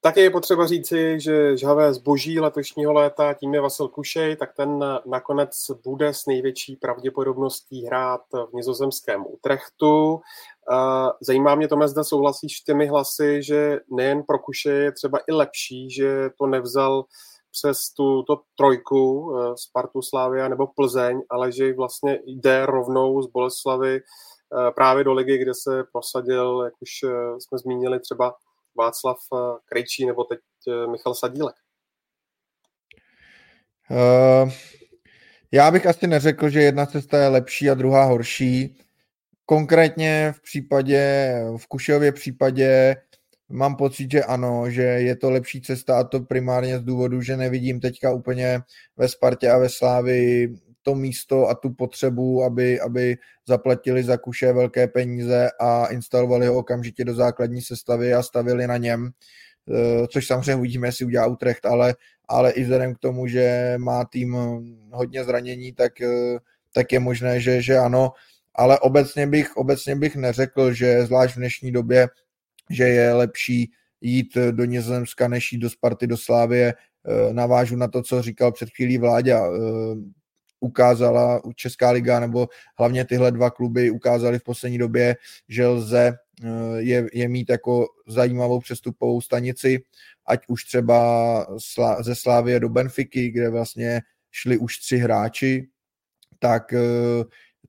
Také 0.00 0.20
je 0.20 0.30
potřeba 0.30 0.66
říci, 0.66 1.20
že 1.20 1.56
žhavé 1.56 1.94
zboží 1.94 2.40
letošního 2.40 2.92
léta, 2.92 3.34
tím 3.34 3.54
je 3.54 3.60
Vasil 3.60 3.88
Kušej, 3.88 4.36
tak 4.36 4.54
ten 4.54 4.84
nakonec 5.06 5.70
bude 5.84 6.14
s 6.14 6.26
největší 6.26 6.76
pravděpodobností 6.76 7.86
hrát 7.86 8.20
v 8.32 8.52
nizozemském 8.52 9.24
Utrechtu. 9.28 10.20
Zajímá 11.20 11.54
mě, 11.54 11.68
Tome, 11.68 11.88
zda 11.88 12.04
souhlasíš 12.04 12.58
s 12.58 12.64
těmi 12.64 12.86
hlasy, 12.86 13.42
že 13.42 13.80
nejen 13.90 14.22
pro 14.22 14.38
Kuše 14.38 14.70
je 14.70 14.92
třeba 14.92 15.18
i 15.28 15.32
lepší, 15.32 15.90
že 15.90 16.30
to 16.38 16.46
nevzal 16.46 17.04
přes 17.50 17.90
tu 17.90 18.22
to 18.22 18.40
trojku 18.56 19.32
eh, 19.36 19.52
Spartu, 19.56 20.02
Slávia 20.02 20.48
nebo 20.48 20.66
Plzeň, 20.66 21.22
ale 21.30 21.52
že 21.52 21.72
vlastně 21.72 22.18
jde 22.26 22.66
rovnou 22.66 23.22
z 23.22 23.26
Boleslavy 23.26 23.96
eh, 23.96 24.70
právě 24.70 25.04
do 25.04 25.12
ligy, 25.12 25.38
kde 25.38 25.54
se 25.54 25.84
prosadil, 25.92 26.62
jak 26.64 26.74
už 26.80 26.90
eh, 27.04 27.40
jsme 27.40 27.58
zmínili, 27.58 28.00
třeba 28.00 28.34
Václav 28.78 29.18
Krejčí 29.64 30.06
nebo 30.06 30.24
teď 30.24 30.40
Michal 30.90 31.14
Sadílek. 31.14 31.54
Uh, 33.90 34.50
já 35.52 35.70
bych 35.70 35.86
asi 35.86 36.06
neřekl, 36.06 36.48
že 36.48 36.62
jedna 36.62 36.86
cesta 36.86 37.18
je 37.18 37.28
lepší 37.28 37.70
a 37.70 37.74
druhá 37.74 38.04
horší. 38.04 38.78
Konkrétně 39.46 40.34
v 40.36 40.42
případě, 40.42 41.32
v 41.56 41.66
Kušově 41.66 42.12
případě 42.12 42.96
Mám 43.50 43.76
pocit, 43.76 44.10
že 44.10 44.24
ano, 44.24 44.70
že 44.70 44.82
je 44.82 45.16
to 45.16 45.30
lepší 45.30 45.60
cesta 45.60 45.98
a 45.98 46.04
to 46.04 46.20
primárně 46.20 46.78
z 46.78 46.82
důvodu, 46.82 47.22
že 47.22 47.36
nevidím 47.36 47.80
teďka 47.80 48.12
úplně 48.12 48.60
ve 48.96 49.08
Spartě 49.08 49.50
a 49.50 49.58
ve 49.58 49.68
Slávi 49.68 50.48
to 50.88 50.94
místo 50.94 51.48
a 51.48 51.54
tu 51.54 51.70
potřebu, 51.70 52.44
aby, 52.44 52.80
aby 52.80 53.16
zaplatili 53.46 54.04
za 54.04 54.16
kuše 54.16 54.52
velké 54.52 54.88
peníze 54.88 55.50
a 55.60 55.86
instalovali 55.86 56.46
ho 56.46 56.58
okamžitě 56.58 57.04
do 57.04 57.14
základní 57.14 57.62
sestavy 57.62 58.14
a 58.14 58.22
stavili 58.22 58.66
na 58.66 58.76
něm, 58.76 59.10
eh, 59.68 60.06
což 60.06 60.26
samozřejmě 60.26 60.54
uvidíme, 60.54 60.88
jestli 60.88 61.04
udělá 61.04 61.26
Utrecht, 61.26 61.66
ale, 61.66 61.94
ale 62.28 62.52
i 62.52 62.62
vzhledem 62.62 62.94
k 62.94 62.98
tomu, 62.98 63.26
že 63.26 63.74
má 63.78 64.04
tým 64.04 64.36
hodně 64.92 65.24
zranění, 65.24 65.72
tak, 65.72 66.00
eh, 66.00 66.38
tak 66.72 66.92
je 66.92 67.00
možné, 67.00 67.40
že, 67.40 67.62
že 67.62 67.76
ano, 67.78 68.12
ale 68.54 68.78
obecně 68.78 69.26
bych, 69.26 69.56
obecně 69.56 69.96
bych 69.96 70.16
neřekl, 70.16 70.72
že 70.72 71.06
zvlášť 71.06 71.34
v 71.34 71.38
dnešní 71.38 71.72
době 71.72 72.08
že 72.70 72.84
je 72.84 73.12
lepší 73.12 73.70
jít 74.00 74.36
do 74.50 74.64
Nizozemska, 74.64 75.28
než 75.28 75.52
jít 75.52 75.58
do 75.58 75.70
Sparty, 75.70 76.06
do 76.06 76.16
Slávie. 76.16 76.74
Eh, 77.08 77.32
navážu 77.32 77.76
na 77.76 77.88
to, 77.88 78.02
co 78.02 78.22
říkal 78.22 78.52
před 78.52 78.68
chvílí 78.76 78.98
Vláďa. 78.98 79.48
Eh, 80.62 80.66
ukázala 80.66 81.42
Česká 81.54 81.90
liga, 81.90 82.20
nebo 82.20 82.48
hlavně 82.78 83.04
tyhle 83.04 83.32
dva 83.32 83.50
kluby 83.50 83.90
ukázali 83.90 84.38
v 84.38 84.44
poslední 84.44 84.78
době, 84.78 85.16
že 85.48 85.66
lze 85.66 86.12
eh, 86.44 86.48
je, 86.76 87.08
je 87.12 87.28
mít 87.28 87.50
jako 87.50 87.86
zajímavou 88.06 88.60
přestupovou 88.60 89.20
stanici, 89.20 89.82
ať 90.26 90.40
už 90.48 90.64
třeba 90.64 91.46
ze 92.00 92.14
Slávie 92.14 92.60
do 92.60 92.68
Benfiky, 92.68 93.30
kde 93.30 93.50
vlastně 93.50 94.00
šli 94.30 94.58
už 94.58 94.78
tři 94.78 94.96
hráči, 94.96 95.68
tak 96.38 96.74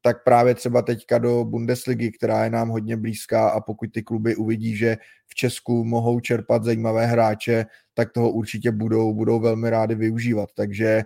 tak 0.02 0.24
právě 0.24 0.56
třeba 0.56 0.82
teďka 0.82 1.18
do 1.18 1.44
Bundesligy, 1.44 2.12
která 2.12 2.44
je 2.44 2.50
nám 2.50 2.70
hodně 2.70 2.98
blízká 2.98 3.50
a 3.50 3.62
pokud 3.62 3.92
ty 3.92 4.04
kluby 4.04 4.36
uvidí, 4.36 4.76
že 4.76 4.98
v 5.28 5.36
Česku 5.36 5.84
mohou 5.84 6.20
čerpat 6.20 6.64
zajímavé 6.64 7.06
hráče, 7.06 7.66
tak 7.94 8.12
toho 8.12 8.32
určitě 8.32 8.72
budou, 8.72 9.14
budou 9.14 9.40
velmi 9.40 9.70
rádi 9.70 9.96
využívat. 9.96 10.50
Takže 10.56 10.88
eh, 10.88 11.04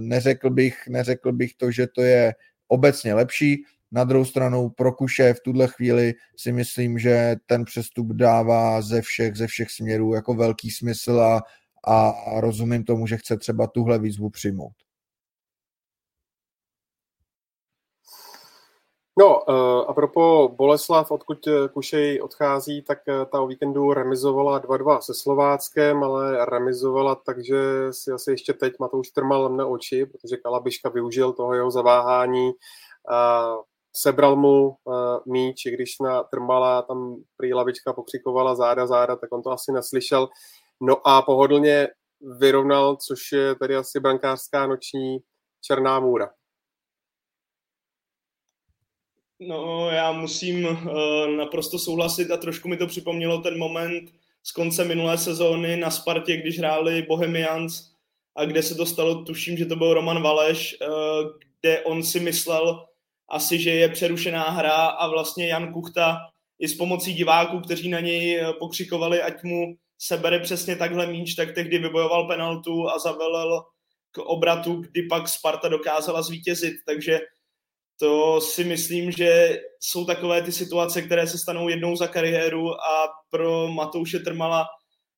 neřekl 0.00 0.50
bych, 0.50 0.88
neřekl 0.88 1.32
bych 1.32 1.54
to, 1.54 1.70
že 1.70 1.86
to 1.86 2.02
je 2.02 2.34
obecně 2.68 3.14
lepší. 3.14 3.64
Na 3.92 4.04
druhou 4.04 4.24
stranu 4.24 4.68
pro 4.70 4.92
Kuše 4.92 5.34
v 5.34 5.40
tuhle 5.40 5.68
chvíli 5.68 6.14
si 6.36 6.52
myslím, 6.52 6.98
že 6.98 7.36
ten 7.46 7.64
přestup 7.64 8.12
dává 8.12 8.82
ze 8.82 9.02
všech, 9.02 9.36
ze 9.36 9.46
všech 9.46 9.70
směrů 9.70 10.14
jako 10.14 10.34
velký 10.34 10.70
smysl 10.70 11.20
a, 11.20 11.42
a 11.84 12.14
rozumím 12.40 12.84
tomu, 12.84 13.06
že 13.06 13.16
chce 13.16 13.36
třeba 13.36 13.66
tuhle 13.66 13.98
výzvu 13.98 14.30
přijmout. 14.30 14.72
No, 19.18 19.44
uh, 19.48 19.90
a 19.90 19.92
propo 19.94 20.48
Boleslav, 20.56 21.10
odkud 21.10 21.46
eh, 21.46 21.68
Kušej 21.68 22.22
odchází, 22.22 22.82
tak 22.82 22.98
uh, 23.08 23.24
ta 23.32 23.40
o 23.40 23.46
víkendu 23.46 23.92
remizovala 23.92 24.60
2-2 24.60 25.00
se 25.00 25.14
Slováckem, 25.14 26.02
ale 26.02 26.46
remizovala 26.46 27.14
takže 27.14 27.56
si 27.90 28.12
asi 28.12 28.30
ještě 28.30 28.52
teď 28.52 28.72
Matouš 28.80 29.10
Trmal 29.10 29.48
na 29.48 29.66
oči, 29.66 30.06
protože 30.06 30.36
Kalabiška 30.36 30.88
využil 30.88 31.32
toho 31.32 31.54
jeho 31.54 31.70
zaváhání 31.70 32.52
a 33.10 33.52
sebral 33.92 34.36
mu 34.36 34.68
uh, 34.68 34.94
míč, 35.26 35.66
i 35.66 35.70
když 35.70 35.98
na 35.98 36.22
Trmala 36.22 36.82
tam 36.82 37.16
prý 37.36 37.54
lavička 37.54 37.92
pokřikovala 37.92 38.54
záda, 38.54 38.86
záda, 38.86 39.16
tak 39.16 39.32
on 39.32 39.42
to 39.42 39.50
asi 39.50 39.72
neslyšel. 39.72 40.28
No 40.80 41.08
a 41.08 41.22
pohodlně 41.22 41.88
vyrovnal, 42.38 42.96
což 42.96 43.32
je 43.32 43.54
tady 43.54 43.76
asi 43.76 44.00
brankářská 44.00 44.66
noční 44.66 45.18
černá 45.60 46.00
můra. 46.00 46.30
No, 49.46 49.90
já 49.90 50.12
musím 50.12 50.64
uh, 50.64 50.76
naprosto 51.36 51.78
souhlasit 51.78 52.30
a 52.30 52.36
trošku 52.36 52.68
mi 52.68 52.76
to 52.76 52.86
připomnělo 52.86 53.40
ten 53.40 53.58
moment 53.58 54.14
z 54.42 54.52
konce 54.52 54.84
minulé 54.84 55.18
sezóny 55.18 55.76
na 55.76 55.90
Spartě, 55.90 56.36
když 56.36 56.58
hráli 56.58 57.02
Bohemians 57.02 57.90
a 58.36 58.44
kde 58.44 58.62
se 58.62 58.74
to 58.74 58.86
stalo, 58.86 59.24
tuším, 59.24 59.56
že 59.56 59.66
to 59.66 59.76
byl 59.76 59.94
Roman 59.94 60.22
Valeš, 60.22 60.76
uh, 60.80 61.30
kde 61.60 61.80
on 61.80 62.02
si 62.02 62.20
myslel 62.20 62.86
asi, 63.32 63.58
že 63.58 63.70
je 63.70 63.88
přerušená 63.88 64.50
hra 64.50 64.86
a 64.86 65.08
vlastně 65.08 65.48
Jan 65.48 65.72
Kuchta 65.72 66.18
i 66.58 66.68
s 66.68 66.76
pomocí 66.76 67.14
diváků, 67.14 67.60
kteří 67.60 67.88
na 67.88 68.00
něj 68.00 68.36
eh, 68.36 68.52
pokřikovali, 68.58 69.22
ať 69.22 69.42
mu 69.42 69.74
sebere 69.98 70.38
přesně 70.38 70.76
takhle 70.76 71.06
míč, 71.06 71.34
tak 71.34 71.54
tehdy 71.54 71.78
vybojoval 71.78 72.26
penaltu 72.26 72.88
a 72.90 72.98
zavelel 72.98 73.62
k 74.10 74.18
obratu, 74.18 74.74
kdy 74.74 75.02
pak 75.02 75.28
Sparta 75.28 75.68
dokázala 75.68 76.22
zvítězit. 76.22 76.74
Takže 76.86 77.20
to 78.02 78.40
si 78.40 78.64
myslím, 78.64 79.10
že 79.10 79.58
jsou 79.80 80.04
takové 80.04 80.42
ty 80.42 80.52
situace, 80.52 81.02
které 81.02 81.26
se 81.26 81.38
stanou 81.38 81.68
jednou 81.68 81.96
za 81.96 82.06
kariéru 82.06 82.74
a 82.74 83.08
pro 83.30 83.68
Matouše 83.68 84.18
Trmala 84.18 84.66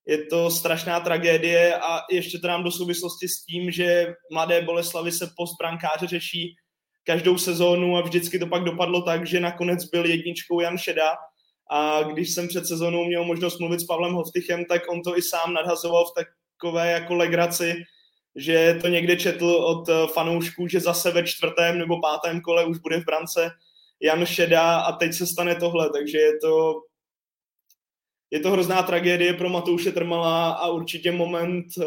je 0.06 0.24
to 0.26 0.50
strašná 0.50 1.00
tragédie 1.00 1.76
a 1.76 2.00
ještě 2.10 2.38
to 2.38 2.48
nám 2.48 2.64
do 2.64 2.70
souvislosti 2.70 3.28
s 3.28 3.44
tím, 3.44 3.70
že 3.70 4.14
mladé 4.32 4.62
Boleslavy 4.62 5.12
se 5.12 5.30
post 5.36 5.56
brankáře 5.58 6.06
řeší 6.06 6.56
každou 7.04 7.38
sezónu 7.38 7.96
a 7.96 8.00
vždycky 8.00 8.38
to 8.38 8.46
pak 8.46 8.64
dopadlo 8.64 9.02
tak, 9.02 9.26
že 9.26 9.40
nakonec 9.40 9.84
byl 9.84 10.06
jedničkou 10.06 10.60
Jan 10.60 10.78
Šeda. 10.78 11.16
A 11.70 12.02
když 12.02 12.34
jsem 12.34 12.48
před 12.48 12.66
sezónou 12.66 13.04
měl 13.04 13.24
možnost 13.24 13.60
mluvit 13.60 13.80
s 13.80 13.86
Pavlem 13.86 14.12
Hovtychem, 14.12 14.64
tak 14.64 14.82
on 14.90 15.02
to 15.02 15.18
i 15.18 15.22
sám 15.22 15.54
nadhazoval 15.54 16.04
v 16.04 16.24
takové 16.24 16.90
jako 16.90 17.14
legraci, 17.14 17.74
že 18.36 18.78
to 18.82 18.88
někde 18.88 19.16
četl 19.16 19.46
od 19.46 19.88
fanoušků, 20.12 20.68
že 20.68 20.80
zase 20.80 21.10
ve 21.10 21.22
čtvrtém 21.22 21.78
nebo 21.78 22.00
pátém 22.00 22.40
kole 22.40 22.64
už 22.64 22.78
bude 22.78 23.00
v 23.00 23.04
brance 23.04 23.50
Jan 24.00 24.26
Šeda 24.26 24.80
a 24.80 24.92
teď 24.92 25.14
se 25.14 25.26
stane 25.26 25.54
tohle, 25.54 25.90
takže 25.90 26.18
je 26.18 26.38
to 26.38 26.74
je 28.30 28.40
to 28.40 28.50
hrozná 28.50 28.82
tragédie 28.82 29.34
pro 29.34 29.48
Matouše 29.48 29.92
Trmala 29.92 30.50
a 30.52 30.68
určitě 30.68 31.12
moment, 31.12 31.66
eh, 31.80 31.84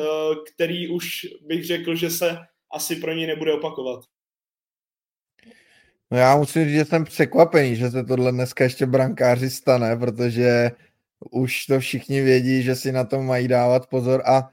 který 0.54 0.88
už 0.88 1.06
bych 1.48 1.66
řekl, 1.66 1.96
že 1.96 2.10
se 2.10 2.38
asi 2.74 2.96
pro 2.96 3.14
ní 3.14 3.28
nebude 3.28 3.54
opakovat. 3.54 4.06
No 6.12 6.18
já 6.18 6.38
musím 6.38 6.66
říct, 6.66 6.74
že 6.74 6.86
jsem 6.86 7.04
překvapený, 7.06 7.76
že 7.76 7.90
se 7.90 8.04
tohle 8.04 8.32
dneska 8.32 8.64
ještě 8.64 8.86
brankáři 8.86 9.50
stane, 9.50 9.98
protože 9.98 10.72
už 11.32 11.66
to 11.66 11.80
všichni 11.80 12.22
vědí, 12.22 12.64
že 12.64 12.76
si 12.76 12.92
na 12.92 13.04
to 13.04 13.22
mají 13.22 13.48
dávat 13.48 13.88
pozor 13.88 14.24
a, 14.26 14.50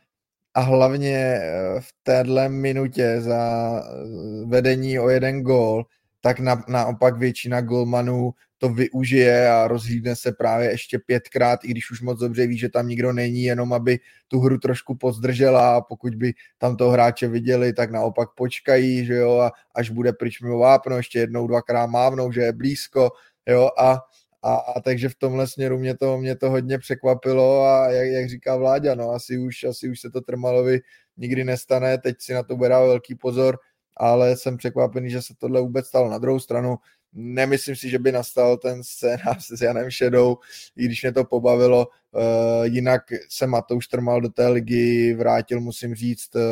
a 0.54 0.60
hlavně 0.60 1.16
eh, 1.16 1.80
v 1.80 1.88
téhle 2.02 2.48
minutě 2.48 3.20
za 3.20 3.72
eh, 3.80 4.46
vedení 4.46 4.98
o 4.98 5.08
jeden 5.08 5.42
gól, 5.42 5.86
tak 6.20 6.40
na, 6.40 6.64
naopak 6.68 7.16
většina 7.18 7.60
golmanů 7.60 8.32
to 8.58 8.68
využije 8.68 9.48
a 9.48 9.68
rozhlídne 9.68 10.16
se 10.16 10.32
právě 10.32 10.70
ještě 10.70 10.98
pětkrát, 10.98 11.64
i 11.64 11.68
když 11.68 11.90
už 11.90 12.00
moc 12.00 12.20
dobře 12.20 12.46
ví, 12.46 12.58
že 12.58 12.68
tam 12.68 12.88
nikdo 12.88 13.12
není, 13.12 13.42
jenom 13.42 13.72
aby 13.72 13.98
tu 14.28 14.40
hru 14.40 14.58
trošku 14.58 14.94
pozdržela 14.94 15.76
a 15.76 15.80
pokud 15.80 16.14
by 16.14 16.32
tam 16.58 16.76
toho 16.76 16.90
hráče 16.90 17.28
viděli, 17.28 17.72
tak 17.72 17.90
naopak 17.90 18.28
počkají, 18.36 19.04
že 19.04 19.14
jo, 19.14 19.38
a 19.38 19.52
až 19.74 19.90
bude 19.90 20.12
pryč 20.12 20.40
mimo 20.40 20.58
vápno, 20.58 20.96
ještě 20.96 21.18
jednou, 21.18 21.46
dvakrát 21.46 21.86
mávnou, 21.86 22.32
že 22.32 22.40
je 22.40 22.52
blízko, 22.52 23.10
jo, 23.48 23.70
a, 23.78 23.98
a, 24.44 24.54
a 24.54 24.80
takže 24.80 25.08
v 25.08 25.14
tomhle 25.14 25.46
směru 25.46 25.78
mě 25.78 25.96
to, 25.96 26.18
mě 26.18 26.36
to 26.36 26.50
hodně 26.50 26.78
překvapilo 26.78 27.62
a 27.62 27.90
jak, 27.90 28.08
jak 28.08 28.28
říká 28.28 28.56
Vláďa, 28.56 28.94
no 28.94 29.10
asi 29.10 29.38
už, 29.38 29.64
asi 29.64 29.88
už 29.88 30.00
se 30.00 30.10
to 30.10 30.20
Trmalovi 30.20 30.80
nikdy 31.16 31.44
nestane, 31.44 31.98
teď 31.98 32.16
si 32.20 32.34
na 32.34 32.42
to 32.42 32.56
bude 32.56 32.68
velký 32.68 33.14
pozor, 33.14 33.58
ale 33.96 34.36
jsem 34.36 34.56
překvapený, 34.56 35.10
že 35.10 35.22
se 35.22 35.34
tohle 35.38 35.60
vůbec 35.60 35.86
stalo. 35.86 36.10
Na 36.10 36.18
druhou 36.18 36.40
stranu, 36.40 36.76
nemyslím 37.12 37.76
si, 37.76 37.90
že 37.90 37.98
by 37.98 38.12
nastal 38.12 38.56
ten 38.56 38.82
scénář 38.82 39.46
s 39.56 39.60
Janem 39.62 39.90
Šedou, 39.90 40.36
i 40.76 40.84
když 40.84 41.02
mě 41.02 41.12
to 41.12 41.24
pobavilo. 41.24 41.86
Uh, 42.12 42.64
jinak 42.64 43.02
se 43.28 43.46
Matouš 43.46 43.86
Trmal 43.86 44.20
do 44.20 44.28
té 44.28 44.48
ligy 44.48 45.14
vrátil, 45.14 45.60
musím 45.60 45.94
říct, 45.94 46.36
uh, 46.36 46.42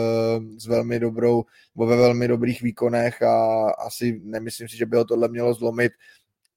s 0.59 0.67
velmi 0.67 1.01
dobrou, 1.01 1.45
ve 1.77 1.97
velmi 1.97 2.29
dobrých 2.29 2.63
výkonech 2.63 3.23
a 3.23 3.67
asi 3.71 4.21
nemyslím 4.25 4.69
si, 4.69 4.77
že 4.77 4.87
by 4.87 4.97
ho 4.97 5.05
tohle 5.05 5.29
mělo 5.29 5.55
zlomit, 5.55 5.93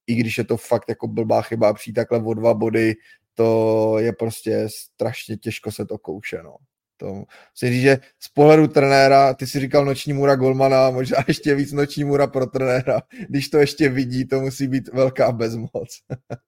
i 0.08 0.16
když 0.16 0.38
je 0.38 0.43
to 0.43 0.58
fakt 0.58 0.89
jako 0.89 1.08
blbá 1.08 1.41
chyba 1.41 1.74
přijít 1.74 1.93
takhle 1.93 2.24
o 2.24 2.34
dva 2.34 2.53
body, 2.53 2.93
to 3.34 3.95
je 3.99 4.14
prostě 4.14 4.68
strašně 4.70 5.38
těžko 5.38 5.72
se 5.72 5.86
to 5.86 5.97
kouše, 5.97 6.43
no. 6.43 6.56
To 6.97 7.24
si 7.56 7.70
říct, 7.70 7.82
že 7.82 7.97
z 8.20 8.30
pohledu 8.30 8.68
trenéra, 8.68 9.34
ty 9.34 9.47
si 9.47 9.60
říkal 9.60 9.86
noční 9.86 10.14
můra 10.14 10.36
golmana, 10.36 10.89
možná 10.89 11.18
ještě 11.28 11.56
víc 11.56 11.72
noční 11.72 12.03
můra 12.03 12.28
pro 12.28 12.45
trenéra. 12.45 13.01
Když 13.30 13.49
to 13.49 13.58
ještě 13.58 13.89
vidí, 13.89 14.28
to 14.28 14.39
musí 14.39 14.68
být 14.68 14.88
velká 14.93 15.32
bezmoc. 15.32 15.89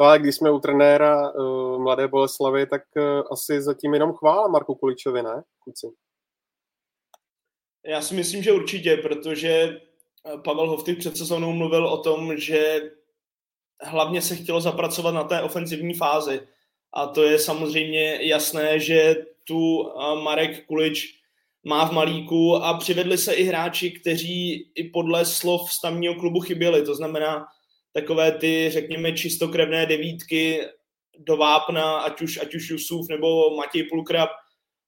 No, 0.00 0.06
ale 0.06 0.18
když 0.18 0.36
jsme 0.36 0.50
u 0.50 0.58
trenéra 0.58 1.30
uh, 1.30 1.82
Mladé 1.82 2.08
Boleslavy, 2.08 2.66
tak 2.66 2.82
uh, 2.96 3.22
asi 3.32 3.62
zatím 3.62 3.94
jenom 3.94 4.12
chvála 4.12 4.48
Marku 4.48 4.74
Kuličovi, 4.74 5.22
ne, 5.22 5.42
kluci? 5.64 5.86
Já 7.86 8.02
si 8.02 8.14
myslím, 8.14 8.42
že 8.42 8.52
určitě, 8.52 8.96
protože 8.96 9.80
Pavel 10.44 10.70
Hovty 10.70 10.94
před 10.94 11.16
sezónou 11.16 11.52
mluvil 11.52 11.86
o 11.86 11.98
tom, 11.98 12.36
že 12.36 12.80
hlavně 13.82 14.22
se 14.22 14.36
chtělo 14.36 14.60
zapracovat 14.60 15.10
na 15.10 15.24
té 15.24 15.42
ofenzivní 15.42 15.94
fázi. 15.94 16.40
A 16.92 17.06
to 17.06 17.22
je 17.22 17.38
samozřejmě 17.38 18.18
jasné, 18.22 18.80
že 18.80 19.16
tu 19.44 19.92
Marek 20.22 20.66
Kulič 20.66 21.20
má 21.64 21.88
v 21.88 21.92
malíku 21.92 22.56
a 22.56 22.74
přivedli 22.78 23.18
se 23.18 23.34
i 23.34 23.44
hráči, 23.44 23.90
kteří 23.90 24.70
i 24.74 24.84
podle 24.84 25.24
slov 25.24 25.72
stavního 25.72 26.14
klubu 26.14 26.40
chyběli, 26.40 26.82
to 26.82 26.94
znamená 26.94 27.46
takové 27.92 28.32
ty, 28.32 28.70
řekněme, 28.70 29.12
čistokrevné 29.12 29.86
devítky 29.86 30.60
do 31.18 31.36
vápna, 31.36 31.98
ať 31.98 32.22
už, 32.22 32.38
ať 32.42 32.54
už 32.54 32.70
Jusuf 32.70 33.08
nebo 33.08 33.56
Matěj 33.56 33.82
Pulkrab, 33.82 34.30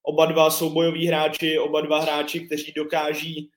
oba 0.03 0.25
dva 0.25 0.49
soubojoví 0.49 1.07
hráči, 1.07 1.59
oba 1.59 1.81
dva 1.81 1.99
hráči, 1.99 2.39
kteří 2.39 2.73
dokáží 2.75 3.49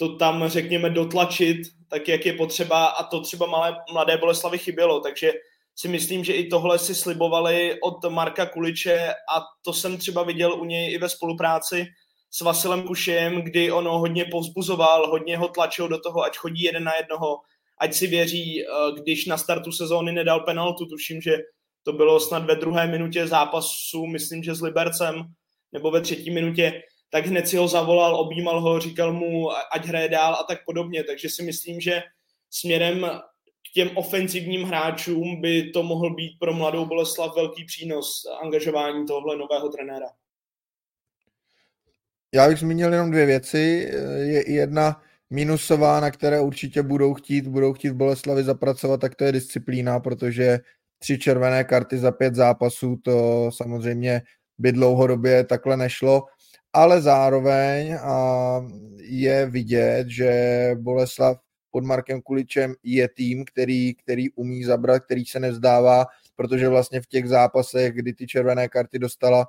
to 0.00 0.16
tam, 0.16 0.48
řekněme, 0.48 0.90
dotlačit, 0.90 1.56
tak 1.88 2.08
jak 2.08 2.26
je 2.26 2.32
potřeba 2.32 2.86
a 2.86 3.04
to 3.04 3.20
třeba 3.20 3.46
malé, 3.46 3.76
mladé 3.92 4.16
Boleslavy 4.16 4.58
chybělo, 4.58 5.00
takže 5.00 5.32
si 5.76 5.88
myslím, 5.88 6.24
že 6.24 6.32
i 6.32 6.48
tohle 6.48 6.78
si 6.78 6.94
slibovali 6.94 7.80
od 7.82 8.12
Marka 8.12 8.46
Kuliče 8.46 9.08
a 9.10 9.42
to 9.64 9.72
jsem 9.72 9.98
třeba 9.98 10.22
viděl 10.22 10.54
u 10.54 10.64
něj 10.64 10.92
i 10.94 10.98
ve 10.98 11.08
spolupráci 11.08 11.86
s 12.30 12.40
Vasilem 12.40 12.82
Kušem, 12.82 13.42
kdy 13.42 13.72
ono 13.72 13.98
hodně 13.98 14.24
povzbuzoval, 14.24 15.10
hodně 15.10 15.36
ho 15.36 15.48
tlačil 15.48 15.88
do 15.88 16.00
toho, 16.00 16.22
ať 16.22 16.36
chodí 16.36 16.62
jeden 16.62 16.84
na 16.84 16.92
jednoho, 16.96 17.36
ať 17.80 17.94
si 17.94 18.06
věří, 18.06 18.62
eh, 18.62 19.00
když 19.02 19.26
na 19.26 19.38
startu 19.38 19.72
sezóny 19.72 20.12
nedal 20.12 20.40
penaltu, 20.40 20.86
tuším, 20.86 21.20
že 21.20 21.38
to 21.82 21.92
bylo 21.92 22.20
snad 22.20 22.44
ve 22.44 22.56
druhé 22.56 22.86
minutě 22.86 23.26
zápasu, 23.26 24.06
myslím, 24.06 24.42
že 24.42 24.54
s 24.54 24.62
Libercem, 24.62 25.24
nebo 25.72 25.90
ve 25.90 26.00
třetí 26.00 26.30
minutě, 26.30 26.82
tak 27.10 27.26
hned 27.26 27.48
si 27.48 27.56
ho 27.56 27.68
zavolal, 27.68 28.16
objímal 28.16 28.60
ho, 28.60 28.80
říkal 28.80 29.12
mu, 29.12 29.50
ať 29.50 29.86
hraje 29.86 30.08
dál 30.08 30.34
a 30.34 30.42
tak 30.42 30.64
podobně. 30.64 31.04
Takže 31.04 31.28
si 31.28 31.42
myslím, 31.42 31.80
že 31.80 32.02
směrem 32.50 33.06
k 33.70 33.72
těm 33.74 33.90
ofenzivním 33.94 34.62
hráčům 34.62 35.40
by 35.40 35.70
to 35.70 35.82
mohl 35.82 36.14
být 36.14 36.38
pro 36.38 36.52
mladou 36.52 36.84
Boleslav 36.84 37.36
velký 37.36 37.64
přínos 37.64 38.22
angažování 38.42 39.06
tohle 39.06 39.36
nového 39.36 39.68
trenéra. 39.68 40.06
Já 42.34 42.48
bych 42.48 42.58
zmínil 42.58 42.92
jenom 42.92 43.10
dvě 43.10 43.26
věci. 43.26 43.92
Je 44.18 44.52
jedna 44.52 45.02
minusová, 45.30 46.00
na 46.00 46.10
které 46.10 46.40
určitě 46.40 46.82
budou 46.82 47.14
chtít, 47.14 47.46
budou 47.46 47.72
chtít 47.72 47.92
Boleslavi 47.92 48.44
zapracovat, 48.44 49.00
tak 49.00 49.14
to 49.14 49.24
je 49.24 49.32
disciplína, 49.32 50.00
protože 50.00 50.58
tři 50.98 51.18
červené 51.18 51.64
karty 51.64 51.98
za 51.98 52.12
pět 52.12 52.34
zápasů, 52.34 52.96
to 53.04 53.50
samozřejmě 53.54 54.22
by 54.58 54.72
dlouhodobě 54.72 55.44
takhle 55.44 55.76
nešlo, 55.76 56.26
ale 56.72 57.02
zároveň 57.02 57.94
a 58.02 58.16
je 58.98 59.46
vidět, 59.46 60.08
že 60.08 60.70
Boleslav 60.78 61.38
pod 61.70 61.84
Markem 61.84 62.22
Kuličem 62.22 62.74
je 62.82 63.08
tým, 63.08 63.44
který, 63.44 63.94
který 63.94 64.30
umí 64.30 64.64
zabrat, 64.64 65.04
který 65.04 65.24
se 65.24 65.40
nevzdává, 65.40 66.06
protože 66.36 66.68
vlastně 66.68 67.00
v 67.00 67.06
těch 67.06 67.28
zápasech, 67.28 67.92
kdy 67.94 68.12
ty 68.12 68.26
červené 68.26 68.68
karty 68.68 68.98
dostala, 68.98 69.46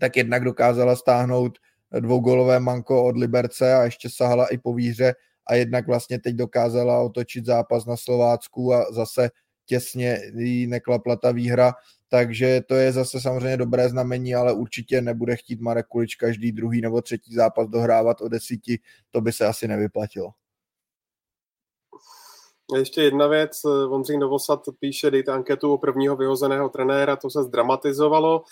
tak 0.00 0.16
jednak 0.16 0.44
dokázala 0.44 0.96
stáhnout 0.96 1.58
dvougolové 2.00 2.60
manko 2.60 3.04
od 3.04 3.16
Liberce 3.16 3.74
a 3.74 3.84
ještě 3.84 4.10
sahala 4.10 4.46
i 4.46 4.58
po 4.58 4.74
výhře 4.74 5.14
a 5.46 5.54
jednak 5.54 5.86
vlastně 5.86 6.18
teď 6.18 6.34
dokázala 6.34 7.00
otočit 7.00 7.46
zápas 7.46 7.86
na 7.86 7.96
Slovácku 7.96 8.74
a 8.74 8.92
zase 8.92 9.30
těsně 9.66 10.20
jí 10.34 10.66
neklapla 10.66 11.16
ta 11.16 11.32
výhra, 11.32 11.72
takže 12.08 12.60
to 12.68 12.74
je 12.74 12.92
zase 12.92 13.20
samozřejmě 13.20 13.56
dobré 13.56 13.88
znamení, 13.88 14.34
ale 14.34 14.52
určitě 14.52 15.00
nebude 15.00 15.36
chtít 15.36 15.60
Marek 15.60 15.86
Kulič 15.86 16.14
každý 16.16 16.52
druhý 16.52 16.80
nebo 16.80 17.02
třetí 17.02 17.34
zápas 17.34 17.68
dohrávat 17.68 18.20
o 18.20 18.28
desíti, 18.28 18.78
to 19.10 19.20
by 19.20 19.32
se 19.32 19.46
asi 19.46 19.68
nevyplatilo. 19.68 20.30
Ještě 22.76 23.02
jedna 23.02 23.26
věc, 23.26 23.64
Vondřej 23.64 24.18
Novosad 24.18 24.60
píše, 24.80 25.10
dejte 25.10 25.32
anketu 25.32 25.72
o 25.72 25.78
prvního 25.78 26.16
vyhozeného 26.16 26.68
trenéra, 26.68 27.16
to 27.16 27.30
se 27.30 27.44
zdramatizovalo. 27.44 28.42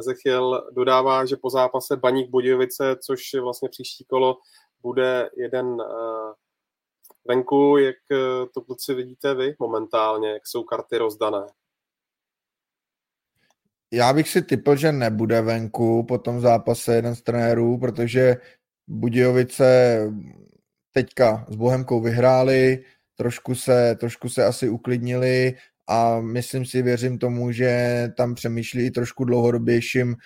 Ezechiel 0.00 0.68
dodává, 0.72 1.24
že 1.24 1.36
po 1.36 1.50
zápase 1.50 1.96
Baník 1.96 2.30
Budějovice, 2.30 2.96
což 3.00 3.32
je 3.34 3.40
vlastně 3.40 3.68
příští 3.68 4.04
kolo, 4.04 4.36
bude 4.82 5.30
jeden 5.36 5.76
venku. 7.24 7.78
Jak 7.78 7.96
e, 8.12 8.16
to 8.54 8.60
kluci 8.60 8.94
vidíte 8.94 9.34
vy 9.34 9.56
momentálně, 9.58 10.30
jak 10.30 10.46
jsou 10.46 10.62
karty 10.62 10.98
rozdané? 10.98 11.46
Já 13.94 14.12
bych 14.12 14.28
si 14.28 14.42
typl, 14.42 14.76
že 14.76 14.92
nebude 14.92 15.42
venku 15.42 16.02
po 16.02 16.18
tom 16.18 16.40
zápase 16.40 16.94
jeden 16.94 17.14
z 17.14 17.22
trenérů, 17.22 17.78
protože 17.78 18.36
Budějovice 18.88 20.00
teďka 20.92 21.46
s 21.48 21.56
Bohemkou 21.56 22.00
vyhráli, 22.00 22.84
trošku 23.16 23.54
se, 23.54 23.96
trošku 24.00 24.28
se 24.28 24.44
asi 24.44 24.68
uklidnili 24.68 25.54
a 25.88 26.20
myslím 26.20 26.66
si, 26.66 26.82
věřím 26.82 27.18
tomu, 27.18 27.52
že 27.52 28.08
tam 28.16 28.34
přemýšlí 28.34 28.86
i 28.86 28.90
trošku 28.90 29.24
dlouhodobějším 29.24 30.16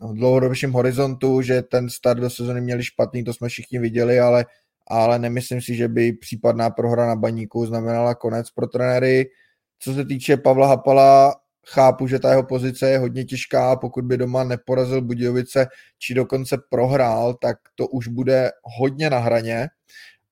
uh, 0.00 0.14
dlouhodobějším 0.14 0.72
horizontu, 0.72 1.42
že 1.42 1.62
ten 1.62 1.90
start 1.90 2.20
do 2.20 2.30
sezóny 2.30 2.60
měli 2.60 2.84
špatný, 2.84 3.24
to 3.24 3.34
jsme 3.34 3.48
všichni 3.48 3.78
viděli, 3.78 4.20
ale, 4.20 4.46
ale 4.86 5.18
nemyslím 5.18 5.60
si, 5.60 5.74
že 5.74 5.88
by 5.88 6.12
případná 6.12 6.70
prohra 6.70 7.06
na 7.06 7.16
baníku 7.16 7.66
znamenala 7.66 8.14
konec 8.14 8.50
pro 8.50 8.66
trenéry. 8.66 9.30
Co 9.78 9.94
se 9.94 10.04
týče 10.04 10.36
Pavla 10.36 10.66
Hapala, 10.66 11.41
chápu, 11.66 12.06
že 12.06 12.18
ta 12.18 12.30
jeho 12.30 12.42
pozice 12.42 12.90
je 12.90 12.98
hodně 12.98 13.24
těžká, 13.24 13.76
pokud 13.76 14.04
by 14.04 14.16
doma 14.16 14.44
neporazil 14.44 15.02
Budějovice, 15.02 15.66
či 15.98 16.14
dokonce 16.14 16.58
prohrál, 16.70 17.34
tak 17.34 17.56
to 17.74 17.88
už 17.88 18.08
bude 18.08 18.50
hodně 18.78 19.10
na 19.10 19.18
hraně, 19.18 19.68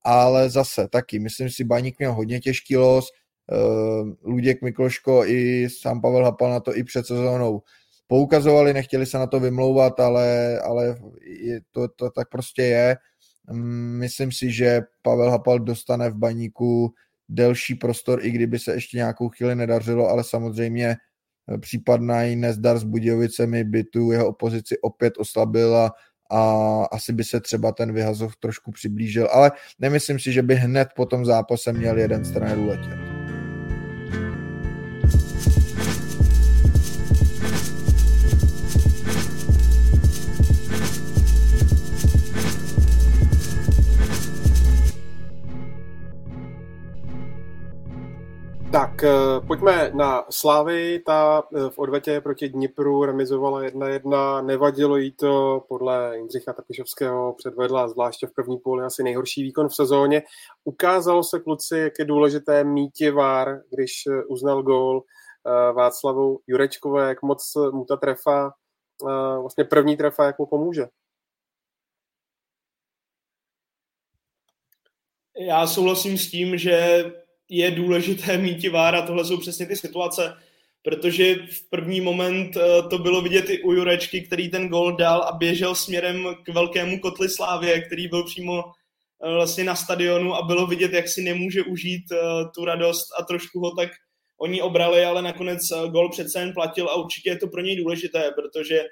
ale 0.03 0.51
zase 0.51 0.89
taky, 0.89 1.19
myslím 1.19 1.51
si, 1.51 1.65
Baník 1.65 1.99
měl 1.99 2.13
hodně 2.13 2.41
těžký 2.41 2.77
los, 2.77 3.09
uh, 3.53 4.09
Luděk 4.23 4.63
Mikloško 4.63 5.25
i 5.27 5.69
sám 5.71 6.01
Pavel 6.01 6.25
Hapal 6.25 6.51
na 6.51 6.61
to 6.61 6.77
i 6.77 6.85
před 6.85 7.07
sezónou 7.07 7.63
poukazovali, 8.07 8.73
nechtěli 8.73 9.07
se 9.07 9.19
na 9.19 9.27
to 9.27 9.41
vymlouvat, 9.41 10.01
ale, 10.01 10.59
ale 10.61 10.97
je, 11.41 11.61
to, 11.71 11.89
to 11.89 12.11
tak 12.11 12.29
prostě 12.29 12.63
je. 12.63 12.97
Mm, 13.51 13.99
myslím 13.99 14.33
si, 14.33 14.53
že 14.53 14.81
Pavel 15.03 15.31
Hapal 15.31 15.59
dostane 15.59 16.11
v 16.11 16.15
baníku 16.15 16.95
delší 17.29 17.75
prostor, 17.75 18.27
i 18.27 18.31
kdyby 18.31 18.59
se 18.59 18.75
ještě 18.75 18.97
nějakou 18.97 19.29
chvíli 19.29 19.55
nedařilo, 19.55 20.09
ale 20.09 20.25
samozřejmě 20.25 20.97
případný 21.59 22.37
nezdar 22.37 22.79
s 22.79 22.85
Budějovicemi 22.85 23.65
by 23.65 23.85
tu 23.85 24.13
jeho 24.13 24.29
opozici 24.29 24.81
opět 24.81 25.15
oslabila 25.19 25.93
a 26.31 26.43
asi 26.93 27.13
by 27.13 27.25
se 27.25 27.41
třeba 27.41 27.73
ten 27.73 27.93
vyhazov 27.93 28.37
trošku 28.37 28.73
přiblížil, 28.73 29.29
ale 29.33 29.53
nemyslím 29.79 30.19
si, 30.19 30.33
že 30.33 30.43
by 30.43 30.55
hned 30.55 30.89
po 30.97 31.07
tom 31.07 31.25
zápase 31.25 31.73
měl 31.73 31.99
jeden 31.99 32.25
z 32.25 32.33
trenérů 32.33 32.67
letět. 32.67 33.10
Tak, 48.73 49.05
eh, 49.05 49.11
pojďme 49.47 49.91
na 49.95 50.25
Slávy. 50.31 51.03
Ta 51.07 51.43
eh, 51.43 51.71
v 51.71 51.79
odvetě 51.79 52.21
proti 52.21 52.49
Dnipru 52.49 53.05
remizovala 53.05 53.63
1-1. 53.63 54.43
Nevadilo 54.43 54.97
jí 54.97 55.13
to, 55.13 55.65
podle 55.69 56.17
Jindřicha 56.17 56.53
Tapišovského 56.53 57.35
předvedla 57.35 57.89
zvláště 57.89 58.27
v 58.27 58.35
první 58.35 58.59
půli 58.59 58.85
asi 58.85 59.03
nejhorší 59.03 59.43
výkon 59.43 59.69
v 59.69 59.75
sezóně. 59.75 60.23
Ukázalo 60.65 61.25
se 61.25 61.41
kluci, 61.41 61.79
jak 61.79 61.93
je 61.99 62.05
důležité 62.05 62.65
míti 62.65 63.11
vár, 63.11 63.61
když 63.71 63.93
eh, 64.07 64.25
uznal 64.25 64.63
gól 64.63 65.03
Václavu 65.73 66.41
Jurečkové, 66.47 67.09
jak 67.09 67.23
moc 67.23 67.53
mu 67.73 67.85
ta 67.85 67.97
trefa, 67.97 68.53
vlastně 69.41 69.65
první 69.65 69.97
trefa, 69.97 70.25
jak 70.25 70.39
mu 70.39 70.47
pomůže. 70.47 70.87
Já 75.39 75.67
souhlasím 75.67 76.19
s 76.19 76.31
tím, 76.31 76.59
že 76.59 77.05
je 77.51 77.71
důležité 77.71 78.39
mít 78.39 78.69
vára, 78.69 79.03
tohle 79.03 79.25
jsou 79.25 79.37
přesně 79.37 79.67
ty 79.67 79.77
situace, 79.77 80.37
protože 80.83 81.35
v 81.35 81.71
první 81.71 82.01
moment 82.01 82.57
eh, 82.57 82.83
to 82.91 82.99
bylo 82.99 83.23
vidět 83.23 83.51
i 83.51 83.63
u 83.63 83.73
Jurečky, 83.73 84.21
který 84.21 84.51
ten 84.51 84.69
gol 84.69 84.97
dal 84.97 85.23
a 85.23 85.33
běžel 85.33 85.75
směrem 85.75 86.37
k 86.45 86.49
velkému 86.49 87.01
kotli 87.01 87.29
Slávě, 87.29 87.81
který 87.81 88.09
byl 88.09 88.25
přímo 88.25 88.63
eh, 88.65 89.35
vlastně 89.35 89.65
na 89.65 89.77
stadionu 89.77 90.35
a 90.35 90.43
bylo 90.43 90.67
vidět, 90.67 90.93
jak 90.93 91.09
si 91.09 91.23
nemůže 91.23 91.63
užít 91.63 92.13
eh, 92.13 92.17
tu 92.55 92.65
radost 92.65 93.07
a 93.19 93.25
trošku 93.25 93.61
ho 93.61 93.71
tak 93.71 93.91
oni 94.41 94.63
obrali, 94.63 95.05
ale 95.05 95.23
nakonec 95.23 95.61
gol 95.91 96.11
přece 96.11 96.41
jen 96.41 96.53
platil 96.53 96.89
a 96.89 96.95
určitě 96.95 97.31
je 97.31 97.39
to 97.39 97.47
pro 97.47 97.61
něj 97.61 97.77
důležité, 97.77 98.31
protože 98.35 98.85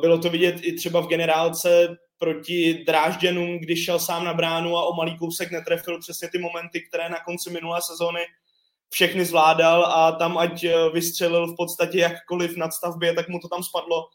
bylo 0.00 0.18
to 0.18 0.30
vidět 0.30 0.56
i 0.62 0.72
třeba 0.72 1.00
v 1.00 1.06
generálce 1.06 1.96
proti 2.18 2.84
Drážděnům, 2.86 3.58
když 3.58 3.84
šel 3.84 3.98
sám 3.98 4.24
na 4.24 4.34
bránu 4.34 4.76
a 4.76 4.86
o 4.86 4.94
malý 4.94 5.18
kousek 5.18 5.50
netrefil 5.50 6.00
přesně 6.00 6.28
ty 6.28 6.38
momenty, 6.38 6.80
které 6.88 7.08
na 7.08 7.20
konci 7.24 7.50
minulé 7.50 7.82
sezóny 7.82 8.20
všechny 8.90 9.24
zvládal 9.24 9.84
a 9.84 10.12
tam 10.12 10.38
ať 10.38 10.64
eh, 10.64 10.90
vystřelil 10.92 11.46
v 11.46 11.56
podstatě 11.56 11.98
jakkoliv 11.98 12.56
nad 12.56 12.72
stavbě, 12.72 13.14
tak 13.14 13.28
mu 13.28 13.38
to 13.38 13.48
tam 13.48 13.62
spadlo. 13.62 14.08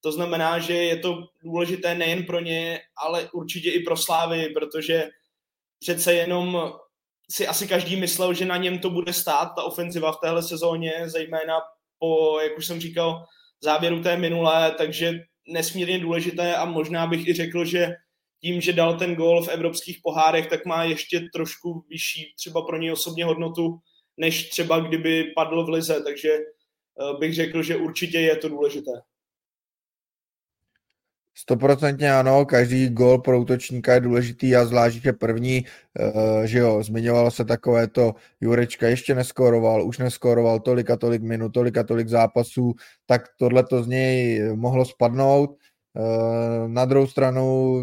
To 0.00 0.12
znamená, 0.12 0.58
že 0.58 0.74
je 0.74 0.96
to 0.96 1.18
důležité 1.42 1.94
nejen 1.94 2.24
pro 2.24 2.40
ně, 2.40 2.80
ale 2.96 3.28
určitě 3.32 3.70
i 3.70 3.80
pro 3.80 3.96
Slávy, 3.96 4.48
protože 4.48 5.08
přece 5.80 6.14
jenom 6.14 6.72
si 7.30 7.46
asi 7.46 7.68
každý 7.68 7.96
myslel, 7.96 8.34
že 8.34 8.44
na 8.44 8.56
něm 8.56 8.78
to 8.78 8.90
bude 8.90 9.12
stát, 9.12 9.52
ta 9.56 9.62
ofenziva 9.62 10.12
v 10.12 10.20
téhle 10.20 10.42
sezóně, 10.42 10.92
zejména 11.04 11.60
po, 11.98 12.40
jak 12.40 12.58
už 12.58 12.66
jsem 12.66 12.80
říkal, 12.80 13.24
závěru 13.60 14.02
té 14.02 14.16
minulé, 14.16 14.74
takže 14.78 15.20
nesmírně 15.48 15.98
důležité 15.98 16.56
a 16.56 16.64
možná 16.64 17.06
bych 17.06 17.28
i 17.28 17.32
řekl, 17.32 17.64
že 17.64 17.94
tím, 18.40 18.60
že 18.60 18.72
dal 18.72 18.98
ten 18.98 19.14
gól 19.14 19.44
v 19.44 19.48
evropských 19.48 19.98
pohárech, 20.02 20.46
tak 20.46 20.66
má 20.66 20.84
ještě 20.84 21.20
trošku 21.32 21.84
vyšší 21.88 22.34
třeba 22.36 22.62
pro 22.62 22.76
něj 22.78 22.92
osobně 22.92 23.24
hodnotu, 23.24 23.78
než 24.16 24.48
třeba 24.48 24.80
kdyby 24.80 25.24
padl 25.36 25.64
v 25.64 25.68
lize, 25.68 26.02
takže 26.02 26.30
eh, 26.32 27.18
bych 27.18 27.34
řekl, 27.34 27.62
že 27.62 27.76
určitě 27.76 28.20
je 28.20 28.36
to 28.36 28.48
důležité. 28.48 28.90
Stoprocentně 31.34 32.12
ano, 32.12 32.44
každý 32.44 32.88
gol 32.88 33.18
pro 33.18 33.40
útočníka 33.40 33.94
je 33.94 34.00
důležitý 34.00 34.56
a 34.56 34.64
zvlášť, 34.64 35.02
že 35.02 35.12
první, 35.12 35.64
uh, 35.64 36.42
že 36.44 36.58
jo, 36.58 36.82
zmiňovalo 36.82 37.30
se 37.30 37.44
takové 37.44 37.88
to, 37.88 38.14
Jurečka 38.40 38.88
ještě 38.88 39.14
neskoroval, 39.14 39.86
už 39.86 39.98
neskoroval 39.98 40.60
tolik 40.60 40.90
a 40.90 40.96
tolik 40.96 41.22
minut, 41.22 41.48
tolik 41.48 41.76
a 41.76 41.82
tolik 41.82 42.08
zápasů, 42.08 42.74
tak 43.06 43.22
tohle 43.36 43.64
to 43.64 43.82
z 43.82 43.86
něj 43.86 44.42
mohlo 44.54 44.84
spadnout. 44.84 45.50
Uh, 45.50 46.68
na 46.68 46.84
druhou 46.84 47.06
stranu 47.06 47.76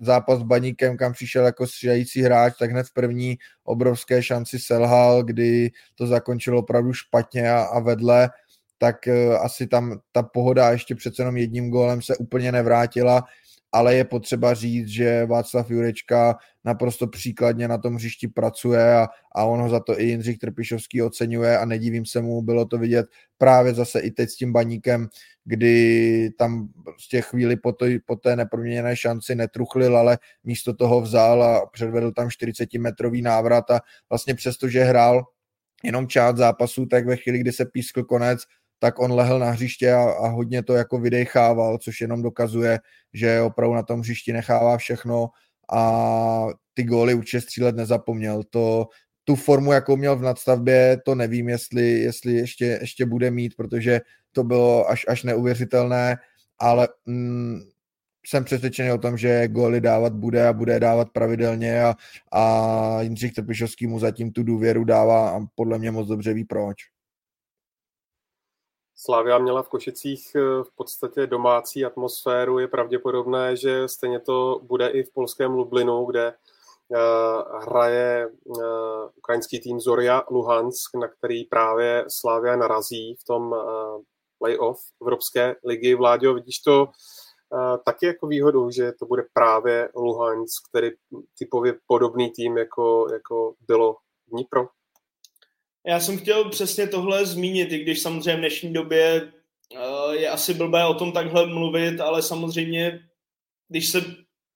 zápas 0.00 0.38
s 0.38 0.42
Baníkem, 0.42 0.96
kam 0.96 1.12
přišel 1.12 1.44
jako 1.44 1.66
střídající 1.66 2.22
hráč, 2.22 2.58
tak 2.58 2.70
hned 2.70 2.86
v 2.86 2.92
první 2.92 3.38
obrovské 3.64 4.22
šanci 4.22 4.58
selhal, 4.58 5.22
kdy 5.22 5.70
to 5.94 6.06
zakončilo 6.06 6.58
opravdu 6.58 6.92
špatně 6.92 7.50
a 7.50 7.78
vedle 7.80 8.30
tak 8.82 9.08
eh, 9.08 9.38
asi 9.38 9.66
tam 9.66 10.00
ta 10.12 10.22
pohoda 10.22 10.70
ještě 10.70 10.94
přece 10.94 11.22
jenom 11.22 11.36
jedním 11.36 11.70
gólem 11.70 12.02
se 12.02 12.16
úplně 12.16 12.52
nevrátila, 12.52 13.24
ale 13.72 13.94
je 13.94 14.04
potřeba 14.04 14.54
říct, 14.54 14.88
že 14.88 15.26
Václav 15.26 15.70
Jurečka 15.70 16.38
naprosto 16.64 17.06
příkladně 17.06 17.68
na 17.68 17.78
tom 17.78 17.94
hřišti 17.94 18.28
pracuje 18.28 18.94
a, 18.94 19.08
a 19.34 19.44
on 19.44 19.60
ho 19.60 19.68
za 19.68 19.80
to 19.80 20.00
i 20.00 20.04
Jindřich 20.04 20.38
Trpišovský 20.38 21.02
oceňuje 21.02 21.58
a 21.58 21.64
nedivím 21.64 22.06
se 22.06 22.22
mu, 22.22 22.42
bylo 22.42 22.64
to 22.64 22.78
vidět 22.78 23.06
právě 23.38 23.74
zase 23.74 24.00
i 24.00 24.10
teď 24.10 24.30
s 24.30 24.36
tím 24.36 24.52
baníkem, 24.52 25.08
kdy 25.44 26.30
tam 26.38 26.68
z 27.00 27.08
těch 27.08 27.26
chvíli 27.26 27.56
po, 27.56 27.72
to, 27.72 27.86
po 28.06 28.16
té 28.16 28.36
neproměněné 28.36 28.96
šanci 28.96 29.34
netruchlil, 29.34 29.96
ale 29.96 30.18
místo 30.44 30.74
toho 30.74 31.00
vzal 31.00 31.42
a 31.42 31.66
předvedl 31.66 32.12
tam 32.12 32.28
40-metrový 32.28 33.22
návrat 33.22 33.70
a 33.70 33.80
vlastně 34.10 34.34
přesto, 34.34 34.68
že 34.68 34.84
hrál 34.84 35.24
jenom 35.84 36.08
část 36.08 36.36
zápasu, 36.36 36.86
tak 36.86 37.06
ve 37.06 37.16
chvíli, 37.16 37.38
kdy 37.38 37.52
se 37.52 37.64
pískl 37.64 38.04
konec, 38.04 38.40
tak 38.80 38.98
on 38.98 39.12
lehl 39.12 39.38
na 39.38 39.50
hřiště 39.50 39.92
a, 39.92 40.02
a 40.02 40.28
hodně 40.28 40.62
to 40.62 40.74
jako 40.74 40.98
vydechával, 40.98 41.78
což 41.78 42.00
jenom 42.00 42.22
dokazuje, 42.22 42.78
že 43.12 43.40
opravdu 43.40 43.74
na 43.74 43.82
tom 43.82 44.00
hřišti 44.00 44.32
nechává 44.32 44.76
všechno 44.78 45.28
a 45.72 46.46
ty 46.74 46.84
góly 46.84 47.14
určitě 47.14 47.40
střílet 47.40 47.76
nezapomněl. 47.76 48.42
To, 48.50 48.86
tu 49.24 49.36
formu, 49.36 49.72
jakou 49.72 49.96
měl 49.96 50.16
v 50.16 50.22
nadstavbě, 50.22 50.98
to 51.04 51.14
nevím, 51.14 51.48
jestli, 51.48 51.90
jestli 51.90 52.32
ještě, 52.32 52.78
ještě 52.80 53.06
bude 53.06 53.30
mít, 53.30 53.56
protože 53.56 54.00
to 54.32 54.44
bylo 54.44 54.90
až, 54.90 55.04
až 55.08 55.22
neuvěřitelné, 55.22 56.16
ale 56.58 56.88
mm, 57.06 57.60
jsem 58.26 58.44
přesvědčený 58.44 58.92
o 58.92 58.98
tom, 58.98 59.18
že 59.18 59.48
góly 59.48 59.80
dávat 59.80 60.12
bude 60.12 60.48
a 60.48 60.52
bude 60.52 60.80
dávat 60.80 61.08
pravidelně 61.12 61.82
a, 61.82 61.94
a 62.32 63.02
Jindřich 63.02 63.32
Trpišovský 63.32 63.86
mu 63.86 63.98
zatím 63.98 64.32
tu 64.32 64.42
důvěru 64.42 64.84
dává 64.84 65.30
a 65.30 65.40
podle 65.54 65.78
mě 65.78 65.90
moc 65.90 66.08
dobře 66.08 66.34
ví 66.34 66.44
proč. 66.44 66.76
Slavia 69.02 69.38
měla 69.38 69.62
v 69.62 69.68
Košicích 69.68 70.32
eh, 70.34 70.40
v 70.64 70.70
podstatě 70.74 71.26
domácí 71.26 71.84
atmosféru. 71.84 72.58
Je 72.58 72.68
pravděpodobné, 72.68 73.56
že 73.56 73.88
stejně 73.88 74.20
to 74.20 74.60
bude 74.62 74.88
i 74.88 75.02
v 75.02 75.12
polském 75.12 75.52
Lublinu, 75.52 76.04
kde 76.04 76.28
eh, 76.28 76.98
hraje 77.66 78.28
eh, 78.28 78.62
ukrajinský 79.16 79.60
tým 79.60 79.80
Zoria 79.80 80.22
Luhansk, 80.30 80.94
na 80.94 81.08
který 81.08 81.44
právě 81.44 82.04
Slavia 82.08 82.56
narazí 82.56 83.14
v 83.14 83.24
tom 83.24 83.54
playoff 84.38 84.80
Evropské 85.02 85.56
ligy. 85.64 85.94
Vláďo, 85.94 86.34
vidíš 86.34 86.58
to 86.58 86.88
taky 87.84 88.06
jako 88.06 88.26
výhodu, 88.26 88.70
že 88.70 88.92
to 88.92 89.06
bude 89.06 89.22
právě 89.32 89.88
Luhansk, 89.96 90.68
který 90.68 90.90
typově 91.38 91.74
podobný 91.86 92.30
tým, 92.30 92.58
jako, 92.58 93.06
jako 93.12 93.54
bylo 93.66 93.96
Dnipro? 94.32 94.68
Já 95.86 96.00
jsem 96.00 96.18
chtěl 96.18 96.50
přesně 96.50 96.86
tohle 96.86 97.26
zmínit, 97.26 97.72
i 97.72 97.78
když 97.78 98.00
samozřejmě 98.00 98.36
v 98.36 98.38
dnešní 98.38 98.72
době 98.72 99.32
uh, 99.72 100.12
je 100.12 100.28
asi 100.28 100.54
blbé 100.54 100.84
o 100.84 100.94
tom 100.94 101.12
takhle 101.12 101.46
mluvit, 101.46 102.00
ale 102.00 102.22
samozřejmě, 102.22 103.00
když 103.68 103.88
se 103.88 104.04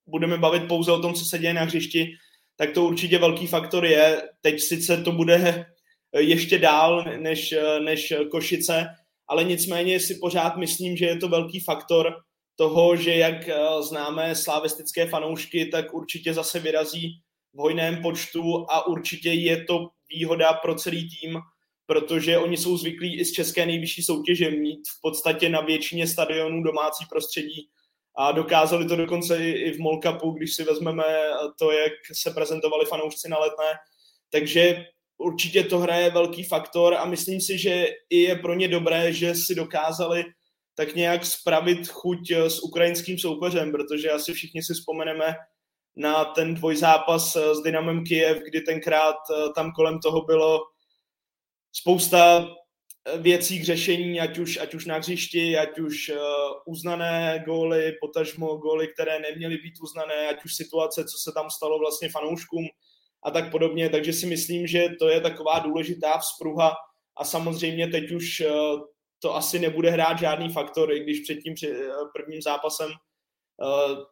budeme 0.06 0.38
bavit 0.38 0.68
pouze 0.68 0.92
o 0.92 1.00
tom, 1.00 1.14
co 1.14 1.24
se 1.24 1.38
děje 1.38 1.54
na 1.54 1.62
hřišti, 1.62 2.14
tak 2.56 2.72
to 2.72 2.84
určitě 2.84 3.18
velký 3.18 3.46
faktor 3.46 3.86
je. 3.86 4.22
Teď 4.40 4.60
sice 4.60 5.02
to 5.02 5.12
bude 5.12 5.66
ještě 6.18 6.58
dál 6.58 7.04
než, 7.18 7.54
než 7.84 8.12
Košice, 8.30 8.86
ale 9.28 9.44
nicméně 9.44 10.00
si 10.00 10.14
pořád 10.14 10.56
myslím, 10.56 10.96
že 10.96 11.06
je 11.06 11.16
to 11.16 11.28
velký 11.28 11.60
faktor 11.60 12.14
toho, 12.56 12.96
že 12.96 13.14
jak 13.14 13.48
známe 13.80 14.34
slavistické 14.34 15.06
fanoušky, 15.06 15.66
tak 15.66 15.94
určitě 15.94 16.34
zase 16.34 16.60
vyrazí 16.60 17.20
v 17.54 17.58
hojném 17.58 18.02
počtu 18.02 18.66
a 18.70 18.86
určitě 18.86 19.32
je 19.32 19.64
to 19.64 19.88
výhoda 20.08 20.52
pro 20.52 20.74
celý 20.74 21.08
tým, 21.08 21.38
protože 21.86 22.38
oni 22.38 22.56
jsou 22.56 22.76
zvyklí 22.76 23.20
i 23.20 23.24
z 23.24 23.32
české 23.32 23.66
nejvyšší 23.66 24.02
soutěže 24.02 24.50
mít 24.50 24.80
v 24.98 25.00
podstatě 25.02 25.48
na 25.48 25.60
většině 25.60 26.06
stadionů 26.06 26.62
domácí 26.62 27.04
prostředí 27.10 27.68
a 28.16 28.32
dokázali 28.32 28.86
to 28.86 28.96
dokonce 28.96 29.50
i, 29.50 29.72
v 29.72 29.78
Molkapu, 29.78 30.30
když 30.30 30.54
si 30.54 30.64
vezmeme 30.64 31.04
to, 31.58 31.70
jak 31.72 31.92
se 32.12 32.30
prezentovali 32.30 32.86
fanoušci 32.86 33.28
na 33.28 33.38
letné. 33.38 33.72
Takže 34.30 34.84
určitě 35.18 35.64
to 35.64 35.78
hraje 35.78 36.10
velký 36.10 36.44
faktor 36.44 36.94
a 36.94 37.04
myslím 37.04 37.40
si, 37.40 37.58
že 37.58 37.86
i 38.10 38.20
je 38.20 38.36
pro 38.36 38.54
ně 38.54 38.68
dobré, 38.68 39.12
že 39.12 39.34
si 39.34 39.54
dokázali 39.54 40.24
tak 40.74 40.94
nějak 40.94 41.26
spravit 41.26 41.88
chuť 41.88 42.30
s 42.30 42.62
ukrajinským 42.62 43.18
soupeřem, 43.18 43.72
protože 43.72 44.10
asi 44.10 44.32
všichni 44.32 44.62
si 44.62 44.74
vzpomeneme 44.74 45.34
na 45.96 46.24
ten 46.24 46.54
dvojzápas 46.54 47.36
s 47.36 47.62
Dynamem 47.62 48.04
Kiev, 48.04 48.38
kdy 48.38 48.60
tenkrát 48.60 49.16
tam 49.54 49.72
kolem 49.72 49.98
toho 49.98 50.24
bylo 50.24 50.60
spousta 51.72 52.48
eh, 53.04 53.18
věcí 53.18 53.60
k 53.60 53.64
řešení, 53.64 54.20
ať 54.20 54.38
už, 54.38 54.56
ať 54.56 54.74
už 54.74 54.84
na 54.86 54.96
hřišti, 54.96 55.58
ať 55.58 55.78
už 55.78 56.12
uznané 56.66 57.42
góly, 57.46 57.92
potažmo 58.00 58.56
góly, 58.56 58.88
které 58.88 59.18
neměly 59.18 59.56
být 59.56 59.74
uznané, 59.82 60.28
ať 60.28 60.44
už 60.44 60.54
situace, 60.54 61.04
co 61.04 61.18
se 61.18 61.32
tam 61.32 61.50
stalo 61.50 61.78
vlastně 61.78 62.08
fanouškům 62.08 62.64
a 63.22 63.30
tak 63.30 63.50
podobně. 63.50 63.88
Takže 63.88 64.12
si 64.12 64.26
myslím, 64.26 64.66
že 64.66 64.88
to 64.98 65.08
je 65.08 65.20
taková 65.20 65.58
důležitá 65.58 66.18
vzpruha 66.18 66.74
a 67.16 67.24
samozřejmě 67.24 67.88
teď 67.88 68.12
už 68.12 68.42
to 69.18 69.34
asi 69.34 69.58
nebude 69.58 69.90
hrát 69.90 70.18
žádný 70.18 70.48
faktor, 70.48 70.92
i 70.92 71.00
když 71.00 71.20
před 71.20 71.34
tím 71.34 71.54
prvním 72.14 72.42
zápasem 72.42 72.90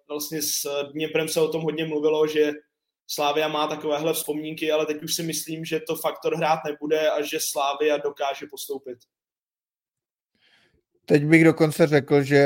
vlastně 0.08 0.42
s 0.42 0.62
Dněprem 0.92 1.28
se 1.28 1.40
o 1.40 1.48
tom 1.48 1.62
hodně 1.62 1.84
mluvilo, 1.84 2.26
že 2.26 2.52
Slávia 3.06 3.48
má 3.48 3.66
takovéhle 3.66 4.12
vzpomínky, 4.12 4.72
ale 4.72 4.86
teď 4.86 5.02
už 5.02 5.14
si 5.14 5.22
myslím, 5.22 5.64
že 5.64 5.80
to 5.80 5.96
faktor 5.96 6.36
hrát 6.36 6.58
nebude 6.66 7.10
a 7.10 7.22
že 7.22 7.38
Slávia 7.40 7.96
dokáže 7.96 8.46
postoupit. 8.50 8.98
Teď 11.06 11.24
bych 11.24 11.44
dokonce 11.44 11.86
řekl, 11.86 12.22
že 12.22 12.44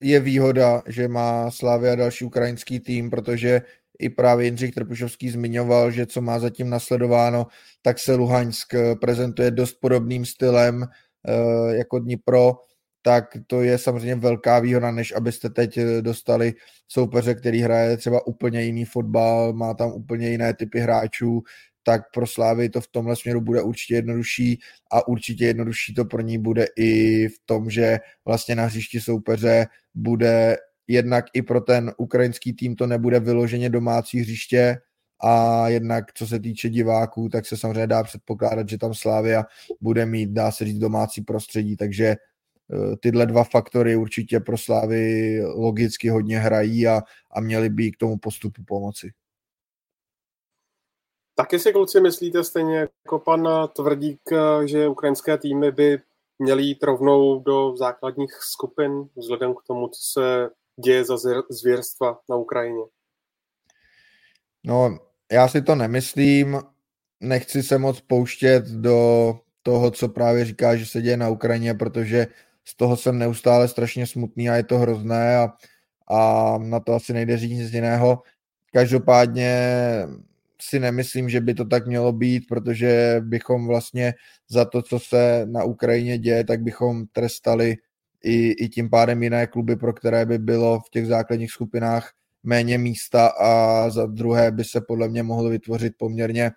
je 0.00 0.20
výhoda, 0.20 0.82
že 0.86 1.08
má 1.08 1.50
Slávia 1.50 1.94
další 1.94 2.24
ukrajinský 2.24 2.80
tým, 2.80 3.10
protože 3.10 3.62
i 3.98 4.08
právě 4.08 4.44
Jindřich 4.44 4.74
Trpušovský 4.74 5.30
zmiňoval, 5.30 5.90
že 5.90 6.06
co 6.06 6.20
má 6.20 6.38
zatím 6.38 6.70
nasledováno, 6.70 7.46
tak 7.82 7.98
se 7.98 8.14
Luhansk 8.14 8.74
prezentuje 9.00 9.50
dost 9.50 9.72
podobným 9.72 10.26
stylem 10.26 10.84
eh, 10.84 11.76
jako 11.76 11.98
Dnipro, 11.98 12.52
tak 13.06 13.36
to 13.46 13.62
je 13.62 13.78
samozřejmě 13.78 14.14
velká 14.14 14.58
výhoda, 14.58 14.90
než 14.90 15.12
abyste 15.12 15.50
teď 15.50 15.78
eh, 15.78 16.02
dostali 16.02 16.54
soupeře, 16.88 17.34
který 17.34 17.60
hraje 17.60 17.96
třeba 17.96 18.26
úplně 18.26 18.62
jiný 18.62 18.84
fotbal, 18.84 19.52
má 19.52 19.74
tam 19.74 19.92
úplně 19.92 20.28
jiné 20.30 20.54
typy 20.54 20.80
hráčů, 20.80 21.42
tak 21.82 22.02
pro 22.14 22.26
Slávy 22.26 22.68
to 22.68 22.80
v 22.80 22.88
tomhle 22.88 23.16
směru 23.16 23.40
bude 23.40 23.62
určitě 23.62 23.94
jednodušší 23.94 24.58
a 24.90 25.08
určitě 25.08 25.46
jednodušší 25.46 25.94
to 25.94 26.04
pro 26.04 26.20
ní 26.20 26.38
bude 26.38 26.66
i 26.76 27.28
v 27.28 27.38
tom, 27.44 27.70
že 27.70 27.98
vlastně 28.24 28.54
na 28.54 28.64
hřišti 28.64 29.00
soupeře 29.00 29.66
bude 29.94 30.56
jednak 30.88 31.24
i 31.32 31.42
pro 31.42 31.60
ten 31.60 31.92
ukrajinský 31.96 32.52
tým 32.52 32.76
to 32.76 32.86
nebude 32.86 33.20
vyloženě 33.20 33.70
domácí 33.70 34.20
hřiště 34.20 34.76
a 35.22 35.68
jednak 35.68 36.12
co 36.12 36.26
se 36.26 36.40
týče 36.40 36.68
diváků, 36.68 37.28
tak 37.28 37.46
se 37.46 37.56
samozřejmě 37.56 37.86
dá 37.86 38.02
předpokládat, 38.02 38.68
že 38.68 38.78
tam 38.78 38.94
Slávia 38.94 39.44
bude 39.80 40.06
mít, 40.06 40.30
dá 40.30 40.50
se 40.50 40.64
říct, 40.64 40.78
domácí 40.78 41.22
prostředí, 41.22 41.76
takže 41.76 42.16
tyhle 43.00 43.26
dva 43.26 43.44
faktory 43.44 43.96
určitě 43.96 44.40
pro 44.40 44.58
Slávy 44.58 45.40
logicky 45.44 46.08
hodně 46.08 46.38
hrají 46.38 46.86
a, 46.86 47.02
a 47.30 47.40
měli 47.40 47.68
by 47.68 47.92
k 47.92 47.96
tomu 47.96 48.18
postupu 48.18 48.64
pomoci. 48.64 49.12
Taky 51.34 51.58
si 51.58 51.72
kluci 51.72 52.00
myslíte 52.00 52.44
stejně 52.44 52.78
jako 52.78 53.18
pan 53.18 53.48
Tvrdík, 53.76 54.20
že 54.64 54.88
ukrajinské 54.88 55.38
týmy 55.38 55.72
by 55.72 55.98
měly 56.38 56.62
jít 56.62 56.82
rovnou 56.82 57.40
do 57.40 57.76
základních 57.76 58.32
skupin 58.32 59.08
vzhledem 59.16 59.54
k 59.54 59.62
tomu, 59.66 59.88
co 59.88 60.00
se 60.12 60.50
děje 60.84 61.04
za 61.04 61.16
zvěrstva 61.50 62.20
na 62.28 62.36
Ukrajině? 62.36 62.82
No, 64.64 64.98
já 65.32 65.48
si 65.48 65.62
to 65.62 65.74
nemyslím. 65.74 66.60
Nechci 67.20 67.62
se 67.62 67.78
moc 67.78 68.00
pouštět 68.00 68.64
do 68.64 69.32
toho, 69.62 69.90
co 69.90 70.08
právě 70.08 70.44
říká, 70.44 70.76
že 70.76 70.86
se 70.86 71.02
děje 71.02 71.16
na 71.16 71.28
Ukrajině, 71.28 71.74
protože 71.74 72.26
z 72.68 72.76
toho 72.76 72.96
jsem 72.96 73.18
neustále 73.18 73.68
strašně 73.68 74.06
smutný 74.06 74.50
a 74.50 74.54
je 74.54 74.64
to 74.64 74.78
hrozné 74.78 75.36
a, 75.36 75.48
a 76.08 76.58
na 76.58 76.80
to 76.80 76.94
asi 76.94 77.12
nejde 77.12 77.36
říct 77.36 77.50
nic 77.50 77.72
jiného. 77.72 78.22
Každopádně 78.72 79.58
si 80.60 80.80
nemyslím, 80.80 81.28
že 81.28 81.40
by 81.40 81.54
to 81.54 81.64
tak 81.64 81.86
mělo 81.86 82.12
být, 82.12 82.46
protože 82.48 83.16
bychom 83.20 83.66
vlastně 83.66 84.14
za 84.48 84.64
to, 84.64 84.82
co 84.82 84.98
se 84.98 85.46
na 85.50 85.64
Ukrajině 85.64 86.18
děje, 86.18 86.44
tak 86.44 86.62
bychom 86.62 87.06
trestali 87.06 87.76
i, 88.24 88.64
i 88.64 88.68
tím 88.68 88.90
pádem 88.90 89.22
jiné 89.22 89.46
kluby, 89.46 89.76
pro 89.76 89.92
které 89.92 90.26
by 90.26 90.38
bylo 90.38 90.80
v 90.80 90.90
těch 90.90 91.06
základních 91.06 91.50
skupinách 91.50 92.12
méně 92.42 92.78
místa 92.78 93.26
a 93.26 93.90
za 93.90 94.06
druhé 94.06 94.50
by 94.50 94.64
se 94.64 94.80
podle 94.80 95.08
mě 95.08 95.22
mohl 95.22 95.48
vytvořit 95.48 95.92
poměrně 95.98 96.50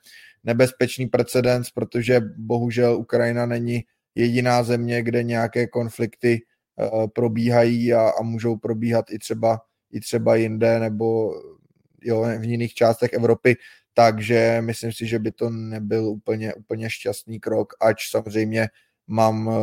nebezpečný 0.43 1.07
precedens, 1.07 1.72
protože 1.72 2.22
bohužel 2.38 2.97
Ukrajina 2.97 3.45
není 3.45 3.84
jediná 4.16 4.64
země, 4.64 5.03
kde 5.03 5.24
nějaké 5.24 5.68
konflikty 5.68 6.41
uh, 6.76 7.07
probíhají 7.07 7.93
a, 7.93 8.10
a 8.10 8.24
můžou 8.24 8.57
probíhat 8.57 9.05
i 9.12 9.20
třeba, 9.20 9.62
i 9.91 9.99
třeba 9.99 10.36
jinde 10.36 10.80
nebo 10.80 11.34
jo, 12.01 12.26
v 12.39 12.43
jiných 12.43 12.74
částech 12.74 13.14
Evropy, 13.14 13.55
takže 13.93 14.57
myslím 14.62 14.93
si, 14.93 15.07
že 15.07 15.20
by 15.20 15.32
to 15.32 15.49
nebyl 15.49 16.05
úplně, 16.05 16.53
úplně 16.53 16.89
šťastný 16.89 17.39
krok, 17.39 17.74
ač 17.82 18.10
samozřejmě 18.10 18.68
mám 19.07 19.47
uh, 19.47 19.53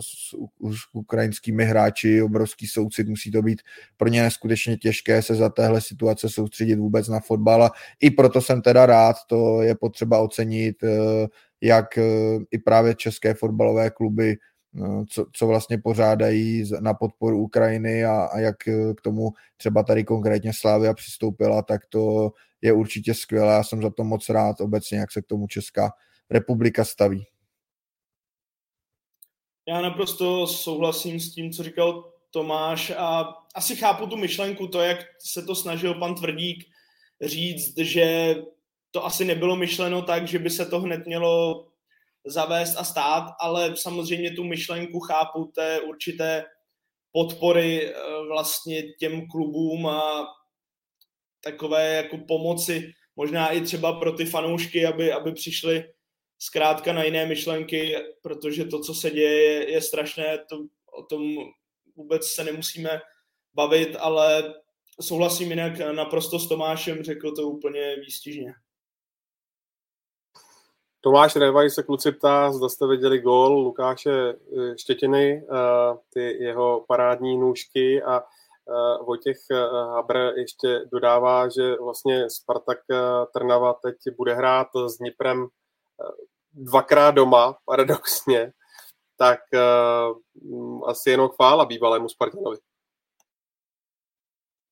s, 0.00 0.34
s 0.76 0.80
ukrajinskými 0.92 1.64
hráči 1.64 2.22
obrovský 2.22 2.66
soucit, 2.66 3.08
musí 3.08 3.30
to 3.30 3.42
být 3.42 3.62
pro 3.96 4.08
ně 4.08 4.22
neskutečně 4.22 4.76
těžké 4.76 5.22
se 5.22 5.34
za 5.34 5.48
téhle 5.48 5.80
situace 5.80 6.28
soustředit 6.28 6.76
vůbec 6.76 7.08
na 7.08 7.20
fotbal 7.20 7.64
a 7.64 7.70
i 8.00 8.10
proto 8.10 8.40
jsem 8.40 8.62
teda 8.62 8.86
rád, 8.86 9.16
to 9.26 9.62
je 9.62 9.74
potřeba 9.74 10.18
ocenit, 10.18 10.82
uh, 10.82 10.90
jak 11.60 11.98
eh, 11.98 12.38
i 12.50 12.58
právě 12.58 12.94
české 12.94 13.34
fotbalové 13.34 13.90
kluby, 13.90 14.36
eh, 14.76 15.04
co, 15.10 15.26
co 15.32 15.46
vlastně 15.46 15.78
pořádají 15.78 16.64
na 16.80 16.94
podporu 16.94 17.42
Ukrajiny 17.42 18.04
a, 18.04 18.24
a 18.24 18.38
jak 18.38 18.68
eh, 18.68 18.94
k 18.94 19.00
tomu 19.00 19.30
třeba 19.56 19.82
tady 19.82 20.04
konkrétně 20.04 20.52
Slávia 20.52 20.94
přistoupila, 20.94 21.62
tak 21.62 21.86
to 21.86 22.32
je 22.62 22.72
určitě 22.72 23.14
skvělé. 23.14 23.54
Já 23.54 23.62
jsem 23.62 23.82
za 23.82 23.90
to 23.90 24.04
moc 24.04 24.28
rád 24.28 24.60
obecně, 24.60 24.98
jak 24.98 25.12
se 25.12 25.22
k 25.22 25.26
tomu 25.26 25.46
Česká 25.46 25.90
republika 26.30 26.84
staví. 26.84 27.26
Já 29.68 29.80
naprosto 29.80 30.46
souhlasím 30.46 31.20
s 31.20 31.34
tím, 31.34 31.52
co 31.52 31.62
říkal 31.62 32.12
Tomáš 32.30 32.92
a 32.96 33.34
asi 33.54 33.76
chápu 33.76 34.06
tu 34.06 34.16
myšlenku, 34.16 34.66
to, 34.66 34.80
jak 34.80 34.98
se 35.18 35.42
to 35.42 35.54
snažil 35.54 35.94
pan 35.94 36.14
Tvrdík 36.14 36.64
říct, 37.22 37.78
že 37.78 38.34
to 38.96 39.04
asi 39.04 39.24
nebylo 39.24 39.56
myšleno 39.56 40.02
tak, 40.02 40.28
že 40.28 40.38
by 40.38 40.50
se 40.50 40.66
to 40.66 40.80
hned 40.80 41.06
mělo 41.06 41.66
zavést 42.26 42.76
a 42.76 42.84
stát, 42.84 43.34
ale 43.40 43.76
samozřejmě 43.76 44.30
tu 44.30 44.44
myšlenku 44.44 45.00
chápu 45.00 45.52
té 45.54 45.80
určité 45.80 46.44
podpory 47.12 47.88
eh, 47.88 47.94
vlastně 48.28 48.82
těm 48.82 49.28
klubům 49.28 49.86
a 49.86 50.26
takové 51.44 51.94
jako 51.94 52.18
pomoci, 52.18 52.92
možná 53.16 53.50
i 53.50 53.60
třeba 53.60 53.92
pro 53.92 54.12
ty 54.12 54.24
fanoušky, 54.24 54.86
aby, 54.86 55.12
aby 55.12 55.32
přišli 55.32 55.84
zkrátka 56.38 56.92
na 56.92 57.04
jiné 57.04 57.26
myšlenky, 57.26 57.96
protože 58.22 58.64
to, 58.64 58.80
co 58.80 58.94
se 58.94 59.10
děje, 59.10 59.42
je, 59.42 59.72
je 59.72 59.80
strašné, 59.82 60.38
to, 60.48 60.56
o 60.98 61.02
tom 61.02 61.22
vůbec 61.96 62.26
se 62.26 62.44
nemusíme 62.44 63.00
bavit, 63.54 63.96
ale 63.98 64.54
souhlasím 65.00 65.50
jinak 65.50 65.78
naprosto 65.78 66.38
s 66.38 66.48
Tomášem, 66.48 67.02
řekl 67.02 67.32
to 67.32 67.42
úplně 67.42 67.96
výstižně. 67.96 68.54
Tomáš 71.06 71.36
Revaj 71.36 71.70
se 71.70 71.82
kluci 71.82 72.12
ptá, 72.12 72.52
zda 72.52 72.68
jste 72.68 72.86
viděli 72.86 73.18
gól 73.18 73.52
Lukáše 73.52 74.10
eh, 74.10 74.78
Štětiny, 74.78 75.42
eh, 75.42 75.96
ty 76.12 76.44
jeho 76.44 76.84
parádní 76.88 77.38
nůžky 77.38 78.02
a 78.02 78.20
eh, 78.20 79.04
Vojtěch 79.04 79.36
Habr 79.70 80.16
ještě 80.16 80.80
dodává, 80.92 81.48
že 81.48 81.76
vlastně 81.82 82.30
Spartak 82.30 82.78
Trnava 83.32 83.72
teď 83.72 83.96
bude 84.16 84.34
hrát 84.34 84.66
s 84.86 84.98
Dniprem 84.98 85.46
dvakrát 86.52 87.10
doma, 87.10 87.56
paradoxně, 87.64 88.52
tak 89.18 89.40
asi 90.86 91.10
jenom 91.10 91.28
chvála 91.28 91.64
bývalému 91.64 92.08
Spartanovi. 92.08 92.56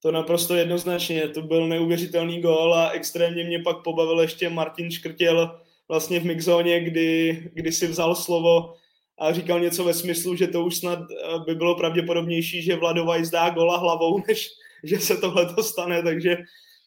To 0.02 0.12
naprosto 0.12 0.54
jednoznačně, 0.54 1.28
to 1.28 1.42
byl 1.42 1.68
neuvěřitelný 1.68 2.40
gól 2.40 2.74
a 2.74 2.90
extrémně 2.90 3.44
mě 3.44 3.62
pak 3.62 3.82
pobavil 3.82 4.20
ještě 4.20 4.48
Martin 4.48 4.90
Škrtěl, 4.90 5.63
vlastně 5.88 6.20
v 6.20 6.24
mixzóně, 6.24 6.80
kdy, 6.80 7.42
kdy 7.54 7.72
si 7.72 7.86
vzal 7.86 8.14
slovo 8.14 8.74
a 9.18 9.32
říkal 9.32 9.60
něco 9.60 9.84
ve 9.84 9.94
smyslu, 9.94 10.36
že 10.36 10.46
to 10.46 10.64
už 10.64 10.76
snad 10.76 10.98
eh, 10.98 11.38
by 11.46 11.54
bylo 11.54 11.76
pravděpodobnější, 11.76 12.62
že 12.62 12.76
Vladovaj 12.76 13.24
zdá 13.24 13.50
gola 13.50 13.78
hlavou, 13.78 14.22
než 14.28 14.50
že 14.84 14.98
se 14.98 15.16
tohle 15.16 15.54
to 15.54 15.62
stane, 15.62 16.02
takže, 16.02 16.36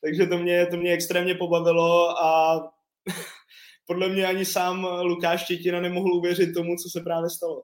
takže 0.04 0.28
to, 0.28 0.38
mě, 0.38 0.66
to 0.66 0.78
mě 0.78 0.92
extrémně 0.92 1.36
pobavilo 1.36 2.24
a 2.24 2.62
podle 3.88 4.10
mě 4.10 4.26
ani 4.26 4.46
sám 4.46 4.88
Lukáš 5.02 5.44
Štětina 5.44 5.82
nemohl 5.82 6.14
uvěřit 6.14 6.54
tomu, 6.54 6.76
co 6.76 6.90
se 6.90 7.02
právě 7.02 7.30
stalo. 7.30 7.64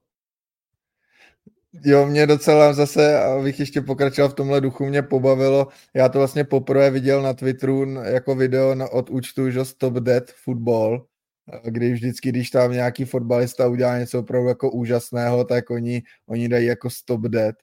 Jo, 1.85 2.05
mě 2.05 2.27
docela 2.27 2.73
zase, 2.73 3.23
abych 3.23 3.59
ještě 3.59 3.81
pokračoval 3.81 4.29
v 4.29 4.33
tomhle 4.33 4.61
duchu, 4.61 4.85
mě 4.85 5.01
pobavilo. 5.01 5.67
Já 5.93 6.09
to 6.09 6.17
vlastně 6.17 6.43
poprvé 6.43 6.89
viděl 6.89 7.21
na 7.21 7.33
Twitteru 7.33 7.91
jako 8.03 8.35
video 8.35 8.89
od 8.91 9.09
účtu, 9.09 9.49
že 9.49 9.65
Stop 9.65 9.93
Dead 9.93 10.31
Football, 10.31 11.05
kdy 11.63 11.93
vždycky, 11.93 12.29
když 12.29 12.49
tam 12.49 12.71
nějaký 12.71 13.05
fotbalista 13.05 13.67
udělá 13.67 13.99
něco 13.99 14.19
opravdu 14.19 14.47
jako 14.47 14.71
úžasného, 14.71 15.43
tak 15.43 15.69
oni, 15.69 16.01
oni 16.27 16.49
dají 16.49 16.65
jako 16.65 16.89
Stop 16.89 17.21
Dead. 17.21 17.55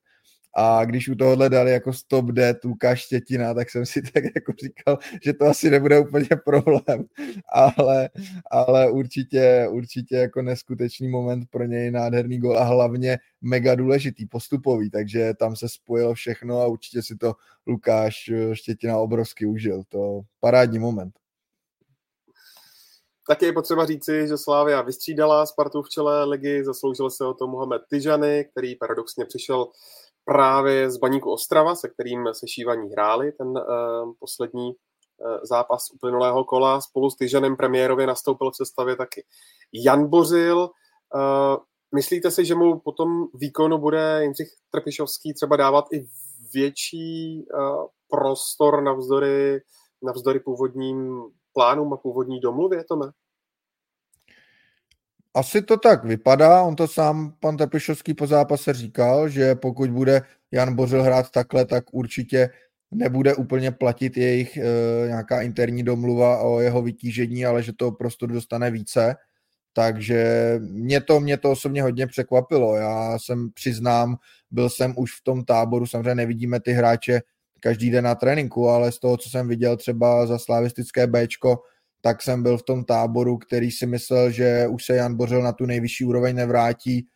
A 0.57 0.85
když 0.85 1.09
u 1.09 1.14
tohohle 1.14 1.49
dali 1.49 1.70
jako 1.70 1.93
stop 1.93 2.26
dead 2.26 2.64
Lukáš 2.64 3.01
Štětina, 3.01 3.55
tak 3.55 3.70
jsem 3.70 3.87
si 3.87 4.03
tak 4.14 4.24
jako 4.35 4.53
říkal, 4.62 4.99
že 5.24 5.33
to 5.33 5.45
asi 5.45 5.70
nebude 5.70 6.01
úplně 6.01 6.28
problém, 6.45 7.05
ale, 7.53 8.11
ale 8.51 8.91
určitě, 8.91 9.66
určitě 9.70 10.16
jako 10.16 10.43
neskutečný 10.43 11.09
moment 11.09 11.49
pro 11.51 11.64
něj, 11.64 11.91
nádherný 11.91 12.39
gol 12.39 12.59
a 12.59 12.64
hlavně 12.64 13.18
mega 13.41 13.74
důležitý, 13.74 14.26
postupový, 14.26 14.91
takže 14.91 15.35
tam 15.35 15.57
se 15.57 15.68
spojilo 15.68 16.14
všechno 16.14 16.61
a 16.61 16.66
určitě 16.66 17.03
si 17.03 17.16
to 17.16 17.35
Lukáš 17.66 18.31
Štětina 18.53 18.99
obrovsky 18.99 19.47
užil. 19.47 19.83
To 19.89 20.20
parádní 20.41 20.78
moment. 20.78 21.20
Taky 23.29 23.47
je 23.47 23.53
potřeba 23.53 23.87
říci, 23.87 24.29
že 24.29 24.39
Slávia 24.39 24.83
vystřídala 24.83 25.47
Spartu 25.47 25.83
v 25.83 25.89
čele 25.89 26.25
ligy, 26.25 26.64
zasloužil 26.64 27.11
se 27.11 27.27
o 27.27 27.35
to 27.35 27.47
Mohamed 27.47 27.83
Tyžany, 27.91 28.45
který 28.51 28.77
paradoxně 28.77 29.25
přišel 29.25 29.66
právě 30.25 30.91
z 30.91 30.97
Baníku 30.97 31.33
Ostrava, 31.33 31.75
se 31.75 31.89
kterým 31.89 32.29
se 32.33 32.49
šívaní 32.49 32.91
hráli 32.91 33.33
ten 33.33 33.49
uh, 33.49 34.12
poslední 34.18 34.68
uh, 34.68 34.75
zápas 35.43 35.91
uplynulého 35.95 36.45
kola. 36.45 36.81
Spolu 36.81 37.11
s 37.11 37.16
Tyžanem 37.16 37.57
premiérově 37.57 38.07
nastoupil 38.07 38.51
v 38.51 38.57
sestavě 38.57 38.97
taky 38.97 39.25
Jan 39.73 40.07
Bořil. 40.07 40.71
Uh, 41.14 41.57
myslíte 41.95 42.31
si, 42.31 42.45
že 42.45 42.55
mu 42.55 42.79
potom 42.81 43.27
výkonu 43.35 43.79
bude 43.79 44.18
Jindřich 44.23 44.49
Trpišovský 44.71 45.35
třeba 45.35 45.57
dávat 45.57 45.85
i 45.93 46.07
větší 46.55 47.45
uh, 47.55 47.87
prostor 48.09 48.83
navzdory, 48.83 49.61
navzdory 50.03 50.41
původním 50.41 51.23
plánům 51.53 51.92
a 51.92 51.96
původní 51.96 52.40
domluvě, 52.40 52.84
Tome? 52.84 53.07
Asi 55.34 55.62
to 55.62 55.76
tak 55.76 56.05
vypadá, 56.05 56.62
on 56.62 56.76
to 56.76 56.88
sám 56.88 57.34
pan 57.40 57.57
Tepišovský 57.57 58.14
po 58.14 58.26
zápase 58.26 58.72
říkal, 58.72 59.28
že 59.28 59.55
pokud 59.55 59.90
bude 59.90 60.22
Jan 60.51 60.74
Bořil 60.74 61.03
hrát 61.03 61.30
takhle, 61.30 61.64
tak 61.64 61.84
určitě 61.92 62.51
nebude 62.90 63.34
úplně 63.34 63.70
platit 63.70 64.16
jejich 64.16 64.57
e, 64.57 64.62
nějaká 65.07 65.42
interní 65.42 65.82
domluva 65.82 66.40
o 66.40 66.61
jeho 66.61 66.82
vytížení, 66.82 67.46
ale 67.46 67.62
že 67.62 67.72
to 67.72 67.92
prostor 67.92 68.32
dostane 68.32 68.70
více. 68.70 69.16
Takže 69.72 70.55
mě 70.61 71.01
to, 71.01 71.20
mě 71.20 71.38
to 71.38 71.51
osobně 71.51 71.82
hodně 71.82 72.07
překvapilo. 72.07 72.76
Já 72.76 73.18
jsem 73.18 73.51
přiznám, 73.55 74.16
byl 74.51 74.70
jsem 74.70 74.94
už 74.96 75.11
v 75.20 75.24
tom 75.24 75.44
táboru, 75.44 75.86
samozřejmě 75.86 76.14
nevidíme 76.14 76.61
ty 76.61 76.72
hráče 76.72 77.20
každý 77.61 77.90
den 77.90 78.04
na 78.04 78.14
tréninku, 78.14 78.68
ale 78.68 78.92
z 78.92 78.98
toho, 78.98 79.16
co 79.16 79.30
jsem 79.30 79.48
viděl 79.48 79.76
třeba 79.76 80.26
za 80.26 80.38
slavistické 80.38 81.06
Bčko, 81.06 81.62
tak 82.00 82.22
jsem 82.22 82.42
byl 82.42 82.58
v 82.58 82.62
tom 82.62 82.84
táboru, 82.84 83.38
který 83.38 83.70
si 83.70 83.86
myslel, 83.86 84.30
že 84.30 84.66
už 84.68 84.84
se 84.84 84.96
Jan 84.96 85.16
Bořil 85.16 85.42
na 85.42 85.52
tu 85.52 85.66
nejvyšší 85.66 86.04
úroveň 86.04 86.36
nevrátí 86.36 87.06